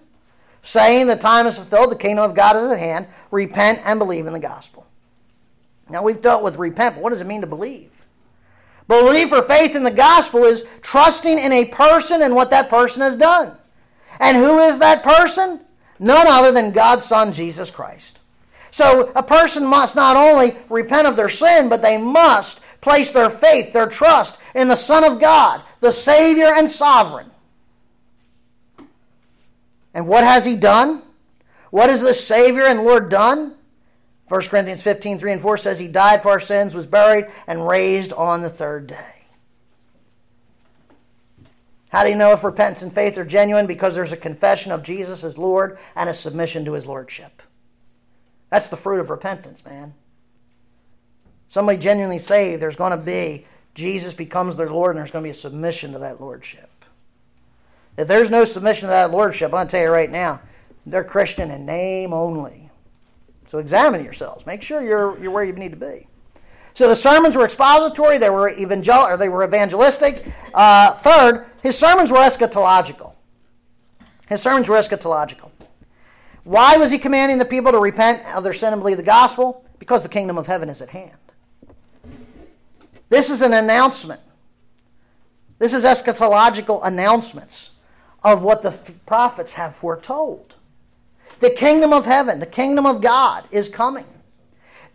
saying, 0.63 1.09
The 1.09 1.17
time 1.17 1.47
is 1.47 1.57
fulfilled, 1.57 1.91
the 1.91 1.97
kingdom 1.97 2.25
of 2.25 2.35
God 2.35 2.57
is 2.57 2.63
at 2.63 2.79
hand. 2.79 3.09
Repent 3.31 3.81
and 3.85 3.99
believe 3.99 4.27
in 4.27 4.33
the 4.33 4.39
gospel. 4.39 4.87
Now, 5.91 6.03
we've 6.03 6.21
dealt 6.21 6.43
with 6.43 6.57
repent, 6.57 6.95
but 6.95 7.03
what 7.03 7.11
does 7.11 7.21
it 7.21 7.27
mean 7.27 7.43
to 7.43 7.47
believe? 7.47 8.05
Belief 8.89 9.33
or 9.33 9.43
faith 9.43 9.75
in 9.75 9.83
the 9.83 9.91
gospel 9.91 10.45
is 10.45 10.65
trusting 10.81 11.39
in 11.39 11.53
a 11.53 11.67
person 11.67 12.23
and 12.23 12.35
what 12.35 12.51
that 12.51 12.69
person 12.71 13.03
has 13.03 13.17
done. 13.17 13.57
And 14.21 14.37
who 14.37 14.61
is 14.61 14.79
that 14.79 15.03
person? 15.03 15.61
None 15.99 16.27
other 16.27 16.53
than 16.53 16.73
God's 16.73 17.05
Son, 17.05 17.33
Jesus 17.33 17.71
Christ. 17.71 18.21
So 18.71 19.11
a 19.17 19.23
person 19.23 19.65
must 19.65 19.97
not 19.97 20.17
only 20.17 20.57
repent 20.69 21.07
of 21.07 21.17
their 21.17 21.31
sin, 21.31 21.69
but 21.69 21.81
they 21.81 21.97
must 21.97 22.61
place 22.81 23.11
their 23.11 23.31
faith, 23.31 23.73
their 23.73 23.87
trust 23.87 24.39
in 24.55 24.69
the 24.69 24.77
Son 24.77 25.03
of 25.03 25.19
God, 25.19 25.63
the 25.81 25.93
Savior 25.93 26.53
and 26.55 26.69
Sovereign. 26.69 27.31
And 29.95 30.07
what 30.07 30.25
has 30.25 30.45
He 30.45 30.57
done? 30.57 31.03
What 31.71 31.89
has 31.89 32.03
the 32.03 32.15
Savior 32.15 32.65
and 32.65 32.83
Lord 32.83 33.09
done? 33.09 33.55
1 34.29 34.43
Corinthians 34.43 34.83
15, 34.83 35.19
3 35.19 35.33
and 35.33 35.41
4 35.41 35.57
says 35.57 35.79
He 35.79 35.89
died 35.89 36.23
for 36.23 36.31
our 36.31 36.41
sins, 36.41 36.75
was 36.75 36.87
buried, 36.87 37.27
and 37.47 37.67
raised 37.67 38.13
on 38.13 38.43
the 38.43 38.51
third 38.51 38.89
day. 38.89 39.16
How 41.97 42.05
do 42.05 42.11
you 42.11 42.17
know 42.17 42.33
if 42.33 42.45
repentance 42.45 42.83
and 42.83 42.93
faith 42.93 43.17
are 43.17 43.25
genuine? 43.25 43.67
Because 43.67 43.95
there's 43.95 44.13
a 44.13 44.19
confession 44.19 44.71
of 44.71 44.83
Jesus 44.83 45.25
as 45.25 45.39
Lord 45.39 45.79
and 45.95 46.11
a 46.11 46.13
submission 46.13 46.67
to 46.67 46.75
his 46.75 46.87
lordship. 46.87 47.41
That's 48.51 48.69
the 48.69 48.77
fruit 48.77 49.01
of 49.01 49.09
repentance, 49.09 49.65
man. 49.65 49.95
Somebody 51.49 51.79
genuinely 51.79 52.19
saved, 52.19 52.61
there's 52.61 52.77
going 52.77 52.91
to 52.91 52.99
be 52.99 53.47
Jesus 53.75 54.13
becomes 54.13 54.57
their 54.57 54.69
Lord 54.69 54.91
and 54.91 54.99
there's 54.99 55.11
going 55.11 55.23
to 55.23 55.27
be 55.27 55.31
a 55.31 55.35
submission 55.35 55.95
to 55.95 55.99
that 56.01 56.21
lordship. 56.21 56.69
If 57.97 58.09
there's 58.09 58.29
no 58.29 58.45
submission 58.45 58.89
to 58.89 58.93
that 58.93 59.11
lordship, 59.11 59.47
I'm 59.47 59.53
going 59.53 59.67
to 59.69 59.71
tell 59.71 59.85
you 59.85 59.89
right 59.89 60.11
now, 60.11 60.43
they're 60.85 61.03
Christian 61.03 61.51
in 61.51 61.65
name 61.65 62.13
only. 62.13 62.69
So 63.49 63.57
examine 63.57 64.05
yourselves. 64.05 64.45
Make 64.45 64.61
sure 64.61 64.83
you're, 64.83 65.19
you're 65.19 65.31
where 65.31 65.45
you 65.45 65.55
need 65.55 65.71
to 65.71 65.79
be. 65.79 66.09
So 66.77 66.87
the 66.89 66.95
sermons 66.95 67.39
were 67.39 67.45
expository, 67.45 68.19
they 68.19 68.29
were 68.29 68.51
evangel 68.51 69.01
or 69.01 69.17
they 69.17 69.31
were 69.31 69.43
evangelistic. 69.43 70.27
Uh, 70.53 70.93
third, 70.93 71.47
his 71.63 71.77
sermons 71.77 72.13
were 72.13 72.19
eschatological. 72.19 73.15
His 74.29 74.43
sermons 74.43 74.69
were 74.69 74.77
eschatological. 74.77 75.51
Why 76.45 76.77
was 76.77 76.91
he 76.91 76.99
commanding 76.99 77.39
the 77.39 77.47
people 77.47 77.73
to 77.73 77.79
repent 77.79 78.27
of 78.37 78.45
their 78.45 78.53
sin 78.53 78.75
and 78.75 78.83
believe 78.83 78.99
the 78.99 79.03
gospel? 79.03 79.65
Because 79.79 80.03
the 80.03 80.11
kingdom 80.11 80.37
of 80.37 80.49
heaven 80.49 80.69
is 80.69 80.83
at 80.83 80.91
hand. 80.91 81.17
This 83.09 83.31
is 83.31 83.41
an 83.41 83.55
announcement. 83.55 84.21
This 85.59 85.73
is 85.73 85.87
eschatological 85.87 86.81
announcements 86.85 87.71
of 88.23 88.43
what 88.43 88.63
the 88.63 88.79
prophets 89.07 89.55
have 89.55 89.75
foretold. 89.75 90.57
The 91.41 91.49
kingdom 91.49 91.95
of 91.95 92.05
heaven, 92.05 92.39
the 92.39 92.45
kingdom 92.45 92.85
of 92.85 93.01
God 93.01 93.45
is 93.51 93.71
coming. 93.71 94.05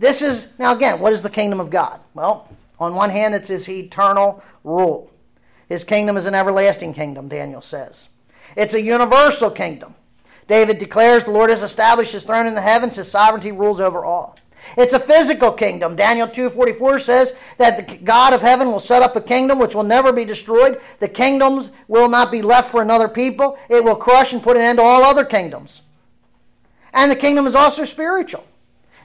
This 0.02 0.24
is, 0.24 0.49
now 0.58 0.74
again, 0.74 0.99
what 0.99 1.14
is 1.14 1.22
the 1.22 1.30
kingdom 1.30 1.60
of 1.60 1.70
God? 1.70 1.99
Well, 2.16 2.49
on 2.80 2.95
one 2.95 3.12
hand, 3.12 3.36
it's 3.36 3.49
his 3.49 3.70
eternal 3.70 4.43
rule. 4.64 5.12
His 5.70 5.84
kingdom 5.84 6.18
is 6.18 6.26
an 6.26 6.34
everlasting 6.34 6.95
kingdom, 6.95 7.28
Daniel 7.28 7.62
says. 7.62 8.10
It's 8.58 8.74
a 8.74 8.82
universal 8.82 9.52
kingdom. 9.52 9.93
David 10.47 10.80
declares 10.80 11.24
the 11.24 11.32
Lord 11.32 11.52
has 11.52 11.62
established 11.62 12.14
his 12.14 12.24
throne 12.24 12.47
in 12.47 12.56
the 12.56 12.62
heavens, 12.62 12.95
his 12.95 13.12
sovereignty 13.12 13.52
rules 13.52 13.80
over 13.80 14.04
all. 14.04 14.36
It's 14.76 14.93
a 14.93 14.99
physical 14.99 15.52
kingdom. 15.52 15.95
Daniel 15.95 16.28
2:44 16.28 16.99
says 16.99 17.36
that 17.58 17.78
the 17.78 17.97
God 17.97 18.34
of 18.34 18.41
heaven 18.41 18.72
will 18.72 18.80
set 18.80 19.04
up 19.04 19.16
a 19.16 19.22
kingdom 19.22 19.60
which 19.60 19.76
will 19.76 19.84
never 19.84 20.12
be 20.12 20.26
destroyed. 20.26 20.82
The 20.97 21.10
kingdoms 21.10 21.70
will 21.88 22.10
not 22.10 22.32
be 22.32 22.41
left 22.41 22.72
for 22.72 22.82
another 22.82 23.08
people. 23.08 23.56
It 23.70 23.84
will 23.84 23.95
crush 23.95 24.34
and 24.34 24.41
put 24.41 24.58
an 24.58 24.64
end 24.64 24.80
to 24.80 24.84
all 24.84 25.04
other 25.04 25.26
kingdoms. 25.26 25.84
And 26.91 27.12
the 27.12 27.16
kingdom 27.16 27.45
is 27.45 27.56
also 27.56 27.84
spiritual. 27.84 28.43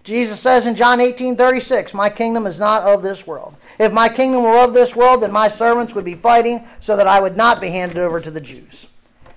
Jesus 0.07 0.39
says 0.39 0.67
in 0.67 0.77
John 0.77 1.01
18 1.01 1.35
36, 1.35 1.93
My 1.93 2.09
kingdom 2.09 2.47
is 2.47 2.61
not 2.61 2.83
of 2.83 3.03
this 3.03 3.27
world. 3.27 3.57
If 3.77 3.93
my 3.93 4.09
kingdom 4.09 4.45
were 4.45 4.63
of 4.63 4.73
this 4.73 4.95
world, 4.95 5.21
then 5.21 5.33
my 5.33 5.49
servants 5.49 5.97
would 5.97 6.05
be 6.05 6.15
fighting 6.15 6.65
so 6.79 6.97
that 6.97 7.09
I 7.09 7.21
would 7.21 7.37
not 7.37 7.61
be 7.61 7.71
handed 7.71 7.99
over 7.99 8.21
to 8.21 8.31
the 8.31 8.41
Jews. 8.41 8.87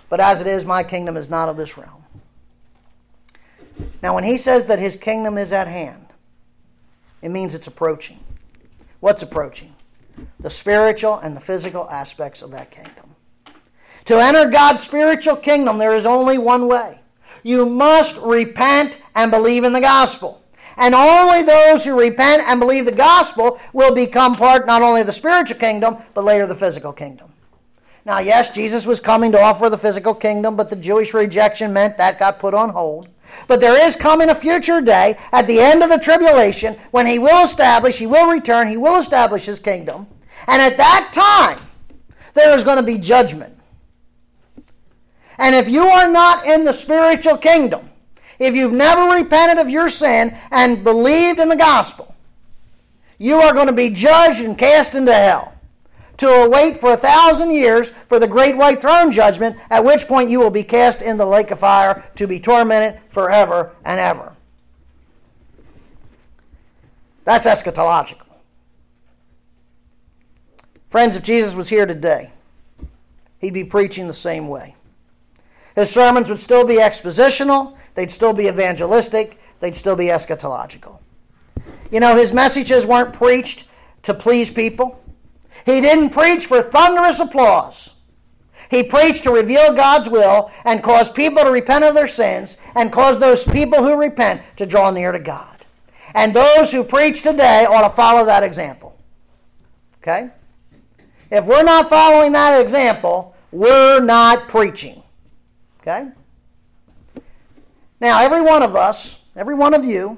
But 0.10 0.20
as 0.20 0.42
it 0.42 0.46
is, 0.46 0.66
my 0.66 0.84
kingdom 0.84 1.18
is 1.18 1.28
not 1.28 1.50
of 1.50 1.58
this 1.58 1.76
realm. 1.76 2.04
Now, 4.04 4.14
when 4.14 4.24
he 4.24 4.38
says 4.38 4.68
that 4.68 4.78
his 4.78 4.96
kingdom 4.96 5.40
is 5.40 5.52
at 5.52 5.68
hand, 5.68 6.06
it 7.24 7.30
means 7.30 7.56
it's 7.56 7.66
approaching. 7.66 8.20
What's 9.00 9.24
approaching? 9.24 9.74
The 10.40 10.52
spiritual 10.52 11.16
and 11.16 11.36
the 11.36 11.42
physical 11.42 11.90
aspects 11.90 12.44
of 12.44 12.52
that 12.52 12.70
kingdom. 12.70 13.16
To 14.06 14.20
enter 14.20 14.48
God's 14.48 14.84
spiritual 14.84 15.38
kingdom, 15.38 15.80
there 15.80 15.96
is 15.96 16.06
only 16.06 16.38
one 16.38 16.68
way. 16.68 17.00
You 17.42 17.66
must 17.66 18.18
repent 18.18 19.02
and 19.16 19.32
believe 19.32 19.64
in 19.64 19.74
the 19.74 19.82
gospel. 19.82 20.44
And 20.80 20.96
only 20.96 21.44
those 21.44 21.84
who 21.84 22.00
repent 22.00 22.42
and 22.48 22.58
believe 22.58 22.86
the 22.86 22.94
gospel 22.94 23.60
will 23.74 23.94
become 23.94 24.36
part 24.36 24.66
not 24.66 24.82
only 24.82 25.02
of 25.02 25.08
the 25.08 25.14
spiritual 25.14 25.60
kingdom, 25.60 25.98
but 26.14 26.24
later 26.24 26.48
the 26.48 26.56
physical 26.56 26.94
kingdom. 26.94 27.34
Now, 28.06 28.20
yes, 28.20 28.50
Jesus 28.50 28.88
was 28.88 29.02
coming 29.02 29.34
to 29.34 29.42
offer 29.42 29.70
the 29.70 29.78
physical 29.78 30.16
kingdom, 30.16 30.56
but 30.56 30.70
the 30.70 30.78
Jewish 30.78 31.14
rejection 31.14 31.74
meant 31.74 31.98
that 31.98 32.18
got 32.18 32.40
put 32.40 32.54
on 32.54 32.70
hold. 32.70 33.10
But 33.46 33.60
there 33.60 33.86
is 33.86 33.98
coming 33.98 34.30
a 34.30 34.36
future 34.36 34.80
day 34.80 35.18
at 35.34 35.48
the 35.48 35.60
end 35.60 35.84
of 35.84 35.90
the 35.90 36.00
tribulation 36.00 36.78
when 36.92 37.06
he 37.06 37.20
will 37.20 37.44
establish, 37.44 38.00
he 38.00 38.08
will 38.08 38.32
return, 38.32 38.70
he 38.70 38.78
will 38.78 38.98
establish 38.98 39.46
his 39.46 39.60
kingdom. 39.60 40.08
And 40.48 40.62
at 40.62 40.78
that 40.78 41.12
time, 41.14 41.60
there 42.34 42.56
is 42.56 42.64
going 42.64 42.78
to 42.78 42.84
be 42.84 42.98
judgment. 42.98 43.54
And 45.38 45.56
if 45.56 45.68
you 45.68 45.84
are 45.84 46.10
not 46.10 46.46
in 46.46 46.64
the 46.64 46.74
spiritual 46.74 47.38
kingdom, 47.38 47.89
if 48.40 48.56
you've 48.56 48.74
never 48.74 49.16
repented 49.16 49.58
of 49.58 49.70
your 49.70 49.90
sin 49.90 50.36
and 50.50 50.84
believed 50.84 51.40
in 51.40 51.50
the 51.50 51.56
gospel, 51.56 52.16
you 53.18 53.36
are 53.36 53.54
going 53.54 53.68
to 53.68 53.74
be 53.74 53.90
judged 53.90 54.42
and 54.42 54.58
cast 54.58 54.96
into 54.96 55.14
hell 55.14 55.54
to 56.18 56.28
await 56.28 56.78
for 56.78 56.94
a 56.94 56.98
thousand 56.98 57.52
years 57.52 57.92
for 57.92 58.20
the 58.20 58.28
great 58.28 58.56
white 58.58 58.82
throne 58.82 59.12
judgment, 59.12 59.58
at 59.70 59.84
which 59.84 60.08
point 60.08 60.30
you 60.30 60.40
will 60.40 60.50
be 60.50 60.64
cast 60.64 61.02
in 61.02 61.18
the 61.18 61.26
lake 61.26 61.52
of 61.52 61.60
fire 61.60 62.10
to 62.16 62.28
be 62.28 62.40
tormented 62.40 63.00
forever 63.10 63.74
and 63.86 64.00
ever. 64.00 64.36
That's 67.24 67.46
eschatological. 67.46 68.26
Friends, 70.90 71.16
if 71.16 71.24
Jesus 71.24 71.56
was 71.56 71.70
here 71.70 71.86
today, 71.86 72.32
he'd 73.40 73.54
be 73.54 73.64
preaching 73.64 74.08
the 74.08 74.14
same 74.14 74.48
way. 74.48 74.76
His 75.76 75.90
sermons 75.90 76.30
would 76.30 76.40
still 76.40 76.66
be 76.66 76.78
expositional, 76.78 77.78
they'd 78.00 78.10
still 78.10 78.32
be 78.32 78.48
evangelistic, 78.48 79.38
they'd 79.60 79.76
still 79.76 79.98
be 79.98 80.06
eschatological. 80.06 81.00
You 81.92 82.00
know, 82.00 82.16
his 82.16 82.32
messages 82.32 82.86
weren't 82.86 83.14
preached 83.14 83.66
to 84.04 84.14
please 84.14 84.50
people. 84.50 85.04
He 85.66 85.82
didn't 85.82 86.12
preach 86.12 86.46
for 86.46 86.62
thunderous 86.62 87.20
applause. 87.20 87.96
He 88.72 88.84
preached 88.84 89.24
to 89.24 89.32
reveal 89.32 89.74
God's 89.74 90.08
will 90.08 90.50
and 90.64 90.82
cause 90.82 91.12
people 91.12 91.44
to 91.44 91.52
repent 91.52 91.84
of 91.84 91.94
their 91.94 92.08
sins 92.08 92.56
and 92.74 92.90
cause 92.90 93.20
those 93.20 93.44
people 93.44 93.84
who 93.84 94.00
repent 94.00 94.44
to 94.56 94.66
draw 94.66 94.92
near 94.92 95.12
to 95.12 95.20
God. 95.20 95.66
And 96.14 96.34
those 96.34 96.72
who 96.72 96.86
preach 96.86 97.22
today 97.22 97.66
ought 97.66 97.82
to 97.82 97.90
follow 97.90 98.26
that 98.28 98.44
example. 98.44 98.98
Okay? 100.02 100.30
If 101.30 101.46
we're 101.46 101.64
not 101.64 101.90
following 101.90 102.32
that 102.32 102.62
example, 102.62 103.36
we're 103.52 104.00
not 104.00 104.48
preaching. 104.48 105.04
Okay? 105.82 106.12
Now, 108.00 108.22
every 108.22 108.42
one 108.42 108.64
of 108.64 108.76
us, 108.76 109.22
every 109.36 109.56
one 109.56 109.74
of 109.74 109.84
you, 109.84 110.18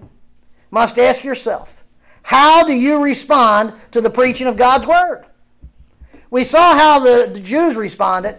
must 0.70 0.98
ask 0.98 1.24
yourself 1.24 1.84
how 2.24 2.64
do 2.64 2.74
you 2.74 3.04
respond 3.04 3.74
to 3.92 4.02
the 4.02 4.10
preaching 4.10 4.48
of 4.48 4.58
God's 4.58 4.88
Word? 4.88 5.26
We 6.30 6.44
saw 6.44 6.76
how 6.76 7.00
the, 7.00 7.30
the 7.34 7.42
Jews 7.42 7.76
responded. 7.76 8.38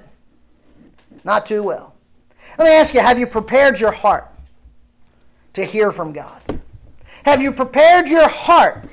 Not 1.24 1.47
too 1.47 1.62
well. 1.62 1.95
Let 2.59 2.64
me 2.64 2.70
ask 2.70 2.95
you 2.95 3.01
have 3.01 3.18
you 3.18 3.26
prepared 3.26 3.80
your 3.80 3.93
heart 3.93 4.28
to 5.55 5.64
hear 5.64 5.90
from 5.90 6.12
God? 6.12 6.43
Have 7.24 7.40
you 7.40 7.53
prepared 7.53 8.09
your 8.09 8.28
heart 8.28 8.88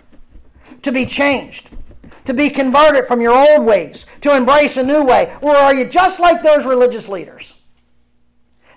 to 0.83 0.91
be 0.91 1.05
changed? 1.05 1.71
To 2.25 2.33
be 2.33 2.49
converted 2.49 3.07
from 3.07 3.21
your 3.21 3.33
old 3.33 3.65
ways, 3.65 4.05
to 4.21 4.35
embrace 4.35 4.77
a 4.77 4.83
new 4.83 5.03
way? 5.03 5.35
Or 5.41 5.55
are 5.55 5.73
you 5.73 5.89
just 5.89 6.19
like 6.19 6.43
those 6.43 6.65
religious 6.65 7.09
leaders? 7.09 7.55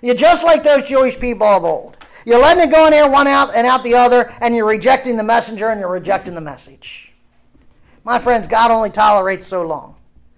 You're 0.03 0.15
just 0.15 0.43
like 0.43 0.63
those 0.63 0.83
Jewish 0.83 1.17
people 1.17 1.47
of 1.47 1.63
old. 1.63 1.95
You're 2.25 2.41
letting 2.41 2.67
it 2.67 2.71
go 2.71 2.85
in 2.87 2.91
there 2.91 3.09
one 3.09 3.25
out 3.25 3.55
and 3.55 3.65
out 3.65 3.83
the 3.83 3.95
other, 3.95 4.33
and 4.41 4.53
you're 4.53 4.67
rejecting 4.67 5.15
the 5.15 5.23
messenger 5.23 5.69
and 5.69 5.79
you're 5.79 5.89
rejecting 5.89 6.35
the 6.35 6.41
message. 6.41 7.13
My 8.03 8.19
friends, 8.19 8.45
God 8.45 8.69
only 8.69 8.89
tolerates 8.89 9.47
so 9.47 9.65
long. 9.65 9.95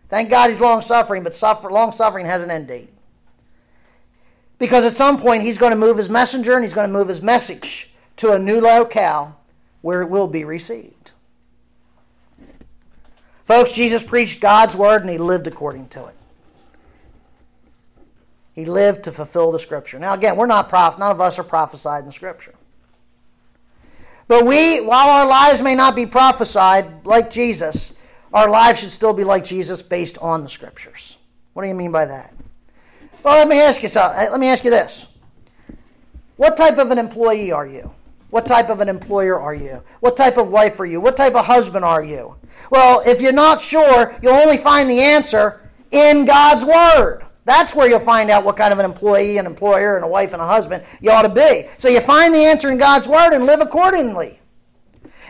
Thank 0.08 0.30
God 0.30 0.52
He's 0.52 0.62
long 0.62 0.82
suffering, 0.82 1.24
but 1.24 1.34
suffer, 1.34 1.72
long 1.72 1.92
suffering 1.92 2.28
has 2.28 2.44
an 2.44 2.52
end 2.52 2.68
date. 2.68 2.94
Because 4.60 4.86
at 4.86 4.94
some 4.94 5.20
point 5.20 5.42
He's 5.42 5.58
going 5.58 5.72
to 5.72 5.76
move 5.76 5.98
His 5.98 6.12
messenger 6.12 6.54
and 6.54 6.64
He's 6.64 6.76
going 6.76 6.88
to 6.88 6.94
move 6.94 7.08
His 7.08 7.24
message 7.24 7.92
to 8.18 8.34
a 8.34 8.40
new 8.40 8.62
locale 8.62 9.40
where 9.82 10.04
it 10.04 10.10
will 10.10 10.28
be 10.28 10.44
received. 10.44 11.12
Folks, 13.46 13.72
Jesus 13.72 14.04
preached 14.04 14.42
God's 14.42 14.76
word 14.76 15.02
and 15.02 15.10
he 15.10 15.18
lived 15.18 15.48
according 15.48 15.88
to 15.90 16.06
it. 16.06 16.16
He 18.56 18.66
lived 18.66 19.04
to 19.04 19.12
fulfill 19.12 19.52
the 19.52 19.60
scripture. 19.60 20.00
Now, 20.00 20.14
again, 20.14 20.38
we're 20.38 20.46
not 20.46 20.70
prophets. 20.70 21.00
None 21.00 21.12
of 21.12 21.20
us 21.20 21.38
are 21.38 21.44
prophesied 21.44 22.06
in 22.06 22.12
scripture. 22.12 22.56
But 24.28 24.46
we, 24.46 24.80
while 24.82 25.10
our 25.10 25.28
lives 25.28 25.62
may 25.62 25.76
not 25.76 25.96
be 25.96 26.06
prophesied 26.06 27.06
like 27.06 27.30
Jesus, 27.30 27.94
our 28.34 28.50
lives 28.50 28.80
should 28.80 28.92
still 28.92 29.14
be 29.14 29.24
like 29.24 29.44
Jesus 29.44 29.82
based 29.82 30.18
on 30.20 30.42
the 30.42 30.50
scriptures. 30.50 31.18
What 31.54 31.64
do 31.64 31.68
you 31.68 31.76
mean 31.76 31.92
by 31.92 32.06
that? 32.06 32.34
Well, 33.24 33.38
let 33.38 33.48
me 33.48 33.60
ask 33.60 33.84
you 33.84 33.90
something. 33.90 34.20
Uh, 34.20 34.32
let 34.32 34.40
me 34.40 34.48
ask 34.48 34.64
you 34.64 34.72
this. 34.72 35.08
What 36.38 36.58
type 36.58 36.78
of 36.78 36.92
an 36.92 36.98
employee 36.98 37.52
are 37.52 37.68
you? 37.68 37.94
What 38.30 38.46
type 38.46 38.70
of 38.70 38.82
an 38.82 38.90
employer 38.90 39.40
are 39.40 39.56
you? 39.56 39.82
What 40.00 40.18
type 40.18 40.38
of 40.38 40.50
wife 40.50 40.80
are 40.80 40.86
you? 40.86 41.00
What 41.00 41.16
type 41.16 41.36
of 41.36 41.46
husband 41.46 41.86
are 41.86 42.04
you? 42.04 42.36
Well, 42.70 43.02
if 43.06 43.22
you're 43.22 43.32
not 43.32 43.62
sure, 43.62 44.18
you'll 44.22 44.34
only 44.34 44.58
find 44.58 44.90
the 44.90 45.00
answer 45.00 45.62
in 45.92 46.26
God's 46.26 46.66
Word. 46.66 47.25
That's 47.46 47.76
where 47.76 47.88
you'll 47.88 48.00
find 48.00 48.32
out 48.32 48.44
what 48.44 48.58
kind 48.58 48.74
of 48.74 48.80
an 48.80 48.86
employee, 48.86 49.38
an 49.38 49.46
employer, 49.46 49.96
and 49.96 50.04
a 50.04 50.08
wife 50.08 50.34
and 50.34 50.42
a 50.42 50.48
husband 50.48 50.84
you 51.00 51.12
ought 51.12 51.22
to 51.22 51.30
be. 51.30 51.70
So 51.78 51.88
you 51.88 52.02
find 52.02 52.34
the 52.34 52.40
answer 52.40 52.72
in 52.72 52.80
God's 52.80 53.08
Word 53.08 53.34
and 53.34 53.46
live 53.46 53.62
accordingly. 53.62 54.40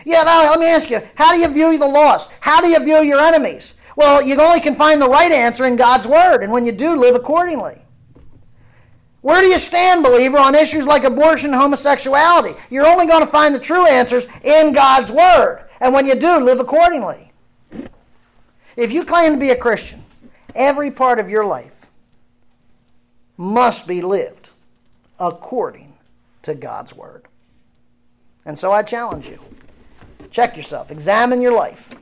Yeah, 0.06 0.22
now 0.22 0.50
let 0.50 0.58
me 0.58 0.66
ask 0.66 0.88
you 0.88 1.02
how 1.14 1.32
do 1.32 1.38
you 1.38 1.48
view 1.48 1.78
the 1.78 1.86
lost? 1.86 2.30
How 2.40 2.60
do 2.60 2.68
you 2.68 2.82
view 2.82 3.02
your 3.02 3.20
enemies? 3.20 3.74
Well, 3.96 4.22
you 4.22 4.40
only 4.40 4.60
can 4.60 4.74
find 4.74 5.00
the 5.00 5.08
right 5.08 5.30
answer 5.30 5.66
in 5.66 5.76
God's 5.76 6.06
Word, 6.06 6.42
and 6.42 6.50
when 6.50 6.64
you 6.64 6.72
do, 6.72 6.96
live 6.96 7.14
accordingly. 7.14 7.82
Where 9.20 9.40
do 9.42 9.48
you 9.48 9.58
stand, 9.58 10.02
believer, 10.02 10.38
on 10.38 10.54
issues 10.54 10.86
like 10.86 11.04
abortion 11.04 11.50
and 11.50 11.60
homosexuality? 11.60 12.54
You're 12.70 12.86
only 12.86 13.06
going 13.06 13.22
to 13.22 13.26
find 13.26 13.54
the 13.54 13.58
true 13.58 13.86
answers 13.86 14.26
in 14.44 14.72
God's 14.72 15.10
Word. 15.10 15.66
And 15.80 15.92
when 15.92 16.06
you 16.06 16.14
do, 16.14 16.38
live 16.38 16.60
accordingly. 16.60 17.32
If 18.76 18.92
you 18.92 19.04
claim 19.04 19.32
to 19.32 19.38
be 19.38 19.50
a 19.50 19.56
Christian, 19.56 20.04
every 20.54 20.90
part 20.90 21.18
of 21.18 21.28
your 21.28 21.44
life 21.44 21.85
must 23.36 23.86
be 23.86 24.00
lived 24.00 24.50
according 25.18 25.94
to 26.42 26.54
God's 26.54 26.94
Word. 26.94 27.26
And 28.44 28.58
so 28.58 28.72
I 28.72 28.82
challenge 28.82 29.28
you 29.28 29.40
check 30.30 30.56
yourself, 30.56 30.90
examine 30.90 31.40
your 31.40 31.52
life, 31.52 31.94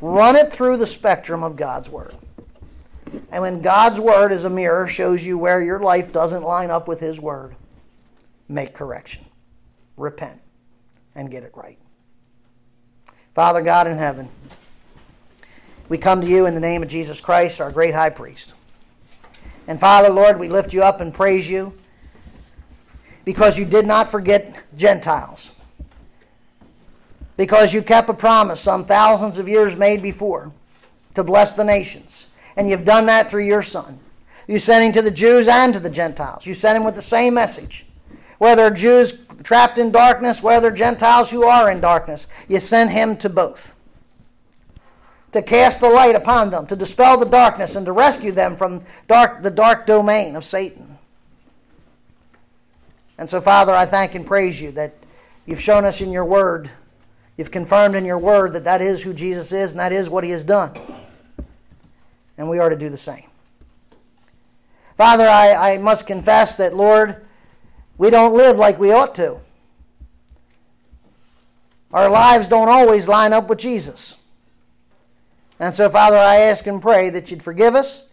run 0.00 0.36
it 0.36 0.50
through 0.50 0.78
the 0.78 0.86
spectrum 0.86 1.42
of 1.42 1.54
God's 1.54 1.90
Word. 1.90 2.14
And 3.30 3.42
when 3.42 3.60
God's 3.60 4.00
Word 4.00 4.32
is 4.32 4.44
a 4.44 4.50
mirror, 4.50 4.86
shows 4.86 5.24
you 5.24 5.36
where 5.36 5.60
your 5.60 5.80
life 5.80 6.12
doesn't 6.12 6.42
line 6.42 6.70
up 6.70 6.88
with 6.88 7.00
His 7.00 7.20
Word, 7.20 7.54
make 8.48 8.72
correction, 8.72 9.26
repent, 9.98 10.40
and 11.14 11.30
get 11.30 11.42
it 11.42 11.52
right. 11.54 11.78
Father 13.34 13.60
God 13.60 13.86
in 13.86 13.98
heaven, 13.98 14.28
we 15.88 15.98
come 15.98 16.22
to 16.22 16.26
you 16.26 16.46
in 16.46 16.54
the 16.54 16.60
name 16.60 16.82
of 16.82 16.88
Jesus 16.88 17.20
Christ, 17.20 17.60
our 17.60 17.70
great 17.70 17.94
high 17.94 18.10
priest. 18.10 18.54
And 19.66 19.78
Father, 19.78 20.08
Lord, 20.10 20.38
we 20.38 20.48
lift 20.48 20.72
you 20.72 20.82
up 20.82 21.00
and 21.00 21.14
praise 21.14 21.48
you 21.48 21.72
because 23.24 23.58
you 23.58 23.64
did 23.64 23.86
not 23.86 24.10
forget 24.10 24.62
Gentiles. 24.76 25.52
Because 27.36 27.72
you 27.72 27.82
kept 27.82 28.08
a 28.08 28.14
promise 28.14 28.60
some 28.60 28.84
thousands 28.84 29.38
of 29.38 29.48
years 29.48 29.76
made 29.76 30.02
before 30.02 30.52
to 31.14 31.24
bless 31.24 31.52
the 31.52 31.64
nations. 31.64 32.26
And 32.56 32.68
you've 32.68 32.84
done 32.84 33.06
that 33.06 33.30
through 33.30 33.46
your 33.46 33.62
Son. 33.62 33.98
You 34.46 34.58
sent 34.58 34.84
him 34.84 34.92
to 34.92 35.02
the 35.02 35.10
Jews 35.10 35.48
and 35.48 35.72
to 35.72 35.80
the 35.80 35.90
Gentiles. 35.90 36.46
You 36.46 36.54
sent 36.54 36.76
him 36.76 36.84
with 36.84 36.94
the 36.94 37.02
same 37.02 37.34
message. 37.34 37.86
Whether 38.38 38.70
Jews 38.70 39.14
trapped 39.42 39.78
in 39.78 39.92
darkness, 39.92 40.42
whether 40.42 40.70
Gentiles 40.70 41.30
who 41.30 41.44
are 41.44 41.70
in 41.70 41.80
darkness, 41.80 42.28
you 42.48 42.58
sent 42.58 42.90
him 42.90 43.16
to 43.18 43.28
both. 43.28 43.74
To 45.32 45.42
cast 45.42 45.80
the 45.80 45.88
light 45.88 46.14
upon 46.14 46.50
them, 46.50 46.66
to 46.66 46.76
dispel 46.76 47.16
the 47.16 47.24
darkness, 47.26 47.74
and 47.74 47.86
to 47.86 47.92
rescue 47.92 48.32
them 48.32 48.54
from 48.54 48.82
dark, 49.08 49.42
the 49.42 49.50
dark 49.50 49.86
domain 49.86 50.36
of 50.36 50.44
Satan. 50.44 50.98
And 53.16 53.30
so, 53.30 53.40
Father, 53.40 53.72
I 53.74 53.86
thank 53.86 54.14
and 54.14 54.26
praise 54.26 54.60
you 54.60 54.72
that 54.72 54.94
you've 55.46 55.60
shown 55.60 55.84
us 55.84 56.00
in 56.00 56.12
your 56.12 56.24
word, 56.24 56.70
you've 57.36 57.50
confirmed 57.50 57.94
in 57.94 58.04
your 58.04 58.18
word 58.18 58.52
that 58.52 58.64
that 58.64 58.82
is 58.82 59.02
who 59.02 59.14
Jesus 59.14 59.52
is 59.52 59.70
and 59.70 59.80
that 59.80 59.92
is 59.92 60.10
what 60.10 60.24
he 60.24 60.30
has 60.30 60.44
done 60.44 60.78
and 62.36 62.48
we 62.48 62.58
are 62.58 62.70
to 62.70 62.76
do 62.76 62.88
the 62.88 62.96
same. 62.96 63.28
Father, 64.96 65.28
I, 65.28 65.74
I 65.74 65.78
must 65.78 66.06
confess 66.06 66.56
that, 66.56 66.74
Lord, 66.74 67.24
we 67.98 68.10
don't 68.10 68.34
live 68.34 68.56
like 68.56 68.78
we 68.78 68.92
ought 68.92 69.14
to. 69.16 69.38
Our 71.92 72.10
lives 72.10 72.48
don't 72.48 72.68
always 72.68 73.08
line 73.08 73.32
up 73.32 73.48
with 73.48 73.58
Jesus. 73.58 74.16
And 75.62 75.72
so, 75.72 75.88
Father, 75.88 76.18
I 76.18 76.36
ask 76.40 76.66
and 76.66 76.82
pray 76.82 77.08
that 77.08 77.30
you'd 77.30 77.42
forgive 77.42 77.74
us. 77.74 78.04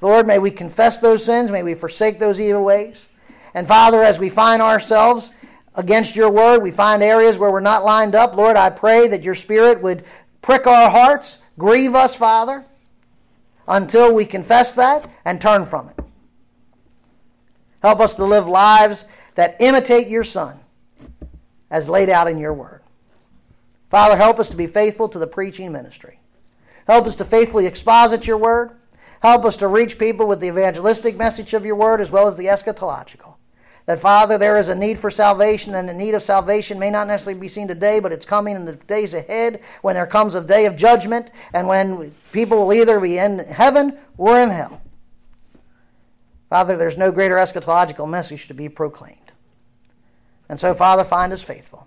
Lord, 0.00 0.28
may 0.28 0.38
we 0.38 0.52
confess 0.52 1.00
those 1.00 1.24
sins. 1.24 1.50
May 1.50 1.64
we 1.64 1.74
forsake 1.74 2.20
those 2.20 2.40
evil 2.40 2.62
ways. 2.62 3.08
And 3.52 3.66
Father, 3.66 4.04
as 4.04 4.20
we 4.20 4.30
find 4.30 4.62
ourselves 4.62 5.32
against 5.74 6.14
your 6.14 6.30
word, 6.30 6.62
we 6.62 6.70
find 6.70 7.02
areas 7.02 7.36
where 7.36 7.50
we're 7.50 7.58
not 7.58 7.84
lined 7.84 8.14
up. 8.14 8.36
Lord, 8.36 8.56
I 8.56 8.70
pray 8.70 9.08
that 9.08 9.24
your 9.24 9.34
Spirit 9.34 9.82
would 9.82 10.04
prick 10.40 10.68
our 10.68 10.88
hearts, 10.88 11.40
grieve 11.58 11.96
us, 11.96 12.14
Father 12.14 12.64
until 13.68 14.14
we 14.14 14.24
confess 14.24 14.72
that 14.74 15.08
and 15.24 15.40
turn 15.40 15.64
from 15.64 15.90
it. 15.90 15.98
Help 17.82 18.00
us 18.00 18.14
to 18.16 18.24
live 18.24 18.48
lives 18.48 19.04
that 19.34 19.56
imitate 19.60 20.08
your 20.08 20.24
Son 20.24 20.58
as 21.70 21.88
laid 21.88 22.08
out 22.08 22.26
in 22.26 22.38
your 22.38 22.54
word. 22.54 22.82
Father, 23.90 24.16
help 24.16 24.40
us 24.40 24.50
to 24.50 24.56
be 24.56 24.66
faithful 24.66 25.08
to 25.08 25.18
the 25.18 25.26
preaching 25.26 25.70
ministry. 25.70 26.18
Help 26.88 27.06
us 27.06 27.16
to 27.16 27.24
faithfully 27.24 27.66
exposit 27.66 28.26
your 28.26 28.38
word. 28.38 28.72
Help 29.20 29.44
us 29.44 29.58
to 29.58 29.68
reach 29.68 29.98
people 29.98 30.26
with 30.26 30.40
the 30.40 30.48
evangelistic 30.48 31.16
message 31.16 31.52
of 31.52 31.66
your 31.66 31.76
word 31.76 32.00
as 32.00 32.10
well 32.10 32.26
as 32.26 32.36
the 32.36 32.46
eschatological. 32.46 33.34
That, 33.86 33.98
Father, 33.98 34.38
there 34.38 34.58
is 34.58 34.68
a 34.68 34.74
need 34.74 34.98
for 34.98 35.10
salvation, 35.10 35.74
and 35.74 35.88
the 35.88 35.94
need 35.94 36.14
of 36.14 36.22
salvation 36.22 36.78
may 36.78 36.90
not 36.90 37.06
necessarily 37.06 37.40
be 37.40 37.48
seen 37.48 37.68
today, 37.68 38.00
but 38.00 38.12
it's 38.12 38.26
coming 38.26 38.54
in 38.54 38.64
the 38.64 38.74
days 38.74 39.14
ahead 39.14 39.62
when 39.80 39.94
there 39.94 40.06
comes 40.06 40.34
a 40.34 40.44
day 40.44 40.66
of 40.66 40.76
judgment 40.76 41.30
and 41.52 41.66
when 41.66 42.14
people 42.32 42.58
will 42.58 42.72
either 42.72 43.00
be 43.00 43.18
in 43.18 43.38
heaven 43.38 43.98
or 44.16 44.38
in 44.38 44.50
hell. 44.50 44.82
Father, 46.50 46.76
there's 46.76 46.98
no 46.98 47.10
greater 47.10 47.36
eschatological 47.36 48.08
message 48.08 48.48
to 48.48 48.54
be 48.54 48.68
proclaimed. 48.68 49.32
And 50.48 50.58
so, 50.60 50.74
Father, 50.74 51.04
find 51.04 51.32
us 51.32 51.42
faithful. 51.42 51.86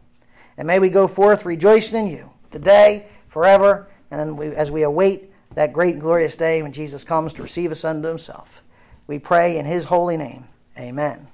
And 0.57 0.67
may 0.67 0.79
we 0.79 0.89
go 0.89 1.07
forth 1.07 1.45
rejoicing 1.45 2.07
in 2.07 2.11
you 2.11 2.31
today, 2.51 3.07
forever, 3.27 3.90
and 4.11 4.39
as 4.53 4.71
we 4.71 4.83
await 4.83 5.31
that 5.55 5.73
great 5.73 5.93
and 5.93 6.01
glorious 6.01 6.35
day 6.35 6.61
when 6.61 6.71
Jesus 6.71 7.03
comes 7.03 7.33
to 7.33 7.41
receive 7.41 7.71
us 7.71 7.83
unto 7.83 8.07
himself. 8.07 8.61
We 9.07 9.19
pray 9.19 9.57
in 9.57 9.65
his 9.65 9.85
holy 9.85 10.17
name. 10.17 10.47
Amen. 10.77 11.27